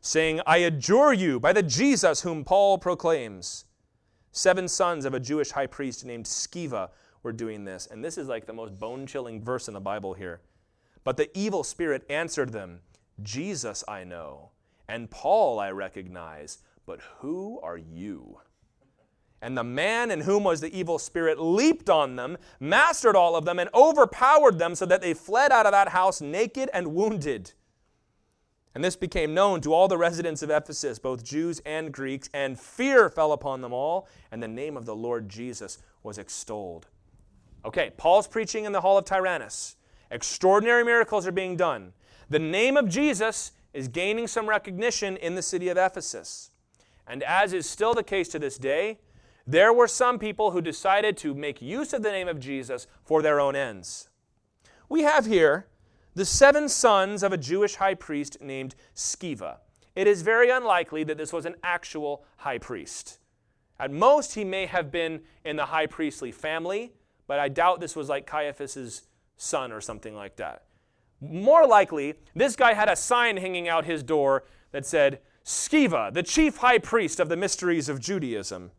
saying, 0.01 0.41
I 0.47 0.59
adjure 0.59 1.13
you 1.13 1.41
by 1.41 1.53
the 1.53 1.63
Jesus 1.63 2.23
whom 2.23 2.45
Paul 2.45 2.79
proclaims. 2.79 3.65
Seven 4.37 4.69
sons 4.69 5.07
of 5.07 5.15
a 5.15 5.19
Jewish 5.19 5.51
high 5.51 5.67
priest 5.67 6.05
named 6.05 6.27
Sceva 6.27 6.91
were 7.23 7.33
doing 7.33 7.65
this. 7.65 7.89
And 7.91 8.05
this 8.05 8.19
is 8.19 8.29
like 8.29 8.45
the 8.45 8.53
most 8.53 8.79
bone 8.79 9.07
chilling 9.07 9.43
verse 9.43 9.67
in 9.67 9.73
the 9.73 9.81
Bible 9.81 10.13
here. 10.13 10.43
But 11.05 11.17
the 11.17 11.31
evil 11.33 11.65
spirit 11.65 12.05
answered 12.11 12.53
them 12.53 12.81
Jesus 13.23 13.83
I 13.89 14.05
know, 14.05 14.51
and 14.89 15.11
Paul 15.11 15.59
I 15.59 15.71
recognize, 15.71 16.59
but 16.85 17.01
who 17.21 17.59
are 17.63 17.79
you? 17.79 18.41
And 19.41 19.57
the 19.57 19.65
man 19.65 20.11
in 20.11 20.21
whom 20.21 20.45
was 20.45 20.61
the 20.61 20.79
evil 20.79 20.99
spirit 20.99 21.41
leaped 21.41 21.89
on 21.89 22.17
them, 22.17 22.37
mastered 22.61 23.17
all 23.17 23.37
of 23.37 23.47
them, 23.47 23.59
and 23.59 23.71
overpowered 23.73 24.59
them 24.59 24.75
so 24.75 24.85
that 24.85 25.01
they 25.01 25.15
fled 25.15 25.51
out 25.51 25.65
of 25.65 25.73
that 25.73 25.89
house 25.89 26.21
naked 26.21 26.69
and 26.75 26.95
wounded. 26.95 27.55
And 28.77 28.85
this 28.85 28.95
became 28.95 29.33
known 29.33 29.63
to 29.63 29.73
all 29.73 29.89
the 29.89 29.97
residents 29.97 30.43
of 30.43 30.51
Ephesus, 30.51 30.99
both 30.99 31.25
Jews 31.25 31.63
and 31.65 31.91
Greeks, 31.91 32.29
and 32.35 32.61
fear 32.61 33.09
fell 33.09 33.33
upon 33.33 33.63
them 33.63 33.73
all, 33.73 34.07
and 34.31 34.43
the 34.43 34.49
name 34.49 34.77
of 34.77 34.85
the 34.85 34.95
Lord 34.95 35.31
Jesus 35.31 35.79
was 36.03 36.19
extolled. 36.19 36.87
Okay, 37.65 37.91
Paul's 37.97 38.29
preaching 38.29 38.67
in 38.67 38.73
the 38.73 38.83
hall 38.83 38.99
of 38.99 39.07
Tyrannus. 39.07 39.77
Extraordinary 40.11 40.85
miracles 40.85 41.27
are 41.27 41.33
being 41.33 41.57
done. 41.57 41.95
The 42.29 42.39
name 42.39 42.77
of 42.77 42.87
Jesus 42.87 43.53
is 43.73 43.89
gaining 43.89 44.27
some 44.27 44.47
recognition 44.47 45.17
in 45.17 45.37
the 45.37 45.43
city 45.43 45.71
of 45.71 45.79
Ephesus. 45.79 46.51
And 47.07 47.23
as 47.23 47.55
is 47.55 47.67
still 47.67 47.95
the 47.95 48.05
case 48.05 48.29
to 48.29 48.39
this 48.39 48.59
day, 48.59 48.99
there 49.47 49.73
were 49.73 49.89
some 49.89 50.19
people 50.19 50.51
who 50.51 50.61
decided 50.61 51.17
to 51.17 51.35
make 51.35 51.63
use 51.63 51.95
of 51.95 52.03
the 52.03 52.13
name 52.13 52.29
of 52.29 52.41
Jesus 52.41 52.87
for 53.07 53.23
their 53.23 53.41
own 53.41 53.57
ends. 53.57 54.11
We 54.91 55.01
have 55.01 55.25
here 55.25 55.67
the 56.17 56.25
seven 56.25 56.67
sons 56.67 57.23
of 57.23 57.35
a 57.35 57.37
Jewish 57.37 57.75
high 57.75 57.95
priest 57.95 58.39
named 58.41 58.75
Sceva. 58.95 59.59
It 59.95 60.07
is 60.07 60.23
very 60.23 60.49
unlikely 60.49 61.05
that 61.05 61.19
this 61.19 61.31
was 61.31 61.45
an 61.45 61.57
actual 61.63 62.25
high 62.39 62.57
priest. 62.57 63.19
At 63.79 63.93
most, 63.93 64.35
he 64.35 64.43
may 64.43 64.65
have 64.65 64.91
been 64.91 65.21
in 65.45 65.57
the 65.57 65.67
high 65.67 65.87
priestly 65.87 66.33
family, 66.33 66.95
but 67.27 67.39
I 67.39 67.51
doubt 67.51 67.81
this 67.81 67.95
was 67.95 68.09
like 68.09 68.27
Caiaphas's 68.27 69.03
son 69.37 69.71
or 69.71 69.83
something 69.83 70.15
like 70.15 70.37
that. 70.37 70.65
More 71.21 71.67
likely, 71.67 72.15
this 72.35 72.57
guy 72.57 72.73
had 72.73 72.89
a 72.89 72.97
sign 72.97 73.37
hanging 73.37 73.69
out 73.69 73.85
his 73.85 74.03
door 74.03 74.45
that 74.73 74.87
said, 74.87 75.21
Sceva, 75.45 76.13
the 76.13 76.23
chief 76.23 76.57
high 76.57 76.79
priest 76.79 77.21
of 77.21 77.29
the 77.29 77.37
mysteries 77.37 77.91
of 77.91 78.01
Judaism. 78.01 78.71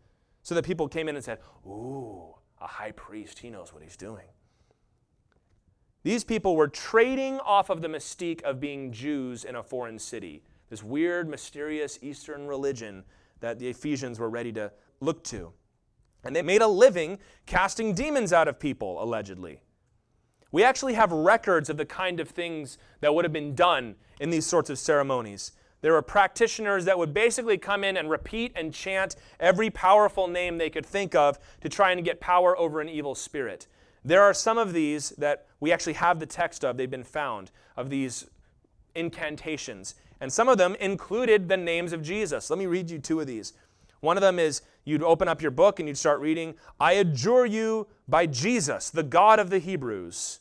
So 0.42 0.56
that 0.56 0.66
people 0.66 0.88
came 0.88 1.08
in 1.08 1.16
and 1.16 1.24
said, 1.24 1.40
Ooh, 1.68 2.34
a 2.60 2.68
high 2.68 2.94
priest, 2.94 3.40
he 3.40 3.52
knows 3.52 3.74
what 3.74 3.84
he's 3.84 3.98
doing. 3.98 4.26
These 6.04 6.24
people 6.24 6.56
were 6.56 6.68
trading 6.68 7.40
off 7.40 7.70
of 7.70 7.82
the 7.82 7.88
mystique 7.88 8.42
of 8.44 8.60
being 8.60 8.92
Jews 8.92 9.44
in 9.44 9.56
a 9.56 9.64
foreign 9.64 10.00
city, 10.00 10.44
this 10.70 10.84
weird, 10.84 11.28
mysterious 11.28 12.00
Eastern 12.02 12.48
religion 12.48 13.04
that 13.40 13.60
the 13.60 13.68
Ephesians 13.68 14.20
were 14.20 14.30
ready 14.30 14.52
to 14.54 14.72
look 15.00 15.24
to. 15.26 15.52
And 16.24 16.36
they 16.36 16.42
made 16.42 16.62
a 16.62 16.68
living 16.68 17.20
casting 17.46 17.94
demons 17.94 18.34
out 18.34 18.48
of 18.48 18.60
people, 18.60 19.02
allegedly. 19.02 19.62
We 20.52 20.64
actually 20.64 20.94
have 20.94 21.12
records 21.12 21.70
of 21.70 21.78
the 21.78 21.86
kind 21.86 22.20
of 22.20 22.30
things 22.30 22.78
that 23.02 23.14
would 23.14 23.26
have 23.26 23.34
been 23.34 23.54
done 23.54 23.96
in 24.20 24.30
these 24.30 24.46
sorts 24.46 24.70
of 24.70 24.80
ceremonies. 24.80 25.52
There 25.82 25.94
were 25.94 26.02
practitioners 26.02 26.86
that 26.86 26.98
would 26.98 27.14
basically 27.14 27.58
come 27.58 27.84
in 27.84 27.98
and 27.98 28.10
repeat 28.10 28.52
and 28.56 28.74
chant 28.74 29.16
every 29.40 29.70
powerful 29.70 30.28
name 30.28 30.58
they 30.58 30.70
could 30.70 30.86
think 30.86 31.16
of 31.16 31.38
to 31.62 31.70
try 31.70 31.92
and 31.92 32.04
get 32.04 32.20
power 32.20 32.58
over 32.58 32.82
an 32.82 32.90
evil 32.90 33.14
spirit. 33.14 33.68
There 34.04 34.22
are 34.24 34.34
some 34.34 34.58
of 34.58 34.74
these 34.74 35.10
that 35.12 35.46
we 35.60 35.72
actually 35.72 35.94
have 35.94 36.20
the 36.20 36.26
text 36.26 36.64
of, 36.64 36.78
they've 36.78 36.90
been 36.90 37.04
found, 37.04 37.52
of 37.76 37.90
these 37.90 38.28
incantations. 38.96 39.96
And 40.20 40.32
some 40.32 40.50
of 40.50 40.58
them 40.58 40.76
included 40.80 41.48
the 41.48 41.58
names 41.58 41.94
of 41.94 42.02
Jesus. 42.02 42.50
Let 42.50 42.60
me 42.60 42.66
read 42.66 42.90
you 42.90 43.00
two 43.00 43.20
of 43.20 43.28
these. 43.28 43.54
One 44.00 44.18
of 44.18 44.22
them 44.22 44.40
is 44.40 44.62
you'd 44.86 45.04
open 45.04 45.28
up 45.28 45.42
your 45.42 45.52
book 45.52 45.80
and 45.80 45.88
you'd 45.88 45.98
start 45.98 46.20
reading, 46.20 46.56
I 46.80 46.94
adjure 46.94 47.46
you 47.46 47.88
by 48.08 48.26
Jesus, 48.26 48.90
the 48.90 49.04
God 49.04 49.40
of 49.40 49.50
the 49.50 49.60
Hebrews. 49.60 50.40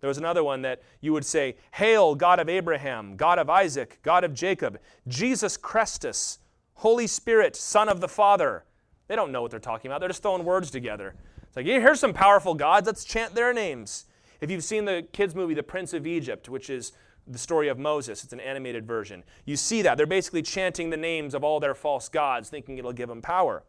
There 0.00 0.08
was 0.08 0.18
another 0.18 0.44
one 0.44 0.62
that 0.62 0.82
you 1.00 1.12
would 1.12 1.24
say, 1.24 1.56
Hail, 1.72 2.14
God 2.14 2.38
of 2.38 2.48
Abraham, 2.48 3.16
God 3.16 3.38
of 3.38 3.48
Isaac, 3.48 4.00
God 4.02 4.22
of 4.22 4.34
Jacob, 4.34 4.78
Jesus 5.08 5.56
Christus, 5.56 6.38
Holy 6.74 7.06
Spirit, 7.06 7.56
Son 7.56 7.88
of 7.88 8.00
the 8.00 8.08
Father. 8.08 8.64
They 9.08 9.16
don't 9.16 9.32
know 9.32 9.42
what 9.42 9.50
they're 9.50 9.60
talking 9.60 9.90
about. 9.90 10.00
They're 10.00 10.08
just 10.08 10.22
throwing 10.22 10.44
words 10.44 10.70
together. 10.70 11.14
It's 11.54 11.56
like, 11.56 11.66
here's 11.66 12.00
some 12.00 12.12
powerful 12.12 12.54
gods. 12.54 12.88
Let's 12.88 13.04
chant 13.04 13.36
their 13.36 13.54
names. 13.54 14.06
If 14.40 14.50
you've 14.50 14.64
seen 14.64 14.86
the 14.86 15.06
kids' 15.12 15.36
movie, 15.36 15.54
The 15.54 15.62
Prince 15.62 15.92
of 15.92 16.04
Egypt, 16.04 16.48
which 16.48 16.68
is 16.68 16.90
the 17.28 17.38
story 17.38 17.68
of 17.68 17.78
Moses. 17.78 18.24
It's 18.24 18.32
an 18.32 18.40
animated 18.40 18.84
version. 18.84 19.22
You 19.44 19.56
see 19.56 19.80
that. 19.82 19.96
They're 19.96 20.04
basically 20.04 20.42
chanting 20.42 20.90
the 20.90 20.96
names 20.96 21.32
of 21.32 21.44
all 21.44 21.60
their 21.60 21.76
false 21.76 22.08
gods, 22.08 22.48
thinking 22.50 22.76
it'll 22.76 22.92
give 22.92 23.08
them 23.08 23.22
power. 23.22 23.62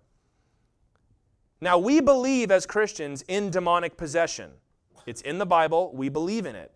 Now, 1.61 1.77
we 1.77 2.01
believe 2.01 2.49
as 2.49 2.65
Christians 2.65 3.23
in 3.27 3.51
demonic 3.51 3.97
possession. 3.97 4.53
It's 5.05 5.21
in 5.21 5.37
the 5.37 5.45
Bible, 5.45 5.91
we 5.93 6.09
believe 6.09 6.47
in 6.47 6.55
it. 6.55 6.71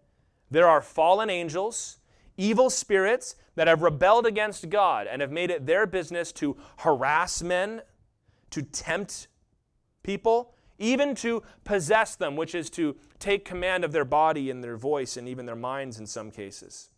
There 0.51 0.67
are 0.67 0.79
fallen 0.79 1.31
angels, 1.31 1.97
evil 2.37 2.69
spirits 2.69 3.35
that 3.55 3.67
have 3.67 3.81
rebelled 3.81 4.27
against 4.27 4.69
God 4.69 5.07
and 5.07 5.23
have 5.23 5.31
made 5.31 5.49
it 5.49 5.65
their 5.65 5.87
business 5.87 6.31
to 6.33 6.55
harass 6.77 7.41
men, 7.41 7.81
to 8.51 8.61
tempt 8.61 9.27
people, 10.03 10.53
even 10.79 11.13
to 11.15 11.43
possess 11.63 12.15
them, 12.15 12.35
which 12.35 12.55
is 12.55 12.69
to 12.71 12.95
take 13.19 13.45
command 13.45 13.83
of 13.83 13.91
their 13.91 14.05
body 14.05 14.49
and 14.49 14.63
their 14.63 14.77
voice 14.77 15.17
and 15.17 15.27
even 15.27 15.45
their 15.45 15.55
minds 15.55 15.99
in 15.99 16.07
some 16.07 16.31
cases. 16.31 16.89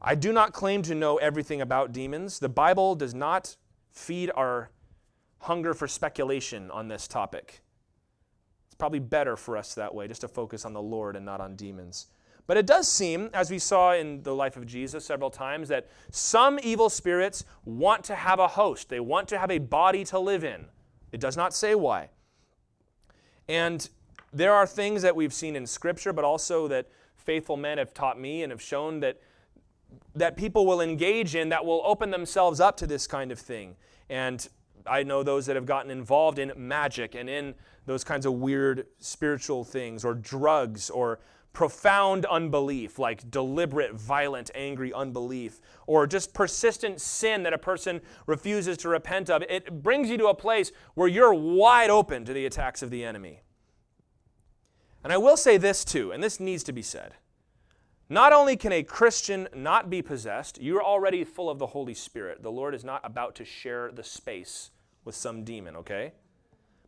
I 0.00 0.14
do 0.14 0.32
not 0.32 0.52
claim 0.52 0.82
to 0.82 0.94
know 0.94 1.16
everything 1.16 1.60
about 1.60 1.92
demons. 1.92 2.38
The 2.38 2.48
Bible 2.48 2.94
does 2.94 3.14
not 3.14 3.56
feed 3.92 4.30
our 4.36 4.70
hunger 5.40 5.72
for 5.72 5.88
speculation 5.88 6.70
on 6.70 6.88
this 6.88 7.08
topic. 7.08 7.62
It's 8.66 8.74
probably 8.74 8.98
better 8.98 9.36
for 9.36 9.56
us 9.56 9.74
that 9.74 9.94
way, 9.94 10.06
just 10.06 10.20
to 10.20 10.28
focus 10.28 10.64
on 10.64 10.74
the 10.74 10.82
Lord 10.82 11.16
and 11.16 11.24
not 11.24 11.40
on 11.40 11.56
demons. 11.56 12.08
But 12.46 12.56
it 12.56 12.66
does 12.66 12.86
seem, 12.88 13.30
as 13.32 13.50
we 13.50 13.58
saw 13.58 13.94
in 13.94 14.22
the 14.22 14.34
life 14.34 14.56
of 14.56 14.66
Jesus 14.66 15.04
several 15.04 15.30
times, 15.30 15.68
that 15.68 15.88
some 16.10 16.60
evil 16.62 16.88
spirits 16.88 17.44
want 17.64 18.04
to 18.04 18.14
have 18.14 18.38
a 18.38 18.48
host. 18.48 18.88
They 18.88 19.00
want 19.00 19.28
to 19.28 19.38
have 19.38 19.50
a 19.50 19.58
body 19.58 20.04
to 20.04 20.18
live 20.18 20.44
in. 20.44 20.66
It 21.10 21.20
does 21.20 21.36
not 21.36 21.54
say 21.54 21.74
why. 21.74 22.10
And 23.48 23.88
there 24.32 24.52
are 24.52 24.66
things 24.66 25.02
that 25.02 25.14
we've 25.16 25.32
seen 25.32 25.56
in 25.56 25.66
Scripture, 25.66 26.12
but 26.12 26.24
also 26.24 26.68
that 26.68 26.86
faithful 27.16 27.56
men 27.56 27.78
have 27.78 27.94
taught 27.94 28.20
me 28.20 28.42
and 28.42 28.50
have 28.50 28.62
shown 28.62 29.00
that, 29.00 29.20
that 30.14 30.36
people 30.36 30.66
will 30.66 30.80
engage 30.80 31.34
in 31.34 31.48
that 31.48 31.64
will 31.64 31.82
open 31.84 32.10
themselves 32.10 32.60
up 32.60 32.76
to 32.78 32.86
this 32.86 33.06
kind 33.06 33.32
of 33.32 33.38
thing. 33.38 33.76
And 34.08 34.46
I 34.86 35.02
know 35.02 35.22
those 35.22 35.46
that 35.46 35.56
have 35.56 35.66
gotten 35.66 35.90
involved 35.90 36.38
in 36.38 36.52
magic 36.56 37.14
and 37.14 37.28
in 37.28 37.54
those 37.86 38.04
kinds 38.04 38.26
of 38.26 38.34
weird 38.34 38.86
spiritual 38.98 39.64
things, 39.64 40.04
or 40.04 40.14
drugs, 40.14 40.90
or 40.90 41.20
profound 41.56 42.26
unbelief, 42.26 42.98
like 42.98 43.30
deliberate, 43.30 43.94
violent, 43.94 44.50
angry 44.54 44.92
unbelief, 44.92 45.58
or 45.86 46.06
just 46.06 46.34
persistent 46.34 47.00
sin 47.00 47.44
that 47.44 47.54
a 47.54 47.58
person 47.58 47.98
refuses 48.26 48.76
to 48.76 48.90
repent 48.90 49.30
of, 49.30 49.42
it 49.48 49.82
brings 49.82 50.10
you 50.10 50.18
to 50.18 50.26
a 50.26 50.34
place 50.34 50.70
where 50.92 51.08
you're 51.08 51.32
wide 51.32 51.88
open 51.88 52.26
to 52.26 52.34
the 52.34 52.44
attacks 52.44 52.82
of 52.82 52.90
the 52.90 53.02
enemy. 53.02 53.40
And 55.02 55.14
I 55.14 55.16
will 55.16 55.38
say 55.38 55.56
this 55.56 55.82
too, 55.82 56.12
and 56.12 56.22
this 56.22 56.38
needs 56.38 56.62
to 56.64 56.74
be 56.74 56.82
said. 56.82 57.14
Not 58.10 58.34
only 58.34 58.58
can 58.58 58.72
a 58.72 58.82
Christian 58.82 59.48
not 59.54 59.88
be 59.88 60.02
possessed, 60.02 60.60
you're 60.60 60.84
already 60.84 61.24
full 61.24 61.48
of 61.48 61.58
the 61.58 61.68
Holy 61.68 61.94
Spirit. 61.94 62.42
The 62.42 62.52
Lord 62.52 62.74
is 62.74 62.84
not 62.84 63.00
about 63.02 63.34
to 63.36 63.46
share 63.46 63.90
the 63.90 64.04
space 64.04 64.72
with 65.06 65.14
some 65.14 65.42
demon, 65.42 65.74
okay? 65.76 66.12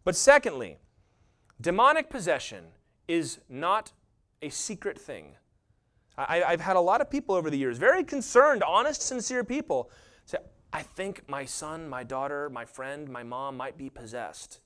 But 0.04 0.14
secondly, 0.14 0.76
demonic 1.58 2.10
possession 2.10 2.64
is 3.08 3.38
not 3.48 3.92
a 4.42 4.48
secret 4.48 4.98
thing. 4.98 5.36
I, 6.16 6.50
have 6.50 6.60
had 6.60 6.76
a 6.76 6.80
lot 6.80 7.00
of 7.00 7.08
people 7.10 7.34
over 7.36 7.48
the 7.48 7.56
years, 7.56 7.78
very 7.78 8.02
concerned, 8.02 8.64
honest, 8.64 9.02
sincere 9.02 9.44
people, 9.44 9.90
say, 10.24 10.38
I 10.72 10.82
think 10.82 11.28
my 11.28 11.44
son, 11.44 11.88
my 11.88 12.02
daughter, 12.02 12.50
my 12.50 12.64
friend, 12.64 13.08
my 13.08 13.22
mom 13.22 13.56
might 13.56 13.78
be 13.78 13.88
possessed. 13.88 14.60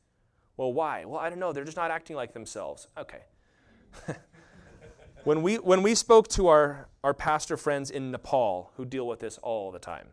Well, 0.57 0.73
why? 0.73 1.05
Well, 1.05 1.21
I 1.21 1.29
don't 1.29 1.39
know. 1.39 1.53
They're 1.53 1.65
just 1.65 1.77
not 1.77 1.91
acting 1.91 2.17
like 2.17 2.33
themselves. 2.33 2.89
Okay. 2.97 3.21
when, 5.25 5.43
we, 5.43 5.57
when 5.57 5.83
we 5.83 5.95
spoke 5.95 6.29
to 6.29 6.49
our, 6.49 6.89
our 7.05 7.13
pastor 7.13 7.59
friends 7.59 7.91
in 7.91 8.11
Nepal 8.11 8.73
who 8.77 8.87
deal 8.87 9.07
with 9.07 9.21
this 9.21 9.39
all 9.39 9.71
the 9.71 9.79
time, 9.79 10.09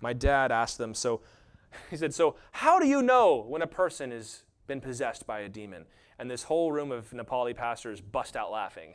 my 0.00 0.12
dad 0.12 0.52
asked 0.52 0.78
them, 0.78 0.94
so 0.94 1.20
he 1.90 1.96
said, 1.96 2.14
So, 2.14 2.36
how 2.52 2.78
do 2.78 2.86
you 2.86 3.02
know 3.02 3.44
when 3.48 3.62
a 3.62 3.66
person 3.66 4.10
has 4.12 4.42
been 4.66 4.80
possessed 4.80 5.26
by 5.26 5.40
a 5.40 5.48
demon? 5.48 5.86
And 6.18 6.30
this 6.30 6.44
whole 6.44 6.72
room 6.72 6.92
of 6.92 7.10
Nepali 7.10 7.54
pastors 7.54 8.00
bust 8.00 8.36
out 8.36 8.50
laughing. 8.50 8.94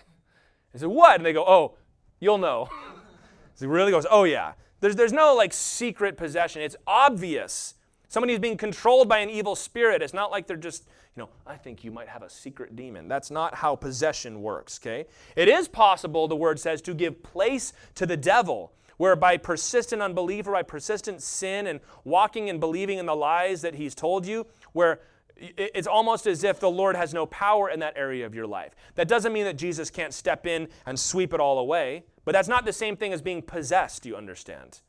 He 0.71 0.79
said, 0.79 0.89
What? 0.89 1.17
And 1.17 1.25
they 1.25 1.33
go, 1.33 1.45
Oh, 1.45 1.77
you'll 2.19 2.37
know. 2.37 2.69
he 3.59 3.65
really 3.65 3.91
goes, 3.91 4.05
Oh, 4.09 4.23
yeah. 4.23 4.53
There's, 4.79 4.95
there's 4.95 5.13
no 5.13 5.35
like 5.35 5.53
secret 5.53 6.17
possession. 6.17 6.61
It's 6.61 6.75
obvious. 6.87 7.75
Somebody 8.07 8.33
who's 8.33 8.39
being 8.39 8.57
controlled 8.57 9.07
by 9.07 9.19
an 9.19 9.29
evil 9.29 9.55
spirit. 9.55 10.01
It's 10.01 10.13
not 10.13 10.31
like 10.31 10.47
they're 10.47 10.57
just, 10.57 10.87
you 11.15 11.23
know, 11.23 11.29
I 11.47 11.55
think 11.55 11.83
you 11.83 11.91
might 11.91 12.09
have 12.09 12.23
a 12.23 12.29
secret 12.29 12.75
demon. 12.75 13.07
That's 13.07 13.31
not 13.31 13.55
how 13.55 13.75
possession 13.75 14.41
works, 14.41 14.79
okay? 14.81 15.05
It 15.35 15.47
is 15.47 15.67
possible, 15.67 16.27
the 16.27 16.35
word 16.35 16.59
says, 16.59 16.81
to 16.81 16.93
give 16.93 17.23
place 17.23 17.71
to 17.95 18.05
the 18.05 18.17
devil 18.17 18.73
where 19.01 19.15
by 19.15 19.35
persistent 19.35 19.99
unbelief 19.99 20.45
or 20.47 20.51
by 20.51 20.61
persistent 20.61 21.23
sin 21.23 21.65
and 21.65 21.79
walking 22.03 22.51
and 22.51 22.59
believing 22.59 22.99
in 22.99 23.07
the 23.07 23.15
lies 23.15 23.63
that 23.63 23.73
he's 23.73 23.95
told 23.95 24.27
you, 24.27 24.45
where 24.73 24.99
it's 25.41 25.87
almost 25.87 26.27
as 26.27 26.43
if 26.43 26.59
the 26.59 26.69
Lord 26.69 26.95
has 26.95 27.13
no 27.13 27.25
power 27.25 27.69
in 27.69 27.79
that 27.79 27.93
area 27.97 28.25
of 28.25 28.35
your 28.35 28.45
life. 28.45 28.75
That 28.95 29.07
doesn't 29.07 29.33
mean 29.33 29.45
that 29.45 29.57
Jesus 29.57 29.89
can't 29.89 30.13
step 30.13 30.45
in 30.45 30.67
and 30.85 30.99
sweep 30.99 31.33
it 31.33 31.39
all 31.39 31.57
away, 31.57 32.03
but 32.25 32.33
that's 32.33 32.47
not 32.47 32.65
the 32.65 32.73
same 32.73 32.95
thing 32.95 33.11
as 33.11 33.21
being 33.21 33.41
possessed, 33.41 34.05
you 34.05 34.15
understand. 34.15 34.81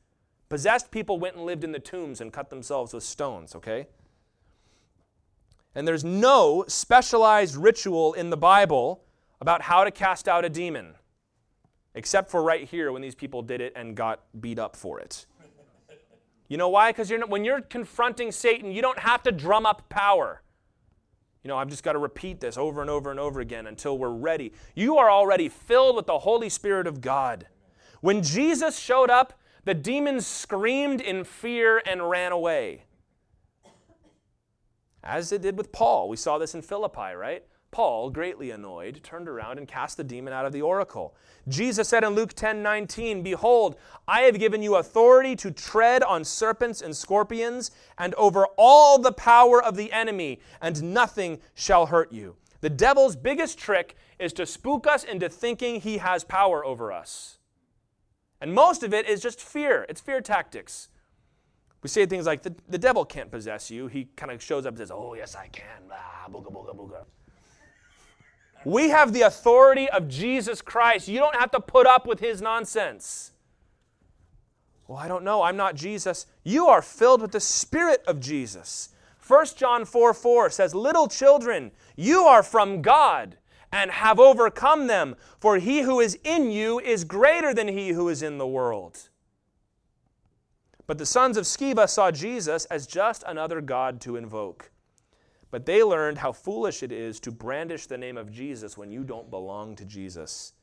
Possessed 0.48 0.90
people 0.90 1.18
went 1.18 1.36
and 1.36 1.46
lived 1.46 1.64
in 1.64 1.72
the 1.72 1.78
tombs 1.78 2.20
and 2.20 2.32
cut 2.32 2.50
themselves 2.50 2.92
with 2.92 3.02
stones, 3.02 3.54
okay? 3.54 3.86
And 5.74 5.88
there's 5.88 6.04
no 6.04 6.64
specialized 6.68 7.56
ritual 7.56 8.12
in 8.12 8.28
the 8.28 8.36
Bible 8.36 9.04
about 9.40 9.62
how 9.62 9.84
to 9.84 9.90
cast 9.90 10.28
out 10.28 10.44
a 10.44 10.50
demon, 10.50 10.94
except 11.94 12.30
for 12.30 12.42
right 12.42 12.68
here 12.68 12.92
when 12.92 13.00
these 13.00 13.14
people 13.14 13.40
did 13.40 13.62
it 13.62 13.72
and 13.74 13.96
got 13.96 14.20
beat 14.40 14.58
up 14.58 14.76
for 14.76 15.00
it. 15.00 15.24
You 16.48 16.58
know 16.58 16.68
why? 16.68 16.90
Because 16.90 17.10
when 17.28 17.46
you're 17.46 17.62
confronting 17.62 18.30
Satan, 18.30 18.72
you 18.72 18.82
don't 18.82 18.98
have 18.98 19.22
to 19.22 19.32
drum 19.32 19.64
up 19.64 19.88
power. 19.88 20.41
You 21.42 21.48
know, 21.48 21.56
I've 21.56 21.68
just 21.68 21.82
got 21.82 21.92
to 21.92 21.98
repeat 21.98 22.40
this 22.40 22.56
over 22.56 22.80
and 22.80 22.90
over 22.90 23.10
and 23.10 23.18
over 23.18 23.40
again 23.40 23.66
until 23.66 23.98
we're 23.98 24.10
ready. 24.10 24.52
You 24.76 24.98
are 24.98 25.10
already 25.10 25.48
filled 25.48 25.96
with 25.96 26.06
the 26.06 26.20
Holy 26.20 26.48
Spirit 26.48 26.86
of 26.86 27.00
God. 27.00 27.48
When 28.00 28.22
Jesus 28.22 28.78
showed 28.78 29.10
up, 29.10 29.40
the 29.64 29.74
demons 29.74 30.26
screamed 30.26 31.00
in 31.00 31.24
fear 31.24 31.82
and 31.84 32.08
ran 32.08 32.32
away. 32.32 32.84
As 35.02 35.32
it 35.32 35.42
did 35.42 35.58
with 35.58 35.72
Paul. 35.72 36.08
We 36.08 36.16
saw 36.16 36.38
this 36.38 36.54
in 36.54 36.62
Philippi, 36.62 37.14
right? 37.14 37.44
Paul, 37.72 38.10
greatly 38.10 38.50
annoyed, 38.50 39.00
turned 39.02 39.28
around 39.28 39.56
and 39.56 39.66
cast 39.66 39.96
the 39.96 40.04
demon 40.04 40.34
out 40.34 40.44
of 40.44 40.52
the 40.52 40.60
oracle. 40.60 41.16
Jesus 41.48 41.88
said 41.88 42.04
in 42.04 42.10
Luke 42.10 42.34
10 42.34 42.62
19, 42.62 43.22
Behold, 43.22 43.76
I 44.06 44.20
have 44.20 44.38
given 44.38 44.62
you 44.62 44.76
authority 44.76 45.34
to 45.36 45.50
tread 45.50 46.02
on 46.02 46.22
serpents 46.22 46.82
and 46.82 46.94
scorpions 46.94 47.70
and 47.96 48.14
over 48.14 48.46
all 48.58 48.98
the 48.98 49.10
power 49.10 49.60
of 49.60 49.76
the 49.76 49.90
enemy, 49.90 50.38
and 50.60 50.94
nothing 50.94 51.40
shall 51.54 51.86
hurt 51.86 52.12
you. 52.12 52.36
The 52.60 52.70
devil's 52.70 53.16
biggest 53.16 53.58
trick 53.58 53.96
is 54.18 54.34
to 54.34 54.44
spook 54.44 54.86
us 54.86 55.02
into 55.02 55.30
thinking 55.30 55.80
he 55.80 55.96
has 55.96 56.24
power 56.24 56.64
over 56.64 56.92
us. 56.92 57.38
And 58.38 58.52
most 58.52 58.82
of 58.82 58.92
it 58.92 59.08
is 59.08 59.22
just 59.22 59.40
fear, 59.40 59.86
it's 59.88 60.00
fear 60.00 60.20
tactics. 60.20 60.88
We 61.82 61.88
say 61.88 62.04
things 62.04 62.26
like, 62.26 62.42
the, 62.42 62.54
the 62.68 62.78
devil 62.78 63.04
can't 63.06 63.30
possess 63.30 63.70
you. 63.70 63.88
He 63.88 64.04
kind 64.14 64.30
of 64.30 64.42
shows 64.42 64.66
up 64.66 64.72
and 64.72 64.78
says, 64.78 64.90
Oh, 64.92 65.14
yes, 65.14 65.34
I 65.34 65.48
can. 65.48 65.88
Blah, 65.88 66.28
booga, 66.30 66.52
booga, 66.52 66.76
booga. 66.76 67.04
We 68.64 68.90
have 68.90 69.12
the 69.12 69.22
authority 69.22 69.88
of 69.90 70.08
Jesus 70.08 70.62
Christ. 70.62 71.08
You 71.08 71.18
don't 71.18 71.36
have 71.36 71.50
to 71.52 71.60
put 71.60 71.86
up 71.86 72.06
with 72.06 72.20
his 72.20 72.40
nonsense. 72.40 73.32
Well, 74.86 74.98
I 74.98 75.08
don't 75.08 75.24
know. 75.24 75.42
I'm 75.42 75.56
not 75.56 75.74
Jesus. 75.74 76.26
You 76.44 76.68
are 76.68 76.82
filled 76.82 77.22
with 77.22 77.32
the 77.32 77.40
Spirit 77.40 78.02
of 78.06 78.20
Jesus. 78.20 78.90
1 79.26 79.46
John 79.56 79.84
4 79.84 80.12
4 80.12 80.50
says, 80.50 80.74
Little 80.74 81.08
children, 81.08 81.70
you 81.96 82.22
are 82.24 82.42
from 82.42 82.82
God 82.82 83.38
and 83.72 83.90
have 83.90 84.20
overcome 84.20 84.86
them, 84.86 85.16
for 85.40 85.58
he 85.58 85.80
who 85.80 86.00
is 86.00 86.18
in 86.24 86.50
you 86.50 86.78
is 86.78 87.04
greater 87.04 87.54
than 87.54 87.68
he 87.68 87.90
who 87.90 88.08
is 88.08 88.22
in 88.22 88.38
the 88.38 88.46
world. 88.46 89.08
But 90.86 90.98
the 90.98 91.06
sons 91.06 91.36
of 91.36 91.44
Sceva 91.44 91.88
saw 91.88 92.10
Jesus 92.10 92.66
as 92.66 92.86
just 92.86 93.22
another 93.26 93.60
God 93.60 94.00
to 94.02 94.16
invoke. 94.16 94.71
But 95.52 95.66
they 95.66 95.84
learned 95.84 96.18
how 96.18 96.32
foolish 96.32 96.82
it 96.82 96.90
is 96.90 97.20
to 97.20 97.30
brandish 97.30 97.86
the 97.86 97.98
name 97.98 98.16
of 98.16 98.32
Jesus 98.32 98.78
when 98.78 98.90
you 98.90 99.04
don't 99.04 99.30
belong 99.30 99.76
to 99.76 99.84
Jesus. 99.84 100.54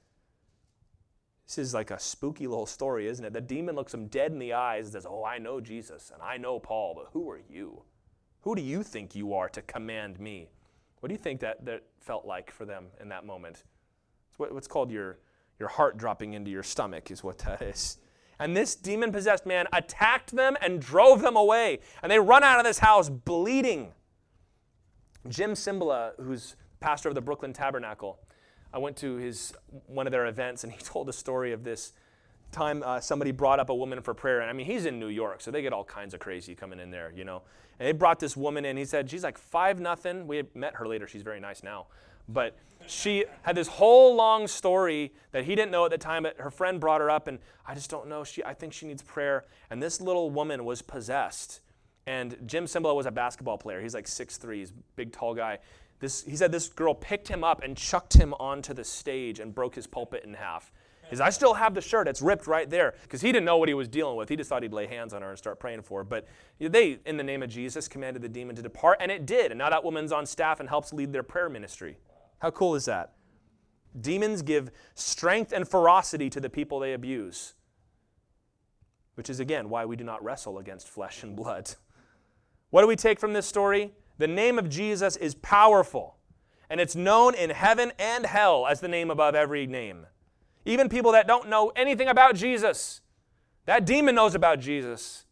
This 1.45 1.59
is 1.59 1.75
like 1.75 1.91
a 1.91 1.99
spooky 1.99 2.47
little 2.47 2.65
story, 2.65 3.07
isn't 3.07 3.23
it? 3.23 3.31
The 3.31 3.39
demon 3.39 3.75
looks 3.75 3.93
him 3.93 4.07
dead 4.07 4.31
in 4.31 4.39
the 4.39 4.53
eyes 4.53 4.85
and 4.85 4.93
says, 4.93 5.05
Oh, 5.07 5.23
I 5.23 5.37
know 5.37 5.61
Jesus 5.61 6.11
and 6.11 6.23
I 6.23 6.37
know 6.37 6.59
Paul, 6.59 6.95
but 6.95 7.09
who 7.13 7.29
are 7.29 7.39
you? 7.47 7.83
Who 8.41 8.55
do 8.55 8.63
you 8.63 8.81
think 8.81 9.15
you 9.15 9.35
are 9.35 9.47
to 9.49 9.61
command 9.61 10.19
me? 10.19 10.49
What 11.01 11.09
do 11.09 11.13
you 11.13 11.19
think 11.19 11.39
that, 11.41 11.63
that 11.65 11.83
felt 11.99 12.25
like 12.25 12.49
for 12.49 12.65
them 12.65 12.87
in 12.99 13.09
that 13.09 13.27
moment? 13.27 13.63
It's 14.29 14.39
what, 14.39 14.51
what's 14.51 14.67
called 14.67 14.89
your, 14.89 15.19
your 15.59 15.69
heart 15.69 15.97
dropping 15.97 16.33
into 16.33 16.49
your 16.49 16.63
stomach, 16.63 17.11
is 17.11 17.23
what 17.23 17.37
that 17.39 17.61
is. 17.61 17.99
And 18.39 18.57
this 18.57 18.73
demon 18.75 19.11
possessed 19.11 19.45
man 19.45 19.67
attacked 19.71 20.31
them 20.31 20.57
and 20.61 20.81
drove 20.81 21.21
them 21.21 21.35
away. 21.35 21.79
And 22.01 22.11
they 22.11 22.19
run 22.19 22.43
out 22.43 22.57
of 22.57 22.65
this 22.65 22.79
house 22.79 23.07
bleeding. 23.07 23.91
Jim 25.27 25.51
Cymbala, 25.51 26.11
who's 26.21 26.55
pastor 26.79 27.09
of 27.09 27.15
the 27.15 27.21
Brooklyn 27.21 27.53
Tabernacle, 27.53 28.19
I 28.73 28.77
went 28.77 28.97
to 28.97 29.15
his 29.15 29.53
one 29.87 30.07
of 30.07 30.11
their 30.11 30.27
events, 30.27 30.63
and 30.63 30.71
he 30.71 30.79
told 30.83 31.09
a 31.09 31.13
story 31.13 31.51
of 31.51 31.63
this 31.63 31.93
time 32.51 32.81
uh, 32.83 32.99
somebody 32.99 33.31
brought 33.31 33.59
up 33.59 33.69
a 33.69 33.75
woman 33.75 34.01
for 34.01 34.13
prayer. 34.13 34.41
And 34.41 34.49
I 34.49 34.53
mean, 34.53 34.65
he's 34.65 34.85
in 34.85 34.99
New 34.99 35.07
York, 35.07 35.41
so 35.41 35.51
they 35.51 35.61
get 35.61 35.73
all 35.73 35.83
kinds 35.83 36.13
of 36.13 36.19
crazy 36.19 36.55
coming 36.55 36.79
in 36.79 36.91
there, 36.91 37.11
you 37.15 37.23
know. 37.23 37.41
And 37.79 37.87
they 37.87 37.91
brought 37.91 38.19
this 38.19 38.35
woman 38.35 38.65
in. 38.65 38.77
He 38.77 38.85
said 38.85 39.09
she's 39.09 39.23
like 39.23 39.37
five 39.37 39.79
nothing. 39.79 40.27
We 40.27 40.43
met 40.53 40.75
her 40.75 40.87
later. 40.87 41.07
She's 41.07 41.21
very 41.21 41.39
nice 41.39 41.63
now, 41.63 41.87
but 42.27 42.57
she 42.87 43.25
had 43.43 43.55
this 43.55 43.67
whole 43.67 44.15
long 44.15 44.47
story 44.47 45.13
that 45.31 45.43
he 45.43 45.55
didn't 45.55 45.71
know 45.71 45.85
at 45.85 45.91
the 45.91 45.97
time. 45.97 46.23
But 46.23 46.37
her 46.39 46.51
friend 46.51 46.79
brought 46.79 47.01
her 47.01 47.09
up, 47.09 47.27
and 47.27 47.39
I 47.65 47.75
just 47.75 47.89
don't 47.89 48.07
know. 48.07 48.23
She, 48.23 48.43
I 48.43 48.53
think 48.53 48.73
she 48.73 48.85
needs 48.87 49.01
prayer. 49.01 49.45
And 49.69 49.81
this 49.81 50.01
little 50.01 50.29
woman 50.29 50.65
was 50.65 50.81
possessed. 50.81 51.61
And 52.09 52.35
Jim 52.47 52.65
Cymbala 52.65 52.95
was 52.95 53.05
a 53.05 53.11
basketball 53.11 53.59
player. 53.59 53.79
He's 53.81 53.93
like 53.93 54.07
six 54.07 54.37
three. 54.37 54.57
He's 54.57 54.71
a 54.71 54.73
big, 54.95 55.11
tall 55.11 55.35
guy. 55.35 55.59
This, 55.99 56.23
he 56.23 56.35
said 56.35 56.51
this 56.51 56.67
girl 56.67 56.95
picked 56.95 57.27
him 57.27 57.43
up 57.43 57.61
and 57.61 57.77
chucked 57.77 58.15
him 58.15 58.33
onto 58.39 58.73
the 58.73 58.83
stage 58.83 59.39
and 59.39 59.53
broke 59.53 59.75
his 59.75 59.85
pulpit 59.85 60.23
in 60.23 60.33
half. 60.33 60.71
Said, 61.11 61.21
I 61.21 61.29
still 61.29 61.53
have 61.53 61.75
the 61.75 61.81
shirt. 61.81 62.07
It's 62.07 62.19
ripped 62.21 62.47
right 62.47 62.67
there. 62.67 62.95
Because 63.03 63.21
he 63.21 63.31
didn't 63.31 63.45
know 63.45 63.57
what 63.57 63.67
he 63.67 63.75
was 63.75 63.87
dealing 63.87 64.15
with. 64.15 64.27
He 64.27 64.35
just 64.35 64.49
thought 64.49 64.63
he'd 64.63 64.73
lay 64.73 64.87
hands 64.87 65.13
on 65.13 65.21
her 65.21 65.29
and 65.29 65.37
start 65.37 65.59
praying 65.59 65.83
for 65.83 65.99
her. 65.99 66.03
But 66.03 66.27
they, 66.59 66.97
in 67.05 67.17
the 67.17 67.23
name 67.23 67.43
of 67.43 67.49
Jesus, 67.49 67.87
commanded 67.87 68.23
the 68.23 68.29
demon 68.29 68.55
to 68.55 68.63
depart, 68.63 68.97
and 69.01 69.11
it 69.11 69.27
did. 69.27 69.51
And 69.51 69.59
now 69.59 69.69
that 69.69 69.83
woman's 69.83 70.11
on 70.11 70.25
staff 70.25 70.59
and 70.59 70.67
helps 70.67 70.91
lead 70.91 71.13
their 71.13 71.23
prayer 71.23 71.49
ministry. 71.49 71.97
How 72.39 72.49
cool 72.49 72.73
is 72.73 72.85
that? 72.85 73.13
Demons 74.01 74.41
give 74.41 74.71
strength 74.95 75.51
and 75.51 75.67
ferocity 75.67 76.27
to 76.31 76.39
the 76.39 76.49
people 76.49 76.79
they 76.79 76.93
abuse, 76.93 77.53
which 79.13 79.29
is, 79.29 79.39
again, 79.39 79.69
why 79.69 79.85
we 79.85 79.95
do 79.95 80.03
not 80.03 80.23
wrestle 80.23 80.57
against 80.57 80.87
flesh 80.87 81.21
and 81.21 81.35
blood. 81.35 81.69
What 82.69 82.81
do 82.81 82.87
we 82.87 82.95
take 82.95 83.19
from 83.19 83.33
this 83.33 83.45
story? 83.45 83.93
The 84.17 84.27
name 84.27 84.59
of 84.59 84.69
Jesus 84.69 85.15
is 85.15 85.33
powerful, 85.35 86.17
and 86.69 86.79
it's 86.79 86.95
known 86.95 87.33
in 87.35 87.49
heaven 87.49 87.91
and 87.97 88.25
hell 88.25 88.67
as 88.67 88.79
the 88.81 88.87
name 88.87 89.09
above 89.09 89.33
every 89.33 89.65
name. 89.65 90.05
Even 90.65 90.89
people 90.89 91.13
that 91.13 91.27
don't 91.27 91.49
know 91.49 91.71
anything 91.75 92.07
about 92.07 92.35
Jesus, 92.35 93.01
that 93.65 93.85
demon 93.85 94.15
knows 94.15 94.35
about 94.35 94.59
Jesus. 94.59 95.25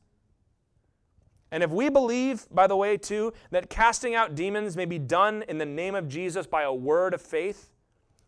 And 1.51 1.63
if 1.63 1.69
we 1.69 1.89
believe, 1.89 2.45
by 2.51 2.67
the 2.67 2.75
way, 2.75 2.97
too, 2.97 3.33
that 3.51 3.69
casting 3.69 4.15
out 4.15 4.35
demons 4.35 4.75
may 4.75 4.85
be 4.85 4.99
done 4.99 5.43
in 5.47 5.57
the 5.57 5.65
name 5.65 5.95
of 5.95 6.07
Jesus 6.07 6.45
by 6.45 6.63
a 6.63 6.73
word 6.73 7.13
of 7.13 7.21
faith, 7.21 7.71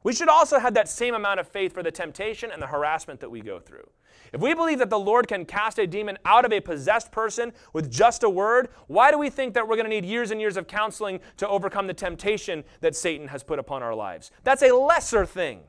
we 0.04 0.14
should 0.14 0.30
also 0.30 0.60
have 0.60 0.74
that 0.76 0.88
same 0.88 1.14
amount 1.14 1.39
of 1.39 1.47
faith 1.47 1.74
for 1.74 1.84
the 1.84 1.91
temptation 1.91 2.52
and 2.52 2.62
the 2.62 2.68
harassment 2.68 3.20
that 3.20 3.30
we 3.30 3.41
go 3.41 3.60
through. 3.60 3.89
If 4.32 4.41
we 4.41 4.54
believe 4.54 4.80
that 4.80 4.89
the 4.89 5.00
Lord 5.00 5.28
can 5.28 5.45
cast 5.45 5.80
a 5.80 5.88
demon 5.88 6.18
out 6.24 6.45
of 6.45 6.54
a 6.54 6.60
possessed 6.60 7.12
person 7.12 7.52
with 7.74 7.91
just 7.91 8.24
a 8.24 8.30
word, 8.30 8.70
why 8.88 9.12
do 9.12 9.18
we 9.18 9.30
think 9.30 9.54
that 9.56 9.68
we're 9.68 9.76
going 9.76 9.89
to 9.89 9.89
need 9.89 10.06
years 10.06 10.32
and 10.32 10.39
years 10.39 10.56
of 10.56 10.68
counseling 10.68 11.20
to 11.38 11.47
overcome 11.47 11.88
the 11.88 11.93
temptation 11.93 12.64
that 12.82 12.95
Satan 12.95 13.28
has 13.30 13.43
put 13.43 13.60
upon 13.60 13.84
our 13.84 13.95
lives? 13.95 14.32
That's 14.43 14.62
a 14.62 14.74
lesser 14.74 15.26
thing. 15.26 15.62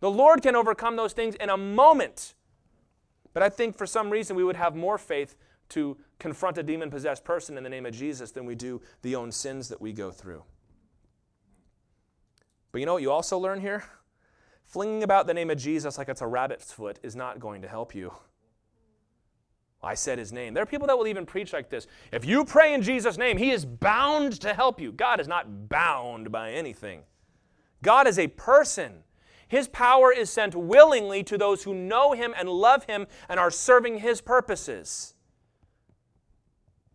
The 0.00 0.10
Lord 0.10 0.42
can 0.42 0.56
overcome 0.56 0.96
those 0.96 1.12
things 1.12 1.34
in 1.36 1.50
a 1.50 1.56
moment. 1.56 2.34
But 3.32 3.42
I 3.42 3.48
think 3.48 3.76
for 3.76 3.86
some 3.86 4.10
reason 4.10 4.36
we 4.36 4.44
would 4.44 4.56
have 4.56 4.74
more 4.74 4.98
faith 4.98 5.36
to 5.70 5.96
confront 6.18 6.58
a 6.58 6.62
demon 6.62 6.90
possessed 6.90 7.24
person 7.24 7.56
in 7.56 7.62
the 7.62 7.70
name 7.70 7.86
of 7.86 7.94
Jesus 7.94 8.30
than 8.30 8.44
we 8.44 8.54
do 8.54 8.80
the 9.02 9.14
own 9.14 9.30
sins 9.30 9.68
that 9.68 9.80
we 9.80 9.92
go 9.92 10.10
through. 10.10 10.42
But 12.72 12.80
you 12.80 12.86
know 12.86 12.94
what 12.94 13.02
you 13.02 13.10
also 13.10 13.38
learn 13.38 13.60
here? 13.60 13.84
Flinging 14.64 15.02
about 15.02 15.26
the 15.26 15.34
name 15.34 15.50
of 15.50 15.58
Jesus 15.58 15.96
like 15.96 16.08
it's 16.08 16.20
a 16.20 16.26
rabbit's 16.26 16.72
foot 16.72 16.98
is 17.02 17.16
not 17.16 17.40
going 17.40 17.62
to 17.62 17.68
help 17.68 17.94
you. 17.94 18.12
I 19.82 19.94
said 19.94 20.18
his 20.18 20.32
name. 20.32 20.54
There 20.54 20.62
are 20.62 20.66
people 20.66 20.88
that 20.88 20.98
will 20.98 21.06
even 21.06 21.24
preach 21.24 21.52
like 21.52 21.70
this. 21.70 21.86
If 22.12 22.24
you 22.24 22.44
pray 22.44 22.74
in 22.74 22.82
Jesus' 22.82 23.16
name, 23.16 23.36
he 23.38 23.50
is 23.50 23.64
bound 23.64 24.40
to 24.40 24.52
help 24.52 24.80
you. 24.80 24.92
God 24.92 25.20
is 25.20 25.28
not 25.28 25.68
bound 25.68 26.32
by 26.32 26.52
anything. 26.52 27.02
God 27.82 28.08
is 28.08 28.18
a 28.18 28.26
person. 28.26 29.04
His 29.46 29.68
power 29.68 30.12
is 30.12 30.30
sent 30.30 30.54
willingly 30.54 31.22
to 31.24 31.38
those 31.38 31.62
who 31.62 31.74
know 31.74 32.12
him 32.12 32.34
and 32.36 32.48
love 32.48 32.84
him 32.84 33.06
and 33.28 33.38
are 33.38 33.50
serving 33.50 34.00
his 34.00 34.20
purposes. 34.20 35.14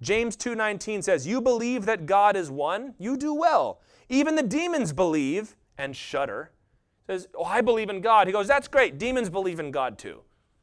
James 0.02 0.36
2:19 0.36 1.02
says, 1.02 1.26
"You 1.26 1.42
believe 1.42 1.86
that 1.86 2.06
God 2.06 2.36
is 2.36 2.52
one? 2.52 2.96
You 3.00 3.16
do 3.16 3.34
well. 3.34 3.80
Even 4.10 4.36
the 4.36 4.44
demons 4.44 4.92
believe 4.92 5.56
and 5.78 5.96
shudder." 5.96 6.52
says, 7.08 7.28
Oh, 7.36 7.44
I 7.44 7.62
believe 7.62 7.90
in 7.90 8.02
God. 8.02 8.28
He 8.28 8.34
goes, 8.34 8.48
That's 8.48 8.68
great. 8.68 8.98
Demons 8.98 9.30
believe 9.30 9.60
in 9.60 9.72
God 9.72 9.98
too. 9.98 10.22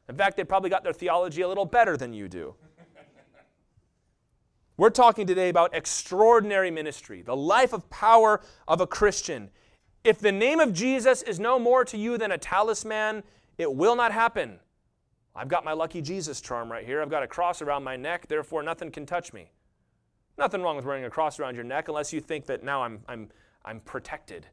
In 0.09 0.15
fact, 0.15 0.37
they 0.37 0.43
probably 0.43 0.69
got 0.69 0.83
their 0.83 0.93
theology 0.93 1.41
a 1.41 1.47
little 1.47 1.65
better 1.65 1.95
than 1.95 2.13
you 2.13 2.27
do. 2.27 2.55
We're 4.77 4.89
talking 4.89 5.27
today 5.27 5.49
about 5.49 5.73
extraordinary 5.73 6.71
ministry, 6.71 7.21
the 7.21 7.35
life 7.35 7.73
of 7.73 7.89
power 7.89 8.41
of 8.67 8.81
a 8.81 8.87
Christian. 8.87 9.49
If 10.03 10.19
the 10.19 10.31
name 10.31 10.59
of 10.59 10.73
Jesus 10.73 11.21
is 11.21 11.39
no 11.39 11.59
more 11.59 11.85
to 11.85 11.97
you 11.97 12.17
than 12.17 12.31
a 12.31 12.37
talisman, 12.37 13.23
it 13.57 13.71
will 13.71 13.95
not 13.95 14.11
happen. 14.11 14.59
I've 15.35 15.47
got 15.47 15.63
my 15.63 15.73
lucky 15.73 16.01
Jesus 16.01 16.41
charm 16.41 16.71
right 16.71 16.85
here. 16.85 17.01
I've 17.01 17.11
got 17.11 17.23
a 17.23 17.27
cross 17.27 17.61
around 17.61 17.83
my 17.83 17.95
neck, 17.95 18.27
therefore 18.27 18.63
nothing 18.63 18.91
can 18.91 19.05
touch 19.05 19.31
me. 19.31 19.51
Nothing 20.37 20.61
wrong 20.61 20.75
with 20.75 20.85
wearing 20.85 21.05
a 21.05 21.09
cross 21.09 21.39
around 21.39 21.55
your 21.55 21.63
neck 21.63 21.87
unless 21.87 22.11
you 22.11 22.19
think 22.19 22.47
that 22.47 22.63
now 22.63 22.81
I'm, 22.81 23.01
I'm, 23.07 23.29
I'm 23.63 23.79
protected. 23.81 24.47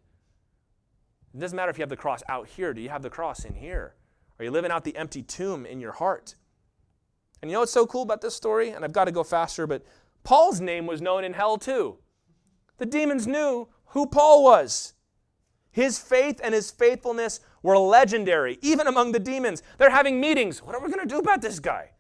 It 1.35 1.41
doesn't 1.41 1.57
matter 1.57 1.71
if 1.71 1.79
you 1.79 1.83
have 1.83 1.91
the 1.91 1.97
cross 1.97 2.23
out 2.29 2.49
here. 2.49 2.73
Do 2.73 2.81
you 2.81 2.89
have 2.89 3.03
the 3.03 3.11
cross 3.11 3.45
in 3.45 3.55
here? 3.55 3.95
Are 4.39 4.45
you 4.45 4.51
living 4.51 4.71
out 4.71 4.85
the 4.85 4.97
empty 4.97 5.23
tomb 5.23 5.67
in 5.67 5.81
your 5.81 5.93
heart? 5.93 6.37
And 7.41 7.51
you 7.51 7.55
know 7.55 7.61
what's 7.61 7.73
so 7.73 7.87
cool 7.87 8.03
about 8.03 8.21
this 8.21 8.35
story? 8.35 8.71
And 8.71 8.85
I've 8.85 8.93
got 8.93 9.05
to 9.05 9.13
go 9.13 9.25
faster, 9.25 9.67
but 9.67 9.85
Paul's 10.25 10.61
name 10.61 10.87
was 10.87 11.01
known 11.01 11.25
in 11.25 11.33
hell 11.33 11.59
too. 11.59 11.99
The 12.79 12.87
demons 12.87 13.27
knew 13.27 13.69
who 13.87 14.07
Paul 14.07 14.45
was. 14.45 14.95
His 15.71 15.99
faith 15.99 16.41
and 16.43 16.55
his 16.55 16.71
faithfulness 16.71 17.41
were 17.63 17.79
legendary, 17.79 18.59
even 18.63 18.87
among 18.87 19.13
the 19.13 19.19
demons. 19.19 19.63
They're 19.77 19.91
having 19.91 20.21
meetings. 20.21 20.63
What 20.63 20.75
are 20.75 20.81
we 20.81 20.89
going 20.89 21.07
to 21.07 21.15
do 21.15 21.19
about 21.19 21.43
this 21.43 21.61
guy? 21.61 21.91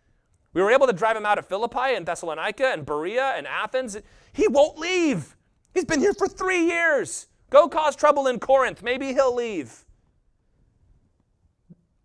We 0.53 0.62
were 0.62 0.70
able 0.70 0.87
to 0.87 0.93
drive 0.93 1.16
him 1.16 1.26
out 1.26 1.39
of 1.39 1.47
Philippi 1.47 1.95
and 1.95 2.07
Thessalonica 2.07 2.66
and 2.66 2.87
Berea 2.87 3.35
and 3.37 3.47
Athens. 3.47 3.99
He 4.33 4.49
won't 4.49 4.79
leave. 4.79 5.37
He's 5.74 5.85
been 5.85 6.01
here 6.01 6.14
for 6.14 6.26
three 6.26 6.66
years. 6.66 7.29
Go 7.51 7.68
cause 7.68 7.96
trouble 7.96 8.26
in 8.26 8.38
Corinth. 8.38 8.82
Maybe 8.82 9.12
he'll 9.12 9.34
leave. 9.34 9.84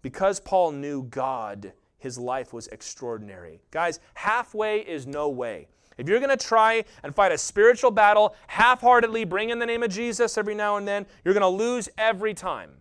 Because 0.01 0.39
Paul 0.39 0.71
knew 0.71 1.03
God, 1.03 1.73
his 1.97 2.17
life 2.17 2.53
was 2.53 2.67
extraordinary. 2.67 3.61
Guys, 3.71 3.99
halfway 4.15 4.79
is 4.79 5.07
no 5.07 5.29
way. 5.29 5.67
If 5.97 6.09
you're 6.09 6.19
going 6.19 6.35
to 6.35 6.45
try 6.45 6.83
and 7.03 7.13
fight 7.13 7.31
a 7.31 7.37
spiritual 7.37 7.91
battle 7.91 8.35
half 8.47 8.81
heartedly, 8.81 9.25
bring 9.25 9.49
in 9.49 9.59
the 9.59 9.65
name 9.65 9.83
of 9.83 9.91
Jesus 9.91 10.37
every 10.37 10.55
now 10.55 10.77
and 10.77 10.87
then, 10.87 11.05
you're 11.23 11.33
going 11.33 11.41
to 11.41 11.47
lose 11.47 11.87
every 11.97 12.33
time. 12.33 12.71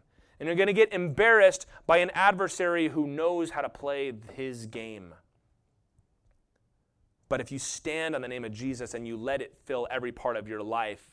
And 0.40 0.46
you're 0.46 0.56
going 0.56 0.66
to 0.66 0.72
get 0.72 0.92
embarrassed 0.92 1.66
by 1.86 1.98
an 1.98 2.10
adversary 2.14 2.88
who 2.88 3.06
knows 3.06 3.50
how 3.50 3.60
to 3.60 3.68
play 3.68 4.12
his 4.32 4.66
game. 4.66 5.14
But 7.28 7.40
if 7.40 7.52
you 7.52 7.58
stand 7.58 8.14
on 8.14 8.22
the 8.22 8.28
name 8.28 8.44
of 8.44 8.52
Jesus 8.52 8.94
and 8.94 9.06
you 9.06 9.16
let 9.16 9.40
it 9.40 9.56
fill 9.64 9.86
every 9.90 10.10
part 10.10 10.36
of 10.36 10.48
your 10.48 10.62
life, 10.62 11.11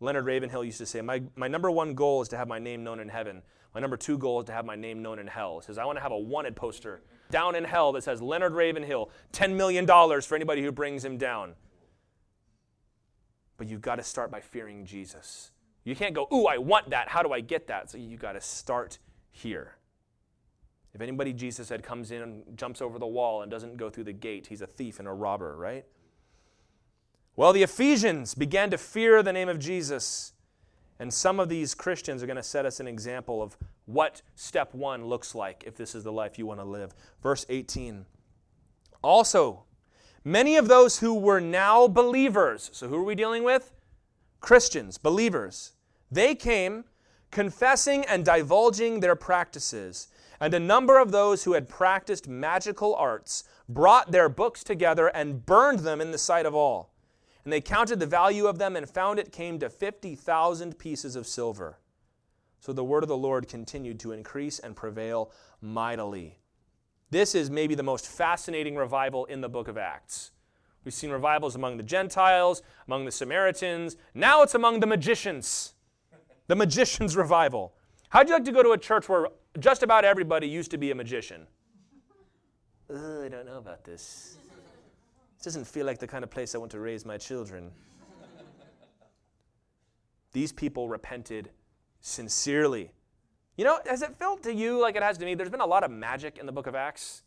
Leonard 0.00 0.26
Ravenhill 0.26 0.64
used 0.64 0.78
to 0.78 0.86
say, 0.86 1.00
my, 1.00 1.22
my 1.36 1.48
number 1.48 1.70
one 1.70 1.94
goal 1.94 2.22
is 2.22 2.28
to 2.28 2.36
have 2.36 2.48
my 2.48 2.58
name 2.58 2.84
known 2.84 3.00
in 3.00 3.08
heaven. 3.08 3.42
My 3.74 3.80
number 3.80 3.96
two 3.96 4.18
goal 4.18 4.40
is 4.40 4.46
to 4.46 4.52
have 4.52 4.64
my 4.64 4.76
name 4.76 5.02
known 5.02 5.18
in 5.18 5.26
hell. 5.26 5.60
He 5.60 5.66
says, 5.66 5.78
I 5.78 5.84
want 5.84 5.96
to 5.98 6.02
have 6.02 6.12
a 6.12 6.18
wanted 6.18 6.56
poster 6.56 7.02
down 7.30 7.54
in 7.54 7.64
hell 7.64 7.92
that 7.92 8.04
says 8.04 8.22
Leonard 8.22 8.52
Ravenhill, 8.52 9.10
$10 9.32 9.56
million 9.56 9.86
for 9.86 10.34
anybody 10.34 10.62
who 10.62 10.70
brings 10.70 11.04
him 11.04 11.16
down. 11.16 11.54
But 13.56 13.68
you've 13.68 13.80
got 13.80 13.96
to 13.96 14.02
start 14.02 14.30
by 14.30 14.40
fearing 14.40 14.84
Jesus. 14.84 15.50
You 15.84 15.94
can't 15.94 16.14
go, 16.14 16.28
ooh, 16.32 16.46
I 16.46 16.58
want 16.58 16.90
that. 16.90 17.08
How 17.08 17.22
do 17.22 17.32
I 17.32 17.40
get 17.40 17.66
that? 17.68 17.90
So 17.90 17.98
you've 17.98 18.20
got 18.20 18.32
to 18.32 18.40
start 18.40 18.98
here. 19.30 19.76
If 20.94 21.00
anybody, 21.00 21.32
Jesus 21.32 21.68
said, 21.68 21.82
comes 21.82 22.12
in 22.12 22.22
and 22.22 22.56
jumps 22.56 22.80
over 22.80 22.98
the 22.98 23.06
wall 23.06 23.42
and 23.42 23.50
doesn't 23.50 23.76
go 23.76 23.90
through 23.90 24.04
the 24.04 24.12
gate, 24.12 24.46
he's 24.46 24.62
a 24.62 24.66
thief 24.66 25.00
and 25.00 25.08
a 25.08 25.12
robber, 25.12 25.56
right? 25.56 25.84
Well, 27.36 27.52
the 27.52 27.64
Ephesians 27.64 28.34
began 28.34 28.70
to 28.70 28.78
fear 28.78 29.22
the 29.22 29.32
name 29.32 29.48
of 29.48 29.58
Jesus. 29.58 30.32
And 31.00 31.12
some 31.12 31.40
of 31.40 31.48
these 31.48 31.74
Christians 31.74 32.22
are 32.22 32.26
going 32.26 32.36
to 32.36 32.42
set 32.42 32.64
us 32.64 32.78
an 32.78 32.86
example 32.86 33.42
of 33.42 33.56
what 33.86 34.22
step 34.36 34.72
one 34.72 35.06
looks 35.06 35.34
like 35.34 35.64
if 35.66 35.76
this 35.76 35.96
is 35.96 36.04
the 36.04 36.12
life 36.12 36.38
you 36.38 36.46
want 36.46 36.60
to 36.60 36.64
live. 36.64 36.94
Verse 37.22 37.44
18. 37.48 38.06
Also, 39.02 39.64
many 40.22 40.56
of 40.56 40.68
those 40.68 41.00
who 41.00 41.12
were 41.12 41.40
now 41.40 41.88
believers, 41.88 42.70
so 42.72 42.88
who 42.88 42.96
are 42.96 43.04
we 43.04 43.16
dealing 43.16 43.42
with? 43.42 43.72
Christians, 44.40 44.96
believers. 44.96 45.72
They 46.12 46.36
came 46.36 46.84
confessing 47.32 48.04
and 48.04 48.24
divulging 48.24 49.00
their 49.00 49.16
practices. 49.16 50.06
And 50.40 50.54
a 50.54 50.60
number 50.60 51.00
of 51.00 51.10
those 51.10 51.42
who 51.42 51.54
had 51.54 51.68
practiced 51.68 52.28
magical 52.28 52.94
arts 52.94 53.42
brought 53.68 54.12
their 54.12 54.28
books 54.28 54.62
together 54.62 55.08
and 55.08 55.44
burned 55.44 55.80
them 55.80 56.00
in 56.00 56.12
the 56.12 56.18
sight 56.18 56.46
of 56.46 56.54
all. 56.54 56.93
And 57.44 57.52
they 57.52 57.60
counted 57.60 58.00
the 58.00 58.06
value 58.06 58.46
of 58.46 58.58
them 58.58 58.74
and 58.74 58.88
found 58.88 59.18
it 59.18 59.30
came 59.30 59.58
to 59.58 59.68
50,000 59.68 60.78
pieces 60.78 61.14
of 61.14 61.26
silver. 61.26 61.78
So 62.60 62.72
the 62.72 62.84
word 62.84 63.02
of 63.02 63.08
the 63.08 63.16
Lord 63.16 63.46
continued 63.46 64.00
to 64.00 64.12
increase 64.12 64.58
and 64.58 64.74
prevail 64.74 65.30
mightily. 65.60 66.38
This 67.10 67.34
is 67.34 67.50
maybe 67.50 67.74
the 67.74 67.82
most 67.82 68.06
fascinating 68.06 68.76
revival 68.76 69.26
in 69.26 69.42
the 69.42 69.48
book 69.48 69.68
of 69.68 69.76
Acts. 69.76 70.30
We've 70.84 70.94
seen 70.94 71.10
revivals 71.10 71.54
among 71.54 71.76
the 71.76 71.82
Gentiles, 71.82 72.62
among 72.86 73.04
the 73.04 73.12
Samaritans. 73.12 73.96
Now 74.14 74.42
it's 74.42 74.54
among 74.54 74.80
the 74.80 74.86
magicians. 74.86 75.74
The 76.46 76.56
magicians' 76.56 77.16
revival. 77.16 77.74
How'd 78.08 78.28
you 78.28 78.34
like 78.34 78.44
to 78.44 78.52
go 78.52 78.62
to 78.62 78.72
a 78.72 78.78
church 78.78 79.08
where 79.08 79.28
just 79.58 79.82
about 79.82 80.04
everybody 80.04 80.46
used 80.48 80.70
to 80.70 80.78
be 80.78 80.90
a 80.90 80.94
magician? 80.94 81.46
I 82.90 83.28
don't 83.28 83.46
know 83.46 83.58
about 83.58 83.84
this. 83.84 84.36
Doesn't 85.44 85.66
feel 85.66 85.84
like 85.84 85.98
the 85.98 86.06
kind 86.06 86.24
of 86.24 86.30
place 86.30 86.54
I 86.54 86.58
want 86.58 86.72
to 86.72 86.80
raise 86.80 87.04
my 87.04 87.18
children. 87.18 87.70
These 90.32 90.52
people 90.52 90.88
repented 90.88 91.50
sincerely. 92.00 92.92
You 93.58 93.66
know, 93.66 93.78
has 93.84 94.00
it 94.00 94.16
felt 94.16 94.42
to 94.44 94.54
you 94.54 94.80
like 94.80 94.96
it 94.96 95.02
has 95.02 95.18
to 95.18 95.26
me? 95.26 95.34
There's 95.34 95.50
been 95.50 95.60
a 95.60 95.66
lot 95.66 95.84
of 95.84 95.90
magic 95.90 96.38
in 96.38 96.46
the 96.46 96.52
book 96.52 96.66
of 96.66 96.74
Acts. 96.74 97.24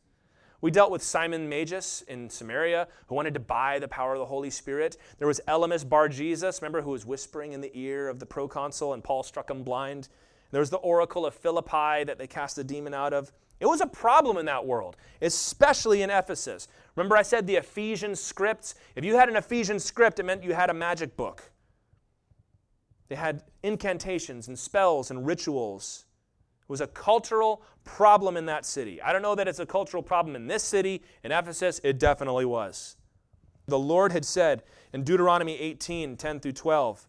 We 0.61 0.71
dealt 0.71 0.89
with 0.89 1.03
Simon 1.03 1.47
Magus 1.47 2.01
in 2.07 2.27
Samaria 2.27 2.87
who 3.05 3.13
wanted 3.13 3.35
to 3.35 3.39
buy 3.39 3.77
the 3.77 3.87
power 3.87 4.13
of 4.13 4.19
the 4.19 4.25
Holy 4.25 4.49
Spirit. 4.49 4.97
There 5.19 5.27
was 5.27 5.39
Elymas 5.47 5.87
Bar 5.87 6.09
Jesus, 6.09 6.59
remember, 6.59 6.81
who 6.81 6.89
was 6.89 7.05
whispering 7.05 7.53
in 7.53 7.61
the 7.61 7.71
ear 7.75 8.09
of 8.09 8.17
the 8.17 8.25
proconsul 8.25 8.93
and 8.93 9.03
Paul 9.03 9.21
struck 9.21 9.51
him 9.51 9.61
blind. 9.61 10.09
There 10.49 10.61
was 10.61 10.71
the 10.71 10.77
oracle 10.77 11.27
of 11.27 11.35
Philippi 11.35 12.03
that 12.05 12.17
they 12.17 12.25
cast 12.25 12.55
the 12.55 12.63
demon 12.63 12.95
out 12.95 13.13
of. 13.13 13.31
It 13.59 13.65
was 13.65 13.81
a 13.81 13.87
problem 13.87 14.37
in 14.37 14.45
that 14.45 14.65
world, 14.65 14.97
especially 15.21 16.01
in 16.01 16.09
Ephesus. 16.09 16.67
Remember, 16.97 17.15
I 17.15 17.21
said 17.21 17.45
the 17.45 17.57
Ephesian 17.57 18.15
scripts? 18.15 18.73
If 18.95 19.05
you 19.05 19.15
had 19.15 19.29
an 19.29 19.35
Ephesian 19.35 19.79
script, 19.79 20.19
it 20.19 20.23
meant 20.23 20.43
you 20.43 20.55
had 20.55 20.71
a 20.71 20.73
magic 20.73 21.15
book. 21.15 21.51
They 23.07 23.15
had 23.15 23.43
incantations 23.61 24.47
and 24.47 24.57
spells 24.57 25.11
and 25.11 25.25
rituals. 25.25 26.05
It 26.61 26.69
was 26.69 26.81
a 26.81 26.87
cultural 26.87 27.61
problem 27.83 28.35
in 28.35 28.47
that 28.47 28.65
city. 28.65 28.99
I 28.99 29.13
don't 29.13 29.21
know 29.21 29.35
that 29.35 29.47
it's 29.47 29.59
a 29.59 29.65
cultural 29.65 30.01
problem 30.01 30.35
in 30.35 30.47
this 30.47 30.63
city, 30.63 31.03
in 31.23 31.31
Ephesus, 31.31 31.79
it 31.83 31.99
definitely 31.99 32.45
was. 32.45 32.97
The 33.67 33.77
Lord 33.77 34.11
had 34.11 34.25
said 34.25 34.63
in 34.91 35.03
Deuteronomy 35.03 35.57
18 35.59 36.17
10 36.17 36.39
through 36.39 36.53
12, 36.53 37.07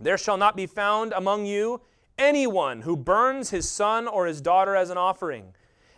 There 0.00 0.18
shall 0.18 0.36
not 0.36 0.56
be 0.56 0.66
found 0.66 1.12
among 1.12 1.46
you 1.46 1.80
anyone 2.18 2.82
who 2.82 2.96
burns 2.96 3.50
his 3.50 3.68
son 3.68 4.08
or 4.08 4.26
his 4.26 4.40
daughter 4.40 4.74
as 4.74 4.90
an 4.90 4.98
offering, 4.98 5.54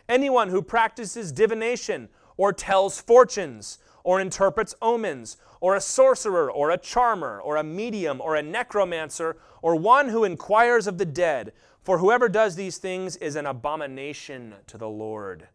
anyone 0.07 0.49
who 0.49 0.61
practices 0.61 1.31
divination 1.31 2.07
or 2.39 2.53
tells 2.53 3.01
fortunes 3.01 3.79
or 4.05 4.21
interprets 4.21 4.73
omens, 4.81 5.35
or 5.59 5.75
a 5.75 5.81
sorcerer 5.81 6.49
or 6.49 6.71
a 6.71 6.77
charmer 6.77 7.41
or 7.41 7.57
a 7.57 7.63
medium 7.63 8.21
or 8.21 8.37
a 8.37 8.41
necromancer 8.41 9.35
or 9.61 9.75
one 9.75 10.07
who 10.07 10.23
inquires 10.23 10.87
of 10.87 10.97
the 10.97 11.05
dead, 11.05 11.51
for 11.83 11.97
whoever 11.97 12.29
does 12.29 12.55
these 12.55 12.77
things 12.77 13.17
is 13.17 13.35
an 13.35 13.45
abomination 13.45 14.55
to 14.67 14.77
the 14.77 14.87
Lord 14.87 15.49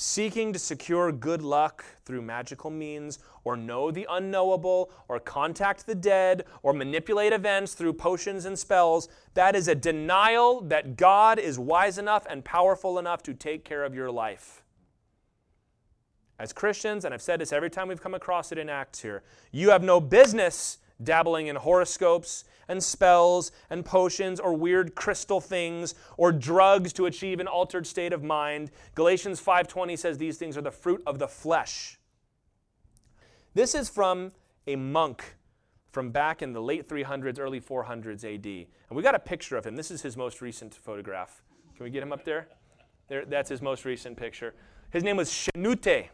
seeking 0.00 0.50
to 0.50 0.58
secure 0.58 1.12
good 1.12 1.42
luck 1.42 1.84
through 2.06 2.22
magical 2.22 2.70
means, 2.70 3.18
or 3.44 3.54
know 3.54 3.90
the 3.90 4.06
unknowable, 4.08 4.90
or 5.08 5.20
contact 5.20 5.84
the 5.86 5.94
dead, 5.94 6.42
or 6.62 6.72
manipulate 6.72 7.34
events 7.34 7.74
through 7.74 7.92
potions 7.92 8.46
and 8.46 8.58
spells, 8.58 9.10
that 9.34 9.54
is 9.54 9.68
a 9.68 9.74
denial 9.74 10.62
that 10.62 10.96
God 10.96 11.38
is 11.38 11.58
wise 11.58 11.98
enough 11.98 12.26
and 12.30 12.42
powerful 12.42 12.98
enough 12.98 13.22
to 13.24 13.34
take 13.34 13.62
care 13.62 13.84
of 13.84 13.94
your 13.94 14.10
life. 14.10 14.59
As 16.40 16.54
Christians, 16.54 17.04
and 17.04 17.12
I've 17.12 17.20
said 17.20 17.38
this 17.38 17.52
every 17.52 17.68
time 17.68 17.88
we've 17.88 18.00
come 18.00 18.14
across 18.14 18.50
it 18.50 18.56
in 18.56 18.70
Acts 18.70 19.02
here, 19.02 19.22
you 19.52 19.68
have 19.68 19.82
no 19.82 20.00
business 20.00 20.78
dabbling 21.02 21.48
in 21.48 21.56
horoscopes 21.56 22.44
and 22.66 22.82
spells 22.82 23.52
and 23.68 23.84
potions 23.84 24.40
or 24.40 24.54
weird 24.54 24.94
crystal 24.94 25.42
things 25.42 25.94
or 26.16 26.32
drugs 26.32 26.94
to 26.94 27.04
achieve 27.04 27.40
an 27.40 27.46
altered 27.46 27.86
state 27.86 28.14
of 28.14 28.22
mind. 28.22 28.70
Galatians 28.94 29.38
5:20 29.38 29.96
says 29.96 30.16
these 30.16 30.38
things 30.38 30.56
are 30.56 30.62
the 30.62 30.70
fruit 30.70 31.02
of 31.06 31.18
the 31.18 31.28
flesh. 31.28 31.98
This 33.52 33.74
is 33.74 33.90
from 33.90 34.32
a 34.66 34.76
monk 34.76 35.36
from 35.92 36.10
back 36.10 36.40
in 36.40 36.54
the 36.54 36.62
late 36.62 36.88
300s, 36.88 37.38
early 37.38 37.60
400s 37.60 38.24
AD. 38.24 38.46
And 38.88 38.96
we 38.96 39.02
got 39.02 39.14
a 39.14 39.18
picture 39.18 39.58
of 39.58 39.66
him. 39.66 39.76
This 39.76 39.90
is 39.90 40.00
his 40.00 40.16
most 40.16 40.40
recent 40.40 40.74
photograph. 40.74 41.42
Can 41.76 41.84
we 41.84 41.90
get 41.90 42.02
him 42.02 42.12
up 42.12 42.24
there? 42.24 42.48
there 43.08 43.26
that's 43.26 43.50
his 43.50 43.60
most 43.60 43.84
recent 43.84 44.16
picture. 44.16 44.54
His 44.90 45.04
name 45.04 45.18
was 45.18 45.28
Shenute. 45.28 46.08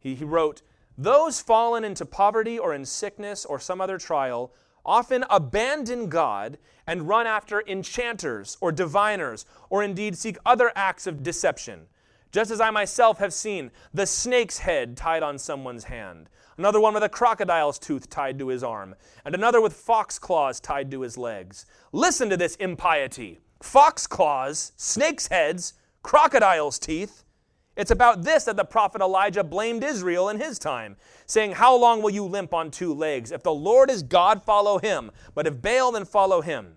He, 0.00 0.14
he 0.14 0.24
wrote, 0.24 0.62
Those 0.98 1.40
fallen 1.40 1.84
into 1.84 2.04
poverty 2.04 2.58
or 2.58 2.74
in 2.74 2.84
sickness 2.84 3.44
or 3.44 3.60
some 3.60 3.80
other 3.80 3.98
trial 3.98 4.52
often 4.84 5.24
abandon 5.30 6.08
God 6.08 6.58
and 6.86 7.08
run 7.08 7.26
after 7.26 7.62
enchanters 7.66 8.56
or 8.60 8.72
diviners, 8.72 9.44
or 9.68 9.82
indeed 9.82 10.16
seek 10.16 10.38
other 10.44 10.72
acts 10.74 11.06
of 11.06 11.22
deception. 11.22 11.82
Just 12.32 12.50
as 12.50 12.60
I 12.60 12.70
myself 12.70 13.18
have 13.18 13.32
seen 13.32 13.70
the 13.92 14.06
snake's 14.06 14.58
head 14.58 14.96
tied 14.96 15.22
on 15.22 15.38
someone's 15.38 15.84
hand, 15.84 16.28
another 16.56 16.80
one 16.80 16.94
with 16.94 17.02
a 17.02 17.08
crocodile's 17.08 17.78
tooth 17.78 18.08
tied 18.08 18.38
to 18.38 18.48
his 18.48 18.62
arm, 18.62 18.94
and 19.24 19.34
another 19.34 19.60
with 19.60 19.72
fox 19.72 20.18
claws 20.18 20.60
tied 20.60 20.90
to 20.92 21.00
his 21.00 21.18
legs. 21.18 21.66
Listen 21.92 22.30
to 22.30 22.36
this 22.36 22.56
impiety 22.56 23.40
fox 23.62 24.06
claws, 24.06 24.72
snake's 24.76 25.28
heads, 25.28 25.74
crocodile's 26.02 26.78
teeth. 26.78 27.24
It's 27.76 27.90
about 27.90 28.22
this 28.24 28.44
that 28.44 28.56
the 28.56 28.64
prophet 28.64 29.00
Elijah 29.00 29.44
blamed 29.44 29.84
Israel 29.84 30.28
in 30.28 30.40
his 30.40 30.58
time, 30.58 30.96
saying, 31.26 31.52
How 31.52 31.74
long 31.76 32.02
will 32.02 32.10
you 32.10 32.24
limp 32.24 32.52
on 32.52 32.70
two 32.70 32.92
legs? 32.92 33.32
If 33.32 33.42
the 33.42 33.54
Lord 33.54 33.90
is 33.90 34.02
God, 34.02 34.42
follow 34.42 34.78
him, 34.78 35.10
but 35.34 35.46
if 35.46 35.62
Baal, 35.62 35.92
then 35.92 36.04
follow 36.04 36.40
him. 36.40 36.76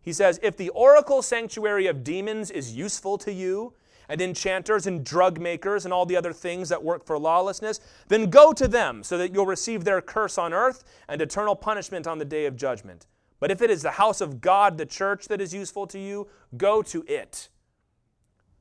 He 0.00 0.12
says, 0.12 0.40
If 0.42 0.56
the 0.56 0.70
oracle 0.70 1.22
sanctuary 1.22 1.86
of 1.86 2.04
demons 2.04 2.50
is 2.50 2.74
useful 2.74 3.18
to 3.18 3.32
you, 3.32 3.74
and 4.08 4.20
enchanters 4.20 4.86
and 4.86 5.04
drug 5.04 5.40
makers 5.40 5.84
and 5.84 5.94
all 5.94 6.06
the 6.06 6.16
other 6.16 6.32
things 6.32 6.68
that 6.68 6.82
work 6.82 7.04
for 7.04 7.18
lawlessness, 7.18 7.80
then 8.08 8.30
go 8.30 8.52
to 8.52 8.68
them 8.68 9.02
so 9.02 9.16
that 9.18 9.32
you'll 9.32 9.46
receive 9.46 9.84
their 9.84 10.00
curse 10.00 10.38
on 10.38 10.52
earth 10.52 10.84
and 11.08 11.20
eternal 11.22 11.56
punishment 11.56 12.06
on 12.06 12.18
the 12.18 12.24
day 12.24 12.46
of 12.46 12.56
judgment. 12.56 13.06
But 13.40 13.50
if 13.50 13.60
it 13.60 13.70
is 13.70 13.82
the 13.82 13.92
house 13.92 14.20
of 14.20 14.40
God, 14.40 14.78
the 14.78 14.86
church, 14.86 15.28
that 15.28 15.40
is 15.40 15.52
useful 15.52 15.86
to 15.88 15.98
you, 15.98 16.28
go 16.56 16.82
to 16.82 17.04
it. 17.06 17.48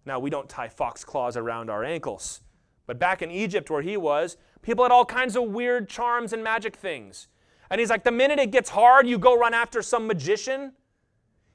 Now, 0.06 0.20
we 0.20 0.30
don't 0.30 0.50
tie 0.50 0.68
fox 0.68 1.04
claws 1.04 1.38
around 1.38 1.70
our 1.70 1.84
ankles. 1.84 2.42
But 2.86 3.00
back 3.00 3.22
in 3.22 3.32
Egypt, 3.32 3.70
where 3.70 3.82
he 3.82 3.96
was, 3.96 4.38
people 4.62 4.84
had 4.84 4.92
all 4.92 5.06
kinds 5.06 5.36
of 5.36 5.44
weird 5.44 5.88
charms 5.88 6.34
and 6.34 6.44
magic 6.44 6.76
things. 6.76 7.28
And 7.70 7.80
he's 7.80 7.90
like, 7.90 8.04
the 8.04 8.12
minute 8.12 8.40
it 8.40 8.52
gets 8.52 8.70
hard, 8.70 9.08
you 9.08 9.18
go 9.18 9.38
run 9.38 9.54
after 9.54 9.82
some 9.82 10.06
magician. 10.06 10.74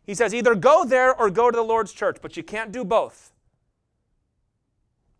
He 0.04 0.14
says, 0.14 0.34
either 0.34 0.54
go 0.54 0.84
there 0.84 1.14
or 1.14 1.28
go 1.30 1.50
to 1.50 1.56
the 1.56 1.62
Lord's 1.62 1.92
church, 1.92 2.18
but 2.22 2.36
you 2.36 2.42
can't 2.42 2.72
do 2.72 2.84
both. 2.84 3.32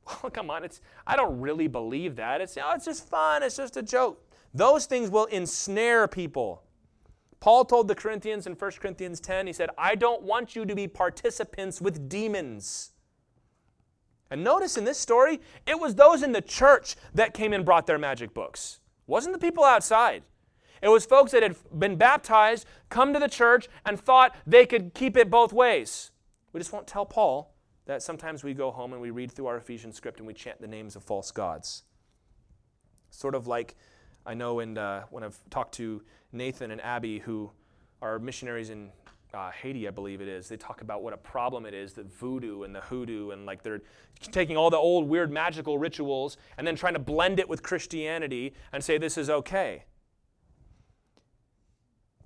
Well, 0.07 0.21
oh, 0.25 0.31
come 0.31 0.49
on, 0.49 0.65
it's, 0.65 0.81
I 1.07 1.15
don't 1.17 1.41
really 1.41 1.69
believe 1.69 2.17
that. 2.17 2.41
It's, 2.41 2.57
oh, 2.57 2.73
it's 2.75 2.87
just 2.87 3.07
fun, 3.09 3.43
it's 3.43 3.57
just 3.57 3.77
a 3.77 3.83
joke. 3.83 4.25
Those 4.55 4.87
things 4.87 5.11
will 5.11 5.27
ensnare 5.27 6.09
people. 6.09 6.63
Paul 7.41 7.67
told 7.67 7.87
the 7.87 7.95
Corinthians 7.95 8.47
in 8.47 8.55
1 8.55 8.71
Corinthians 8.81 9.21
10, 9.21 9.47
he 9.47 9.53
said, 9.53 9.71
I 9.77 9.95
don't 9.95 10.23
want 10.23 10.57
you 10.57 10.65
to 10.65 10.75
be 10.75 10.89
participants 10.89 11.81
with 11.81 12.09
demons. 12.09 12.93
And 14.31 14.45
notice 14.45 14.77
in 14.77 14.85
this 14.85 14.99
story, 14.99 15.41
it 15.67 15.81
was 15.81 15.95
those 15.95 16.23
in 16.23 16.33
the 16.33 16.43
church 16.43 16.97
that 17.15 17.35
came 17.35 17.53
and 17.53 17.65
brought 17.65 17.87
their 17.87 17.99
magic 17.99 18.35
books. 18.35 18.81
It 19.07 19.11
wasn't 19.11 19.35
the 19.35 19.41
people 19.41 19.65
outside. 19.65 20.23
It 20.83 20.89
was 20.89 21.07
folks 21.07 21.33
that 21.33 21.43
had 21.43 21.57
been 21.77 21.97
baptized, 21.97 22.67
come 22.89 23.13
to 23.13 23.19
the 23.19 23.29
church, 23.29 23.69
and 23.85 23.99
thought 23.99 24.37
they 24.47 24.67
could 24.67 24.95
keep 24.95 25.17
it 25.17 25.31
both 25.31 25.53
ways. 25.53 26.11
We 26.53 26.61
just 26.61 26.73
won't 26.73 26.87
tell 26.87 27.07
Paul 27.07 27.55
that 27.87 28.03
sometimes 28.03 28.45
we 28.45 28.55
go 28.55 28.71
home 28.71 28.93
and 28.93 29.01
we 29.01 29.11
read 29.11 29.33
through 29.33 29.47
our 29.47 29.57
Ephesian 29.57 29.93
script 29.93 30.19
and 30.19 30.27
we 30.27 30.35
chant 30.35 30.61
the 30.61 30.69
names 30.69 30.95
of 30.95 31.03
false 31.03 31.31
gods. 31.31 31.85
Sort 33.11 33.35
of 33.35 33.47
like 33.47 33.75
I 34.27 34.35
know 34.35 34.61
in, 34.61 34.77
uh, 34.77 35.05
when 35.11 35.25
I've 35.25 35.39
talked 35.49 35.75
to 35.77 36.03
Nathan 36.33 36.71
and 36.71 36.83
Abby, 36.83 37.21
who 37.21 37.51
are 38.03 38.19
missionaries 38.19 38.69
in 38.69 38.91
uh, 39.35 39.51
Haiti, 39.51 39.87
I 39.87 39.91
believe 39.91 40.21
it 40.21 40.29
is, 40.29 40.49
they 40.49 40.57
talk 40.57 40.81
about 40.81 41.03
what 41.03 41.13
a 41.13 41.19
problem 41.19 41.67
it 41.67 41.75
is 41.75 41.93
that 41.95 42.07
voodoo 42.13 42.63
and 42.63 42.75
the 42.75 42.81
hoodoo 42.81 43.31
and 43.31 43.45
like 43.47 43.63
they're 43.63 43.83
taking 44.21 44.57
all 44.57 44.71
the 44.71 44.77
old 44.77 45.09
weird 45.09 45.31
magical 45.31 45.79
rituals 45.79 46.37
and 46.57 46.67
then 46.67 46.77
trying 46.77 46.95
to 46.95 46.99
blend 46.99 47.39
it 47.39 47.49
with 47.49 47.63
Christianity 47.63 48.55
and 48.73 48.83
say 48.83 48.99
this 48.99 49.19
is 49.19 49.29
okay. 49.29 49.85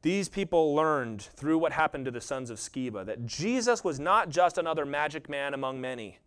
These 0.03 0.29
people 0.29 0.75
learned 0.75 1.23
through 1.23 1.59
what 1.59 1.73
happened 1.73 2.05
to 2.07 2.11
the 2.11 2.21
sons 2.21 2.51
of 2.51 2.59
Sceva 2.59 3.07
that 3.07 3.25
Jesus 3.25 3.85
was 3.85 4.01
not 4.01 4.29
just 4.29 4.59
another 4.59 4.85
magic 4.85 5.29
man 5.29 5.55
among 5.55 5.81
many, 5.81 6.19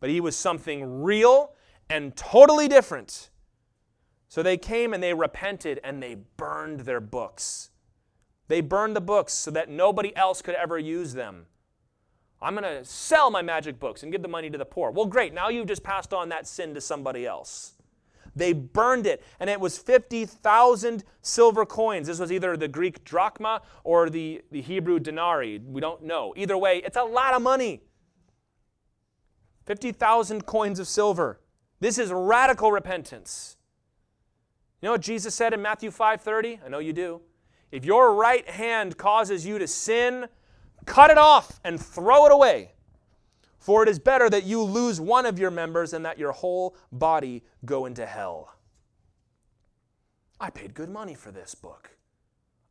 but 0.00 0.10
he 0.10 0.20
was 0.20 0.36
something 0.36 1.02
real 1.02 1.52
and 1.88 2.16
totally 2.16 2.66
different. 2.66 3.30
So 4.28 4.42
they 4.42 4.56
came 4.56 4.92
and 4.92 5.02
they 5.02 5.14
repented 5.14 5.80
and 5.84 6.02
they 6.02 6.16
burned 6.36 6.80
their 6.80 7.00
books. 7.00 7.70
They 8.48 8.60
burned 8.60 8.94
the 8.94 9.00
books 9.00 9.32
so 9.32 9.50
that 9.50 9.68
nobody 9.68 10.14
else 10.16 10.42
could 10.42 10.54
ever 10.54 10.78
use 10.78 11.14
them. 11.14 11.46
I'm 12.40 12.54
going 12.54 12.64
to 12.64 12.84
sell 12.84 13.30
my 13.30 13.42
magic 13.42 13.80
books 13.80 14.02
and 14.02 14.12
give 14.12 14.22
the 14.22 14.28
money 14.28 14.50
to 14.50 14.58
the 14.58 14.64
poor. 14.64 14.90
Well, 14.90 15.06
great. 15.06 15.32
Now 15.32 15.48
you've 15.48 15.66
just 15.66 15.82
passed 15.82 16.12
on 16.12 16.28
that 16.28 16.46
sin 16.46 16.74
to 16.74 16.80
somebody 16.80 17.26
else. 17.26 17.72
They 18.36 18.52
burned 18.52 19.06
it, 19.06 19.22
and 19.40 19.48
it 19.48 19.58
was 19.58 19.78
50,000 19.78 21.04
silver 21.22 21.64
coins. 21.64 22.06
This 22.06 22.18
was 22.18 22.30
either 22.30 22.54
the 22.56 22.68
Greek 22.68 23.02
drachma 23.02 23.62
or 23.82 24.10
the, 24.10 24.42
the 24.50 24.60
Hebrew 24.60 25.00
denarii. 25.00 25.58
We 25.58 25.80
don't 25.80 26.02
know. 26.02 26.34
Either 26.36 26.58
way, 26.58 26.82
it's 26.84 26.98
a 26.98 27.02
lot 27.02 27.32
of 27.32 27.40
money. 27.40 27.80
50,000 29.64 30.44
coins 30.44 30.78
of 30.78 30.86
silver. 30.86 31.40
This 31.80 31.98
is 31.98 32.12
radical 32.12 32.70
repentance. 32.70 33.56
You 34.82 34.88
know 34.88 34.92
what 34.92 35.00
Jesus 35.00 35.34
said 35.34 35.54
in 35.54 35.62
Matthew 35.62 35.90
5:30? 35.90 36.60
I 36.64 36.68
know 36.68 36.78
you 36.78 36.92
do. 36.92 37.22
If 37.70 37.84
your 37.84 38.14
right 38.14 38.48
hand 38.48 38.96
causes 38.96 39.44
you 39.44 39.58
to 39.58 39.66
sin, 39.66 40.26
cut 40.84 41.10
it 41.10 41.18
off 41.18 41.60
and 41.64 41.80
throw 41.80 42.26
it 42.26 42.32
away. 42.32 42.72
For 43.58 43.82
it 43.82 43.88
is 43.88 43.98
better 43.98 44.30
that 44.30 44.44
you 44.44 44.62
lose 44.62 45.00
one 45.00 45.26
of 45.26 45.38
your 45.38 45.50
members 45.50 45.90
than 45.90 46.02
that 46.04 46.18
your 46.18 46.32
whole 46.32 46.76
body 46.92 47.42
go 47.64 47.86
into 47.86 48.06
hell. 48.06 48.54
I 50.38 50.50
paid 50.50 50.74
good 50.74 50.90
money 50.90 51.14
for 51.14 51.32
this 51.32 51.54
book. 51.54 51.90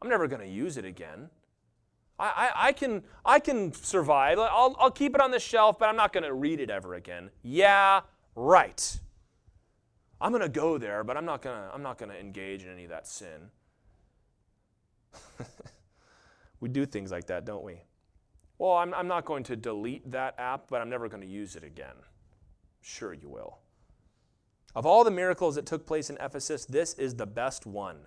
I'm 0.02 0.10
never 0.10 0.28
going 0.28 0.41
to 0.41 0.48
use 0.48 0.78
it 0.78 0.86
again. 0.86 1.30
I, 2.18 2.26
I, 2.26 2.68
I, 2.68 2.72
can, 2.72 3.04
I 3.26 3.39
can 3.39 3.74
survive. 3.74 4.39
I'll, 4.39 4.76
I'll 4.80 4.91
keep 4.91 5.16
it 5.16 5.22
on 5.22 5.32
the 5.32 5.39
shelf, 5.39 5.80
but 5.80 5.89
I'm 5.89 5.98
not 5.98 6.14
going 6.14 6.24
to 6.24 6.34
read 6.34 6.60
it 6.60 6.70
ever 6.70 6.93
again. 6.93 7.30
Yeah, 7.43 8.02
right. 8.36 9.00
I'm 10.22 10.32
going 10.32 10.43
to 10.43 10.50
go 10.50 10.78
there, 10.78 11.04
but 11.04 11.18
I'm 11.18 11.26
not 11.26 11.41
going 11.41 11.56
to 11.56 11.74
I'm 11.74 11.84
not 11.84 11.98
going 11.98 12.10
to 12.10 12.20
engage 12.20 12.64
in 12.64 12.70
any 12.70 12.86
of 12.86 12.89
that 12.89 13.08
sin. 13.08 13.50
we 16.60 16.70
do 16.70 16.86
things 16.86 17.12
like 17.12 17.28
that, 17.28 17.46
don't 17.46 17.64
we? 17.64 17.82
Well, 18.58 18.74
I'm, 18.74 18.94
I'm 18.94 19.08
not 19.08 19.26
going 19.26 19.44
to 19.44 19.56
delete 19.56 20.10
that 20.12 20.36
app, 20.38 20.70
but 20.70 20.82
I'm 20.82 20.90
never 20.90 21.10
going 21.10 21.22
to 21.22 21.28
use 21.28 21.56
it 21.56 21.64
again. 21.64 21.96
Sure, 22.82 23.14
you 23.14 23.30
will. 23.30 23.60
Of 24.76 24.86
all 24.86 25.04
the 25.04 25.12
miracles 25.12 25.56
that 25.56 25.66
took 25.66 25.86
place 25.86 26.10
in 26.10 26.18
Ephesus, 26.18 26.66
this 26.66 26.94
is 26.96 27.16
the 27.16 27.26
best 27.26 27.66
one. 27.66 27.98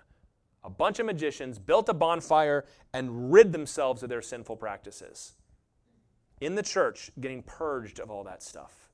A 0.63 0.69
bunch 0.69 0.99
of 0.99 1.05
magicians 1.05 1.57
built 1.57 1.89
a 1.89 1.93
bonfire 1.93 2.65
and 2.93 3.31
rid 3.31 3.53
themselves 3.53 4.03
of 4.03 4.09
their 4.09 4.21
sinful 4.21 4.57
practices. 4.57 5.33
In 6.41 6.55
the 6.55 6.63
church, 6.63 7.11
getting 7.19 7.43
purged 7.43 7.99
of 7.99 8.09
all 8.09 8.23
that 8.23 8.43
stuff. 8.43 8.88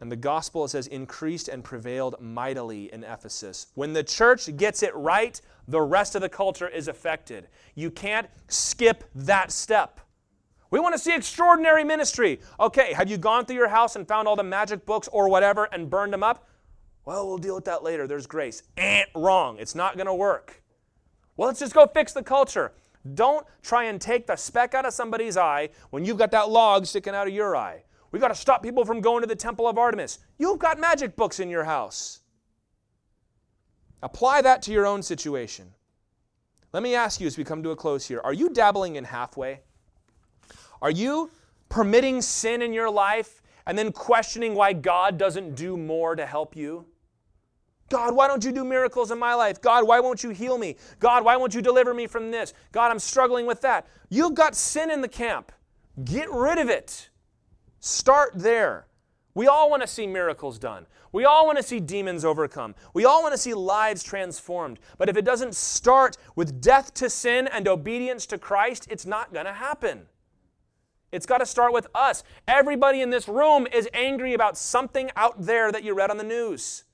And 0.00 0.10
the 0.10 0.16
gospel, 0.16 0.64
it 0.64 0.70
says, 0.70 0.86
increased 0.86 1.48
and 1.48 1.62
prevailed 1.62 2.16
mightily 2.20 2.92
in 2.92 3.04
Ephesus. 3.04 3.66
When 3.74 3.92
the 3.92 4.02
church 4.02 4.56
gets 4.56 4.82
it 4.82 4.94
right, 4.94 5.38
the 5.68 5.82
rest 5.82 6.14
of 6.14 6.22
the 6.22 6.28
culture 6.28 6.68
is 6.68 6.88
affected. 6.88 7.48
You 7.74 7.90
can't 7.90 8.26
skip 8.48 9.04
that 9.14 9.52
step. 9.52 10.00
We 10.70 10.80
want 10.80 10.94
to 10.94 10.98
see 10.98 11.14
extraordinary 11.14 11.84
ministry. 11.84 12.40
Okay, 12.58 12.92
have 12.94 13.10
you 13.10 13.18
gone 13.18 13.44
through 13.44 13.56
your 13.56 13.68
house 13.68 13.96
and 13.96 14.06
found 14.08 14.26
all 14.26 14.36
the 14.36 14.42
magic 14.42 14.86
books 14.86 15.08
or 15.12 15.28
whatever 15.28 15.64
and 15.72 15.90
burned 15.90 16.12
them 16.12 16.22
up? 16.22 16.48
Well, 17.04 17.26
we'll 17.26 17.38
deal 17.38 17.56
with 17.56 17.64
that 17.64 17.82
later. 17.82 18.06
There's 18.06 18.26
grace. 18.26 18.62
Eh, 18.76 19.04
wrong. 19.14 19.58
It's 19.58 19.74
not 19.74 19.96
going 19.96 20.06
to 20.06 20.14
work. 20.14 20.62
Well, 21.36 21.48
let's 21.48 21.60
just 21.60 21.74
go 21.74 21.86
fix 21.86 22.12
the 22.12 22.22
culture. 22.22 22.72
Don't 23.14 23.46
try 23.62 23.84
and 23.84 24.00
take 24.00 24.26
the 24.26 24.36
speck 24.36 24.74
out 24.74 24.86
of 24.86 24.92
somebody's 24.92 25.36
eye 25.36 25.70
when 25.90 26.04
you've 26.04 26.18
got 26.18 26.30
that 26.30 26.50
log 26.50 26.86
sticking 26.86 27.14
out 27.14 27.26
of 27.26 27.34
your 27.34 27.56
eye. 27.56 27.82
We 28.12 28.18
got 28.18 28.28
to 28.28 28.34
stop 28.34 28.62
people 28.62 28.84
from 28.84 29.00
going 29.00 29.22
to 29.22 29.26
the 29.26 29.36
temple 29.36 29.68
of 29.68 29.78
Artemis. 29.78 30.18
You've 30.38 30.58
got 30.58 30.80
magic 30.80 31.16
books 31.16 31.40
in 31.40 31.48
your 31.48 31.64
house. 31.64 32.20
Apply 34.02 34.42
that 34.42 34.62
to 34.62 34.72
your 34.72 34.86
own 34.86 35.02
situation. 35.02 35.72
Let 36.72 36.82
me 36.82 36.94
ask 36.94 37.20
you 37.20 37.26
as 37.26 37.36
we 37.36 37.44
come 37.44 37.62
to 37.62 37.70
a 37.70 37.76
close 37.76 38.06
here 38.06 38.20
are 38.24 38.32
you 38.32 38.50
dabbling 38.50 38.96
in 38.96 39.04
halfway? 39.04 39.60
Are 40.82 40.90
you 40.90 41.30
permitting 41.68 42.22
sin 42.22 42.62
in 42.62 42.72
your 42.72 42.90
life 42.90 43.42
and 43.66 43.76
then 43.76 43.92
questioning 43.92 44.54
why 44.54 44.72
God 44.72 45.18
doesn't 45.18 45.54
do 45.54 45.76
more 45.76 46.16
to 46.16 46.24
help 46.24 46.56
you? 46.56 46.86
God, 47.90 48.14
why 48.14 48.28
don't 48.28 48.44
you 48.44 48.52
do 48.52 48.64
miracles 48.64 49.10
in 49.10 49.18
my 49.18 49.34
life? 49.34 49.60
God, 49.60 49.86
why 49.86 49.98
won't 49.98 50.22
you 50.22 50.30
heal 50.30 50.56
me? 50.56 50.76
God, 51.00 51.24
why 51.24 51.36
won't 51.36 51.54
you 51.54 51.60
deliver 51.60 51.92
me 51.92 52.06
from 52.06 52.30
this? 52.30 52.54
God, 52.70 52.90
I'm 52.90 53.00
struggling 53.00 53.46
with 53.46 53.60
that. 53.62 53.86
You've 54.08 54.34
got 54.34 54.54
sin 54.54 54.90
in 54.90 55.00
the 55.00 55.08
camp. 55.08 55.50
Get 56.04 56.30
rid 56.30 56.58
of 56.58 56.70
it. 56.70 57.10
Start 57.80 58.32
there. 58.34 58.86
We 59.34 59.46
all 59.46 59.70
want 59.70 59.82
to 59.82 59.88
see 59.88 60.06
miracles 60.06 60.58
done. 60.58 60.86
We 61.12 61.24
all 61.24 61.46
want 61.46 61.56
to 61.58 61.64
see 61.64 61.80
demons 61.80 62.24
overcome. 62.24 62.74
We 62.94 63.04
all 63.04 63.22
want 63.22 63.32
to 63.32 63.38
see 63.38 63.54
lives 63.54 64.02
transformed. 64.02 64.78
But 64.98 65.08
if 65.08 65.16
it 65.16 65.24
doesn't 65.24 65.54
start 65.54 66.16
with 66.36 66.60
death 66.60 66.92
to 66.94 67.10
sin 67.10 67.48
and 67.48 67.66
obedience 67.66 68.26
to 68.26 68.38
Christ, 68.38 68.86
it's 68.90 69.06
not 69.06 69.32
going 69.32 69.46
to 69.46 69.52
happen. 69.52 70.02
It's 71.10 71.26
got 71.26 71.38
to 71.38 71.46
start 71.46 71.72
with 71.72 71.88
us. 71.94 72.22
Everybody 72.46 73.00
in 73.00 73.10
this 73.10 73.28
room 73.28 73.66
is 73.72 73.88
angry 73.92 74.34
about 74.34 74.56
something 74.56 75.10
out 75.16 75.42
there 75.42 75.72
that 75.72 75.82
you 75.82 75.94
read 75.94 76.10
on 76.10 76.18
the 76.18 76.24
news. 76.24 76.84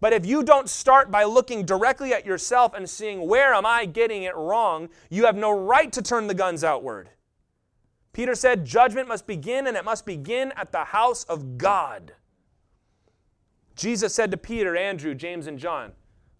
But 0.00 0.12
if 0.12 0.26
you 0.26 0.42
don't 0.42 0.68
start 0.68 1.10
by 1.10 1.24
looking 1.24 1.64
directly 1.64 2.12
at 2.12 2.26
yourself 2.26 2.74
and 2.74 2.88
seeing 2.88 3.26
where 3.26 3.54
am 3.54 3.64
I 3.64 3.86
getting 3.86 4.24
it 4.24 4.36
wrong, 4.36 4.90
you 5.08 5.24
have 5.24 5.36
no 5.36 5.50
right 5.50 5.90
to 5.92 6.02
turn 6.02 6.26
the 6.26 6.34
guns 6.34 6.62
outward. 6.62 7.10
Peter 8.16 8.34
said, 8.34 8.64
Judgment 8.64 9.08
must 9.08 9.26
begin, 9.26 9.66
and 9.66 9.76
it 9.76 9.84
must 9.84 10.06
begin 10.06 10.50
at 10.56 10.72
the 10.72 10.84
house 10.84 11.24
of 11.24 11.58
God. 11.58 12.14
Jesus 13.74 14.14
said 14.14 14.30
to 14.30 14.38
Peter, 14.38 14.74
Andrew, 14.74 15.14
James, 15.14 15.46
and 15.46 15.58
John, 15.58 15.92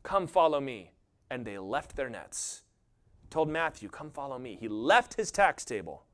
Come 0.03 0.27
follow 0.27 0.59
me. 0.59 0.93
And 1.31 1.45
they 1.45 1.59
left 1.59 1.95
their 1.95 2.09
nets. 2.09 2.63
Told 3.29 3.51
Matthew, 3.51 3.91
Come 3.91 4.11
follow 4.11 4.39
me. 4.39 4.57
He 4.59 4.69
left 4.69 5.17
his 5.17 5.31
tax 5.31 5.67
table. 5.67 6.05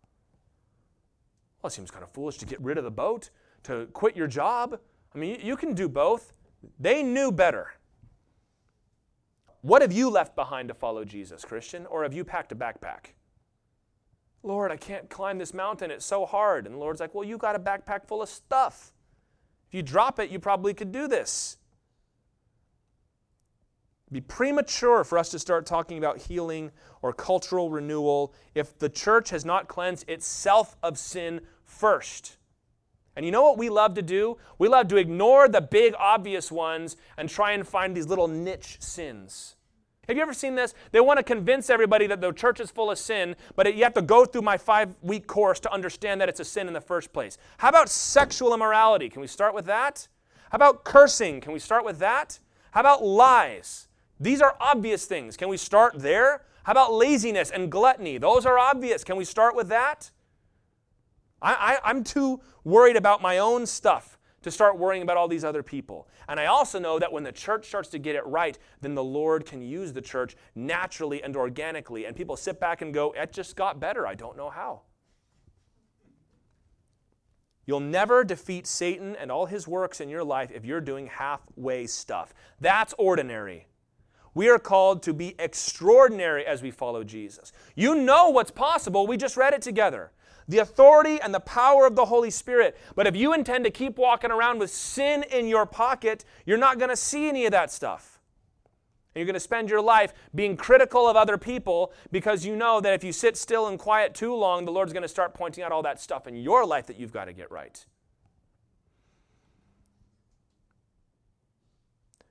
Well, 1.62 1.68
it 1.68 1.74
seems 1.74 1.92
kind 1.92 2.02
of 2.02 2.10
foolish 2.10 2.38
to 2.38 2.44
get 2.44 2.60
rid 2.60 2.76
of 2.76 2.82
the 2.82 2.90
boat, 2.90 3.30
to 3.62 3.86
quit 3.92 4.16
your 4.16 4.26
job. 4.26 4.80
I 5.14 5.18
mean, 5.18 5.38
you 5.40 5.56
can 5.56 5.74
do 5.74 5.88
both. 5.88 6.32
They 6.80 7.04
knew 7.04 7.30
better. 7.30 7.74
What 9.60 9.80
have 9.80 9.92
you 9.92 10.10
left 10.10 10.34
behind 10.34 10.66
to 10.70 10.74
follow 10.74 11.04
Jesus, 11.04 11.44
Christian? 11.44 11.86
Or 11.86 12.02
have 12.02 12.14
you 12.14 12.24
packed 12.24 12.50
a 12.50 12.56
backpack? 12.56 13.12
Lord, 14.42 14.72
I 14.72 14.76
can't 14.76 15.08
climb 15.08 15.38
this 15.38 15.54
mountain. 15.54 15.90
It's 15.90 16.04
so 16.04 16.26
hard. 16.26 16.66
And 16.66 16.74
the 16.74 16.78
Lord's 16.78 17.00
like, 17.00 17.14
Well, 17.14 17.24
you 17.24 17.38
got 17.38 17.54
a 17.54 17.60
backpack 17.60 18.06
full 18.06 18.22
of 18.22 18.28
stuff. 18.28 18.92
If 19.68 19.74
you 19.74 19.82
drop 19.82 20.18
it, 20.18 20.30
you 20.30 20.38
probably 20.38 20.74
could 20.74 20.92
do 20.92 21.08
this. 21.08 21.56
It'd 24.06 24.12
be 24.12 24.20
premature 24.20 25.04
for 25.04 25.16
us 25.16 25.30
to 25.30 25.38
start 25.38 25.64
talking 25.64 25.96
about 25.96 26.18
healing 26.18 26.70
or 27.00 27.12
cultural 27.12 27.70
renewal 27.70 28.34
if 28.54 28.78
the 28.78 28.88
church 28.88 29.30
has 29.30 29.44
not 29.44 29.68
cleansed 29.68 30.08
itself 30.08 30.76
of 30.82 30.98
sin 30.98 31.40
first. 31.64 32.36
And 33.16 33.24
you 33.24 33.32
know 33.32 33.42
what 33.42 33.58
we 33.58 33.70
love 33.70 33.94
to 33.94 34.02
do? 34.02 34.36
We 34.58 34.68
love 34.68 34.88
to 34.88 34.96
ignore 34.96 35.48
the 35.48 35.60
big 35.60 35.94
obvious 35.98 36.50
ones 36.50 36.96
and 37.16 37.28
try 37.28 37.52
and 37.52 37.66
find 37.66 37.96
these 37.96 38.06
little 38.06 38.28
niche 38.28 38.78
sins. 38.80 39.56
Have 40.08 40.16
you 40.16 40.22
ever 40.22 40.34
seen 40.34 40.56
this? 40.56 40.74
They 40.90 40.98
want 40.98 41.18
to 41.18 41.22
convince 41.22 41.70
everybody 41.70 42.08
that 42.08 42.20
the 42.20 42.32
church 42.32 42.58
is 42.58 42.72
full 42.72 42.90
of 42.90 42.98
sin, 42.98 43.36
but 43.54 43.72
you 43.72 43.84
have 43.84 43.94
to 43.94 44.02
go 44.02 44.24
through 44.24 44.42
my 44.42 44.56
five 44.56 44.96
week 45.00 45.28
course 45.28 45.60
to 45.60 45.72
understand 45.72 46.20
that 46.20 46.28
it's 46.28 46.40
a 46.40 46.44
sin 46.44 46.66
in 46.66 46.74
the 46.74 46.80
first 46.80 47.12
place. 47.12 47.38
How 47.58 47.68
about 47.68 47.88
sexual 47.88 48.52
immorality? 48.52 49.08
Can 49.08 49.20
we 49.20 49.28
start 49.28 49.54
with 49.54 49.66
that? 49.66 50.08
How 50.50 50.56
about 50.56 50.82
cursing? 50.82 51.40
Can 51.40 51.52
we 51.52 51.60
start 51.60 51.84
with 51.84 52.00
that? 52.00 52.40
How 52.72 52.80
about 52.80 53.04
lies? 53.04 53.86
These 54.18 54.40
are 54.40 54.56
obvious 54.60 55.06
things. 55.06 55.36
Can 55.36 55.48
we 55.48 55.56
start 55.56 55.94
there? 55.96 56.46
How 56.64 56.72
about 56.72 56.92
laziness 56.92 57.52
and 57.52 57.70
gluttony? 57.70 58.18
Those 58.18 58.44
are 58.44 58.58
obvious. 58.58 59.04
Can 59.04 59.16
we 59.16 59.24
start 59.24 59.54
with 59.54 59.68
that? 59.68 60.10
I, 61.40 61.78
I, 61.84 61.88
I'm 61.88 62.02
too 62.02 62.40
worried 62.64 62.96
about 62.96 63.22
my 63.22 63.38
own 63.38 63.66
stuff 63.66 64.18
to 64.42 64.50
start 64.50 64.78
worrying 64.78 65.02
about 65.02 65.16
all 65.16 65.28
these 65.28 65.44
other 65.44 65.62
people. 65.62 66.08
And 66.28 66.38
I 66.38 66.46
also 66.46 66.78
know 66.78 66.98
that 66.98 67.12
when 67.12 67.22
the 67.22 67.32
church 67.32 67.66
starts 67.66 67.88
to 67.90 67.98
get 67.98 68.16
it 68.16 68.26
right, 68.26 68.58
then 68.80 68.94
the 68.94 69.04
Lord 69.04 69.46
can 69.46 69.62
use 69.62 69.92
the 69.92 70.00
church 70.00 70.36
naturally 70.54 71.22
and 71.22 71.36
organically. 71.36 72.06
And 72.06 72.16
people 72.16 72.36
sit 72.36 72.60
back 72.60 72.82
and 72.82 72.92
go, 72.92 73.12
it 73.12 73.32
just 73.32 73.56
got 73.56 73.80
better. 73.80 74.06
I 74.06 74.14
don't 74.14 74.36
know 74.36 74.50
how. 74.50 74.82
You'll 77.64 77.80
never 77.80 78.24
defeat 78.24 78.66
Satan 78.66 79.14
and 79.14 79.30
all 79.30 79.46
his 79.46 79.68
works 79.68 80.00
in 80.00 80.08
your 80.08 80.24
life 80.24 80.50
if 80.52 80.64
you're 80.64 80.80
doing 80.80 81.06
halfway 81.06 81.86
stuff. 81.86 82.34
That's 82.60 82.92
ordinary. 82.98 83.68
We 84.34 84.48
are 84.48 84.58
called 84.58 85.02
to 85.04 85.12
be 85.12 85.34
extraordinary 85.38 86.44
as 86.44 86.62
we 86.62 86.70
follow 86.70 87.04
Jesus. 87.04 87.52
You 87.76 87.94
know 87.94 88.30
what's 88.30 88.50
possible. 88.50 89.06
We 89.06 89.16
just 89.16 89.36
read 89.36 89.52
it 89.52 89.62
together. 89.62 90.10
The 90.48 90.58
authority 90.58 91.20
and 91.20 91.32
the 91.32 91.40
power 91.40 91.86
of 91.86 91.96
the 91.96 92.06
Holy 92.06 92.30
Spirit. 92.30 92.76
But 92.94 93.06
if 93.06 93.16
you 93.16 93.32
intend 93.32 93.64
to 93.64 93.70
keep 93.70 93.98
walking 93.98 94.30
around 94.30 94.58
with 94.58 94.70
sin 94.70 95.24
in 95.30 95.48
your 95.48 95.66
pocket, 95.66 96.24
you're 96.44 96.58
not 96.58 96.78
going 96.78 96.90
to 96.90 96.96
see 96.96 97.28
any 97.28 97.46
of 97.46 97.52
that 97.52 97.70
stuff. 97.70 98.20
And 99.14 99.20
you're 99.20 99.26
going 99.26 99.34
to 99.34 99.40
spend 99.40 99.68
your 99.68 99.82
life 99.82 100.14
being 100.34 100.56
critical 100.56 101.06
of 101.06 101.16
other 101.16 101.36
people 101.36 101.92
because 102.10 102.46
you 102.46 102.56
know 102.56 102.80
that 102.80 102.94
if 102.94 103.04
you 103.04 103.12
sit 103.12 103.36
still 103.36 103.68
and 103.68 103.78
quiet 103.78 104.14
too 104.14 104.34
long, 104.34 104.64
the 104.64 104.72
Lord's 104.72 104.92
going 104.92 105.02
to 105.02 105.08
start 105.08 105.34
pointing 105.34 105.62
out 105.62 105.70
all 105.70 105.82
that 105.82 106.00
stuff 106.00 106.26
in 106.26 106.34
your 106.34 106.64
life 106.64 106.86
that 106.86 106.98
you've 106.98 107.12
got 107.12 107.26
to 107.26 107.32
get 107.32 107.50
right. 107.50 107.84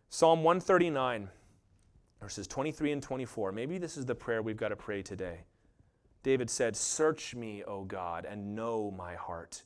Psalm 0.10 0.44
139, 0.44 1.30
verses 2.20 2.48
23 2.48 2.92
and 2.92 3.04
24. 3.04 3.52
Maybe 3.52 3.78
this 3.78 3.96
is 3.96 4.06
the 4.06 4.16
prayer 4.16 4.42
we've 4.42 4.58
got 4.58 4.70
to 4.70 4.76
pray 4.76 5.02
today. 5.02 5.46
David 6.24 6.50
said, 6.50 6.76
Search 6.76 7.36
me, 7.36 7.64
O 7.64 7.84
God, 7.84 8.26
and 8.26 8.56
know 8.56 8.92
my 8.92 9.16
heart. 9.16 9.64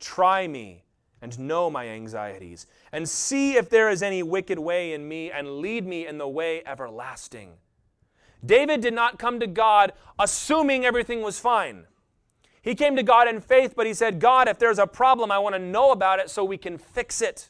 Try 0.00 0.46
me 0.46 0.84
and 1.22 1.38
know 1.38 1.70
my 1.70 1.88
anxieties, 1.88 2.66
and 2.92 3.08
see 3.08 3.56
if 3.56 3.70
there 3.70 3.88
is 3.88 4.02
any 4.02 4.22
wicked 4.22 4.58
way 4.58 4.92
in 4.92 5.08
me, 5.08 5.30
and 5.30 5.58
lead 5.58 5.86
me 5.86 6.06
in 6.06 6.18
the 6.18 6.28
way 6.28 6.62
everlasting. 6.66 7.52
David 8.44 8.80
did 8.80 8.94
not 8.94 9.18
come 9.18 9.40
to 9.40 9.46
God 9.46 9.92
assuming 10.18 10.84
everything 10.84 11.22
was 11.22 11.40
fine. 11.40 11.86
He 12.60 12.74
came 12.74 12.96
to 12.96 13.02
God 13.02 13.28
in 13.28 13.40
faith, 13.40 13.74
but 13.76 13.86
he 13.86 13.94
said, 13.94 14.20
God, 14.20 14.48
if 14.48 14.58
there's 14.58 14.78
a 14.78 14.86
problem, 14.86 15.30
I 15.30 15.38
want 15.38 15.54
to 15.54 15.60
know 15.60 15.92
about 15.92 16.18
it 16.18 16.28
so 16.28 16.44
we 16.44 16.58
can 16.58 16.78
fix 16.78 17.22
it. 17.22 17.48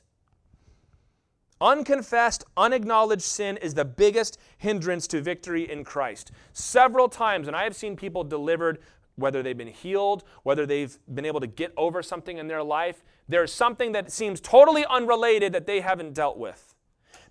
Unconfessed, 1.61 2.45
unacknowledged 2.57 3.23
sin 3.23 3.57
is 3.57 3.75
the 3.75 3.85
biggest 3.85 4.39
hindrance 4.59 5.07
to 5.07 5.23
victory 5.23 5.71
in 5.71 5.85
Christ. 5.85 6.31
Several 6.53 7.09
times, 7.09 7.47
and 7.47 7.57
I 7.57 7.65
have 7.65 7.75
seen 7.75 7.97
people 7.97 8.25
delivered, 8.25 8.79
whether 9.15 9.43
they've 9.43 9.57
been 9.57 9.69
healed, 9.69 10.23
whether 10.43 10.67
they've 10.67 10.99
been 11.15 11.25
able 11.25 11.41
to 11.41 11.47
get 11.47 11.73
over 11.77 12.03
something 12.03 12.37
in 12.37 12.49
their 12.49 12.63
life, 12.63 13.03
there's 13.27 13.53
something 13.53 13.93
that 13.93 14.13
seems 14.13 14.41
totally 14.41 14.85
unrelated 14.85 15.53
that 15.53 15.67
they 15.67 15.81
haven't 15.81 16.13
dealt 16.13 16.37
with. 16.37 16.75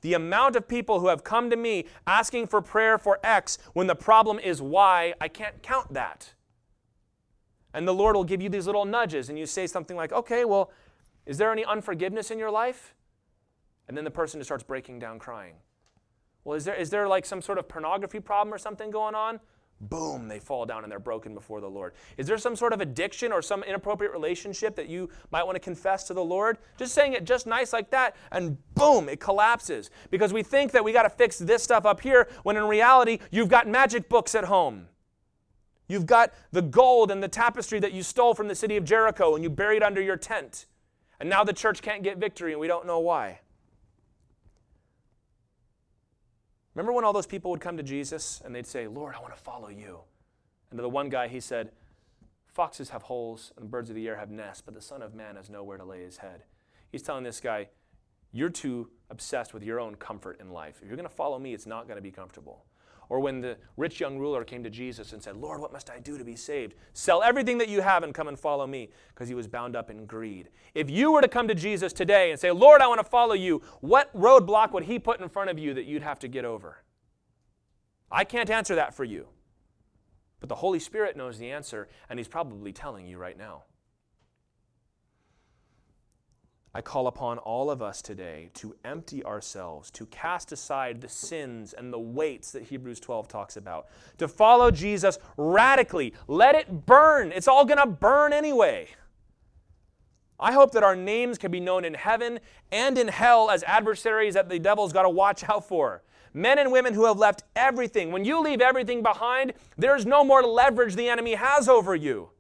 The 0.01 0.15
amount 0.15 0.55
of 0.55 0.67
people 0.67 0.99
who 0.99 1.07
have 1.07 1.23
come 1.23 1.49
to 1.51 1.55
me 1.55 1.85
asking 2.07 2.47
for 2.47 2.61
prayer 2.61 2.97
for 2.97 3.19
X 3.23 3.59
when 3.73 3.87
the 3.87 3.95
problem 3.95 4.39
is 4.39 4.61
Y, 4.61 5.13
I 5.21 5.27
can't 5.27 5.61
count 5.61 5.93
that. 5.93 6.33
And 7.73 7.87
the 7.87 7.93
Lord 7.93 8.15
will 8.15 8.23
give 8.23 8.41
you 8.41 8.49
these 8.49 8.65
little 8.65 8.85
nudges, 8.85 9.29
and 9.29 9.37
you 9.37 9.45
say 9.45 9.67
something 9.67 9.95
like, 9.95 10.11
okay, 10.11 10.45
well, 10.45 10.71
is 11.25 11.37
there 11.37 11.51
any 11.51 11.63
unforgiveness 11.63 12.31
in 12.31 12.39
your 12.39 12.51
life? 12.51 12.95
And 13.87 13.95
then 13.95 14.03
the 14.03 14.11
person 14.11 14.39
just 14.39 14.47
starts 14.47 14.63
breaking 14.63 14.99
down 14.99 15.19
crying. 15.19 15.55
Well, 16.43 16.55
is 16.55 16.65
there, 16.65 16.75
is 16.75 16.89
there 16.89 17.07
like 17.07 17.25
some 17.25 17.41
sort 17.41 17.57
of 17.57 17.67
pornography 17.67 18.19
problem 18.19 18.53
or 18.53 18.57
something 18.57 18.91
going 18.91 19.15
on? 19.15 19.39
Boom, 19.81 20.29
they 20.29 20.39
fall 20.39 20.65
down 20.65 20.83
and 20.83 20.91
they're 20.91 20.99
broken 20.99 21.33
before 21.33 21.59
the 21.59 21.69
Lord. 21.69 21.93
Is 22.17 22.27
there 22.27 22.37
some 22.37 22.55
sort 22.55 22.71
of 22.71 22.79
addiction 22.79 23.33
or 23.33 23.41
some 23.41 23.61
inappropriate 23.61 24.13
relationship 24.13 24.75
that 24.77 24.87
you 24.87 25.09
might 25.31 25.43
want 25.43 25.57
to 25.57 25.59
confess 25.59 26.05
to 26.05 26.13
the 26.13 26.23
Lord? 26.23 26.57
Just 26.77 26.93
saying 26.93 27.13
it 27.13 27.25
just 27.25 27.45
nice 27.45 27.73
like 27.73 27.89
that, 27.91 28.15
and 28.31 28.57
boom, 28.75 29.09
it 29.09 29.19
collapses. 29.19 29.89
Because 30.11 30.31
we 30.31 30.43
think 30.43 30.71
that 30.71 30.83
we 30.83 30.93
got 30.93 31.03
to 31.03 31.09
fix 31.09 31.37
this 31.37 31.61
stuff 31.61 31.85
up 31.85 31.99
here, 31.99 32.29
when 32.43 32.55
in 32.55 32.63
reality, 32.63 33.19
you've 33.31 33.49
got 33.49 33.67
magic 33.67 34.07
books 34.07 34.33
at 34.33 34.45
home. 34.45 34.87
You've 35.87 36.05
got 36.05 36.33
the 36.51 36.61
gold 36.61 37.11
and 37.11 37.21
the 37.21 37.27
tapestry 37.27 37.79
that 37.81 37.91
you 37.91 38.01
stole 38.01 38.33
from 38.33 38.47
the 38.47 38.55
city 38.55 38.77
of 38.77 38.85
Jericho 38.85 39.35
and 39.35 39.43
you 39.43 39.49
buried 39.49 39.83
under 39.83 40.01
your 40.01 40.17
tent. 40.17 40.65
And 41.19 41.29
now 41.29 41.43
the 41.43 41.53
church 41.53 41.81
can't 41.81 42.01
get 42.01 42.17
victory 42.17 42.53
and 42.53 42.59
we 42.59 42.67
don't 42.67 42.87
know 42.87 42.99
why. 42.99 43.41
Remember 46.75 46.91
when 46.91 47.05
all 47.05 47.13
those 47.13 47.25
people 47.25 47.51
would 47.51 47.61
come 47.61 47.77
to 47.77 47.83
Jesus 47.83 48.41
and 48.45 48.53
they'd 48.53 48.67
say, 48.67 48.87
Lord, 48.87 49.15
I 49.15 49.21
want 49.21 49.33
to 49.35 49.41
follow 49.41 49.69
you? 49.69 49.99
And 50.69 50.77
to 50.77 50.81
the 50.81 50.89
one 50.89 51.09
guy, 51.09 51.29
he 51.29 51.39
said, 51.39 51.71
Foxes 52.45 52.89
have 52.89 53.03
holes 53.03 53.53
and 53.55 53.65
the 53.65 53.69
birds 53.69 53.89
of 53.89 53.95
the 53.95 54.07
air 54.07 54.17
have 54.17 54.29
nests, 54.29 54.61
but 54.61 54.73
the 54.73 54.81
Son 54.81 55.01
of 55.01 55.13
Man 55.13 55.35
has 55.37 55.49
nowhere 55.49 55.77
to 55.77 55.85
lay 55.85 56.03
his 56.03 56.17
head. 56.17 56.43
He's 56.91 57.01
telling 57.01 57.23
this 57.23 57.39
guy, 57.39 57.69
You're 58.33 58.49
too 58.49 58.89
obsessed 59.09 59.53
with 59.53 59.63
your 59.63 59.79
own 59.79 59.95
comfort 59.95 60.39
in 60.39 60.51
life. 60.51 60.79
If 60.81 60.87
you're 60.87 60.97
going 60.97 61.09
to 61.09 61.15
follow 61.15 61.39
me, 61.39 61.53
it's 61.53 61.65
not 61.65 61.87
going 61.87 61.97
to 61.97 62.01
be 62.01 62.11
comfortable. 62.11 62.65
Or 63.09 63.19
when 63.19 63.41
the 63.41 63.57
rich 63.77 63.99
young 63.99 64.17
ruler 64.17 64.43
came 64.43 64.63
to 64.63 64.69
Jesus 64.69 65.13
and 65.13 65.21
said, 65.21 65.37
Lord, 65.37 65.61
what 65.61 65.71
must 65.71 65.89
I 65.89 65.99
do 65.99 66.17
to 66.17 66.23
be 66.23 66.35
saved? 66.35 66.75
Sell 66.93 67.21
everything 67.21 67.57
that 67.59 67.69
you 67.69 67.81
have 67.81 68.03
and 68.03 68.13
come 68.13 68.27
and 68.27 68.39
follow 68.39 68.65
me, 68.65 68.89
because 69.09 69.27
he 69.27 69.35
was 69.35 69.47
bound 69.47 69.75
up 69.75 69.89
in 69.89 70.05
greed. 70.05 70.49
If 70.73 70.89
you 70.89 71.11
were 71.11 71.21
to 71.21 71.27
come 71.27 71.47
to 71.47 71.55
Jesus 71.55 71.93
today 71.93 72.31
and 72.31 72.39
say, 72.39 72.51
Lord, 72.51 72.81
I 72.81 72.87
want 72.87 72.99
to 72.99 73.09
follow 73.09 73.33
you, 73.33 73.61
what 73.81 74.15
roadblock 74.15 74.71
would 74.71 74.85
he 74.85 74.99
put 74.99 75.21
in 75.21 75.29
front 75.29 75.49
of 75.49 75.59
you 75.59 75.73
that 75.73 75.85
you'd 75.85 76.01
have 76.01 76.19
to 76.19 76.27
get 76.27 76.45
over? 76.45 76.83
I 78.11 78.23
can't 78.23 78.49
answer 78.49 78.75
that 78.75 78.93
for 78.93 79.03
you. 79.03 79.27
But 80.39 80.49
the 80.49 80.55
Holy 80.55 80.79
Spirit 80.79 81.15
knows 81.17 81.37
the 81.37 81.51
answer, 81.51 81.87
and 82.09 82.19
he's 82.19 82.27
probably 82.27 82.73
telling 82.73 83.07
you 83.07 83.17
right 83.17 83.37
now. 83.37 83.63
I 86.75 86.81
call 86.81 87.07
upon 87.07 87.37
all 87.37 87.71
of 87.71 87.81
us 87.81 88.01
today 88.01 88.49
to 88.55 88.75
empty 88.83 89.23
ourselves, 89.23 89.89
to 89.91 90.05
cast 90.07 90.51
aside 90.51 90.99
the 90.99 91.07
sins 91.07 91.71
and 91.71 91.93
the 91.93 91.97
weights 91.97 92.51
that 92.51 92.63
Hebrews 92.63 92.99
12 92.99 93.29
talks 93.29 93.55
about, 93.55 93.87
to 94.17 94.27
follow 94.27 94.71
Jesus 94.71 95.17
radically. 95.37 96.13
Let 96.27 96.53
it 96.53 96.85
burn. 96.85 97.31
It's 97.31 97.47
all 97.47 97.63
going 97.63 97.77
to 97.77 97.85
burn 97.85 98.33
anyway. 98.33 98.89
I 100.37 100.51
hope 100.51 100.73
that 100.73 100.83
our 100.83 100.97
names 100.97 101.37
can 101.37 101.49
be 101.49 101.61
known 101.61 101.85
in 101.85 101.93
heaven 101.93 102.41
and 102.73 102.97
in 102.97 103.07
hell 103.07 103.49
as 103.49 103.63
adversaries 103.63 104.33
that 104.33 104.49
the 104.49 104.59
devil's 104.59 104.91
got 104.91 105.03
to 105.03 105.09
watch 105.09 105.47
out 105.47 105.65
for. 105.65 106.03
Men 106.33 106.59
and 106.59 106.73
women 106.73 106.93
who 106.93 107.05
have 107.05 107.17
left 107.17 107.43
everything. 107.55 108.11
When 108.11 108.25
you 108.25 108.41
leave 108.41 108.59
everything 108.59 109.01
behind, 109.01 109.53
there's 109.77 110.05
no 110.05 110.25
more 110.25 110.43
leverage 110.43 110.95
the 110.95 111.07
enemy 111.07 111.35
has 111.35 111.69
over 111.69 111.95
you. 111.95 112.31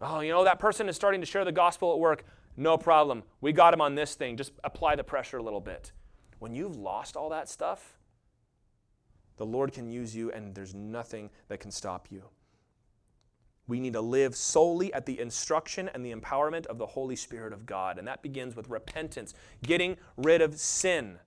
Oh, 0.00 0.20
you 0.20 0.30
know, 0.30 0.44
that 0.44 0.60
person 0.60 0.88
is 0.88 0.94
starting 0.94 1.20
to 1.20 1.26
share 1.26 1.44
the 1.44 1.50
gospel 1.50 1.92
at 1.92 1.98
work. 1.98 2.24
No 2.56 2.78
problem. 2.78 3.24
We 3.40 3.52
got 3.52 3.74
him 3.74 3.80
on 3.80 3.94
this 3.94 4.14
thing. 4.14 4.36
Just 4.36 4.52
apply 4.62 4.96
the 4.96 5.04
pressure 5.04 5.38
a 5.38 5.42
little 5.42 5.60
bit. 5.60 5.92
When 6.38 6.54
you've 6.54 6.76
lost 6.76 7.16
all 7.16 7.30
that 7.30 7.48
stuff, 7.48 7.98
the 9.36 9.46
Lord 9.46 9.72
can 9.72 9.90
use 9.90 10.14
you 10.14 10.30
and 10.30 10.54
there's 10.54 10.74
nothing 10.74 11.30
that 11.48 11.60
can 11.60 11.70
stop 11.70 12.08
you. 12.10 12.24
We 13.66 13.80
need 13.80 13.94
to 13.94 14.00
live 14.00 14.36
solely 14.36 14.92
at 14.92 15.06
the 15.06 15.18
instruction 15.18 15.88
and 15.94 16.04
the 16.04 16.12
empowerment 16.12 16.66
of 16.66 16.78
the 16.78 16.86
Holy 16.86 17.16
Spirit 17.16 17.52
of 17.52 17.64
God. 17.64 17.98
And 17.98 18.06
that 18.06 18.22
begins 18.22 18.54
with 18.54 18.68
repentance, 18.68 19.32
getting 19.62 19.96
rid 20.16 20.42
of 20.42 20.58
sin. 20.58 21.18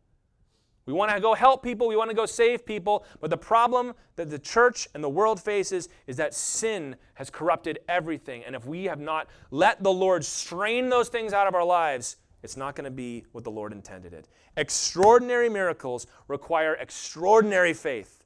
We 0.88 0.94
want 0.94 1.12
to 1.12 1.20
go 1.20 1.36
help 1.36 1.64
people, 1.64 1.88
we 1.88 1.98
want 1.98 2.10
to 2.10 2.16
go 2.16 2.26
save 2.26 2.66
people, 2.66 3.06
but 3.20 3.30
the 3.30 3.38
problem 3.38 3.94
that 4.16 4.30
the 4.30 4.40
church 4.40 4.88
and 4.96 5.04
the 5.04 5.10
world 5.10 5.40
faces 5.40 5.90
is 6.08 6.16
that 6.16 6.34
sin 6.34 6.96
has 7.16 7.30
corrupted 7.30 7.80
everything. 7.90 8.44
And 8.46 8.56
if 8.56 8.66
we 8.66 8.86
have 8.86 9.00
not 9.00 9.28
let 9.52 9.84
the 9.84 9.92
Lord 9.92 10.24
strain 10.24 10.88
those 10.88 11.10
things 11.10 11.34
out 11.34 11.46
of 11.46 11.54
our 11.54 11.66
lives, 11.66 12.16
it's 12.42 12.56
not 12.56 12.76
going 12.76 12.86
to 12.86 12.92
be 12.92 13.26
what 13.34 13.44
the 13.44 13.52
Lord 13.52 13.74
intended 13.74 14.14
it. 14.14 14.30
Extraordinary 14.56 15.50
miracles 15.50 16.08
require 16.30 16.76
extraordinary 16.76 17.74
faith. 17.74 18.24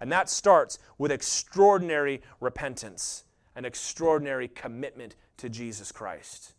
And 0.00 0.12
that 0.12 0.28
starts 0.28 0.78
with 0.98 1.10
extraordinary 1.10 2.20
repentance 2.40 3.24
and 3.56 3.64
extraordinary 3.64 4.48
commitment 4.48 5.16
to 5.38 5.48
Jesus 5.48 5.92
Christ. 5.92 6.52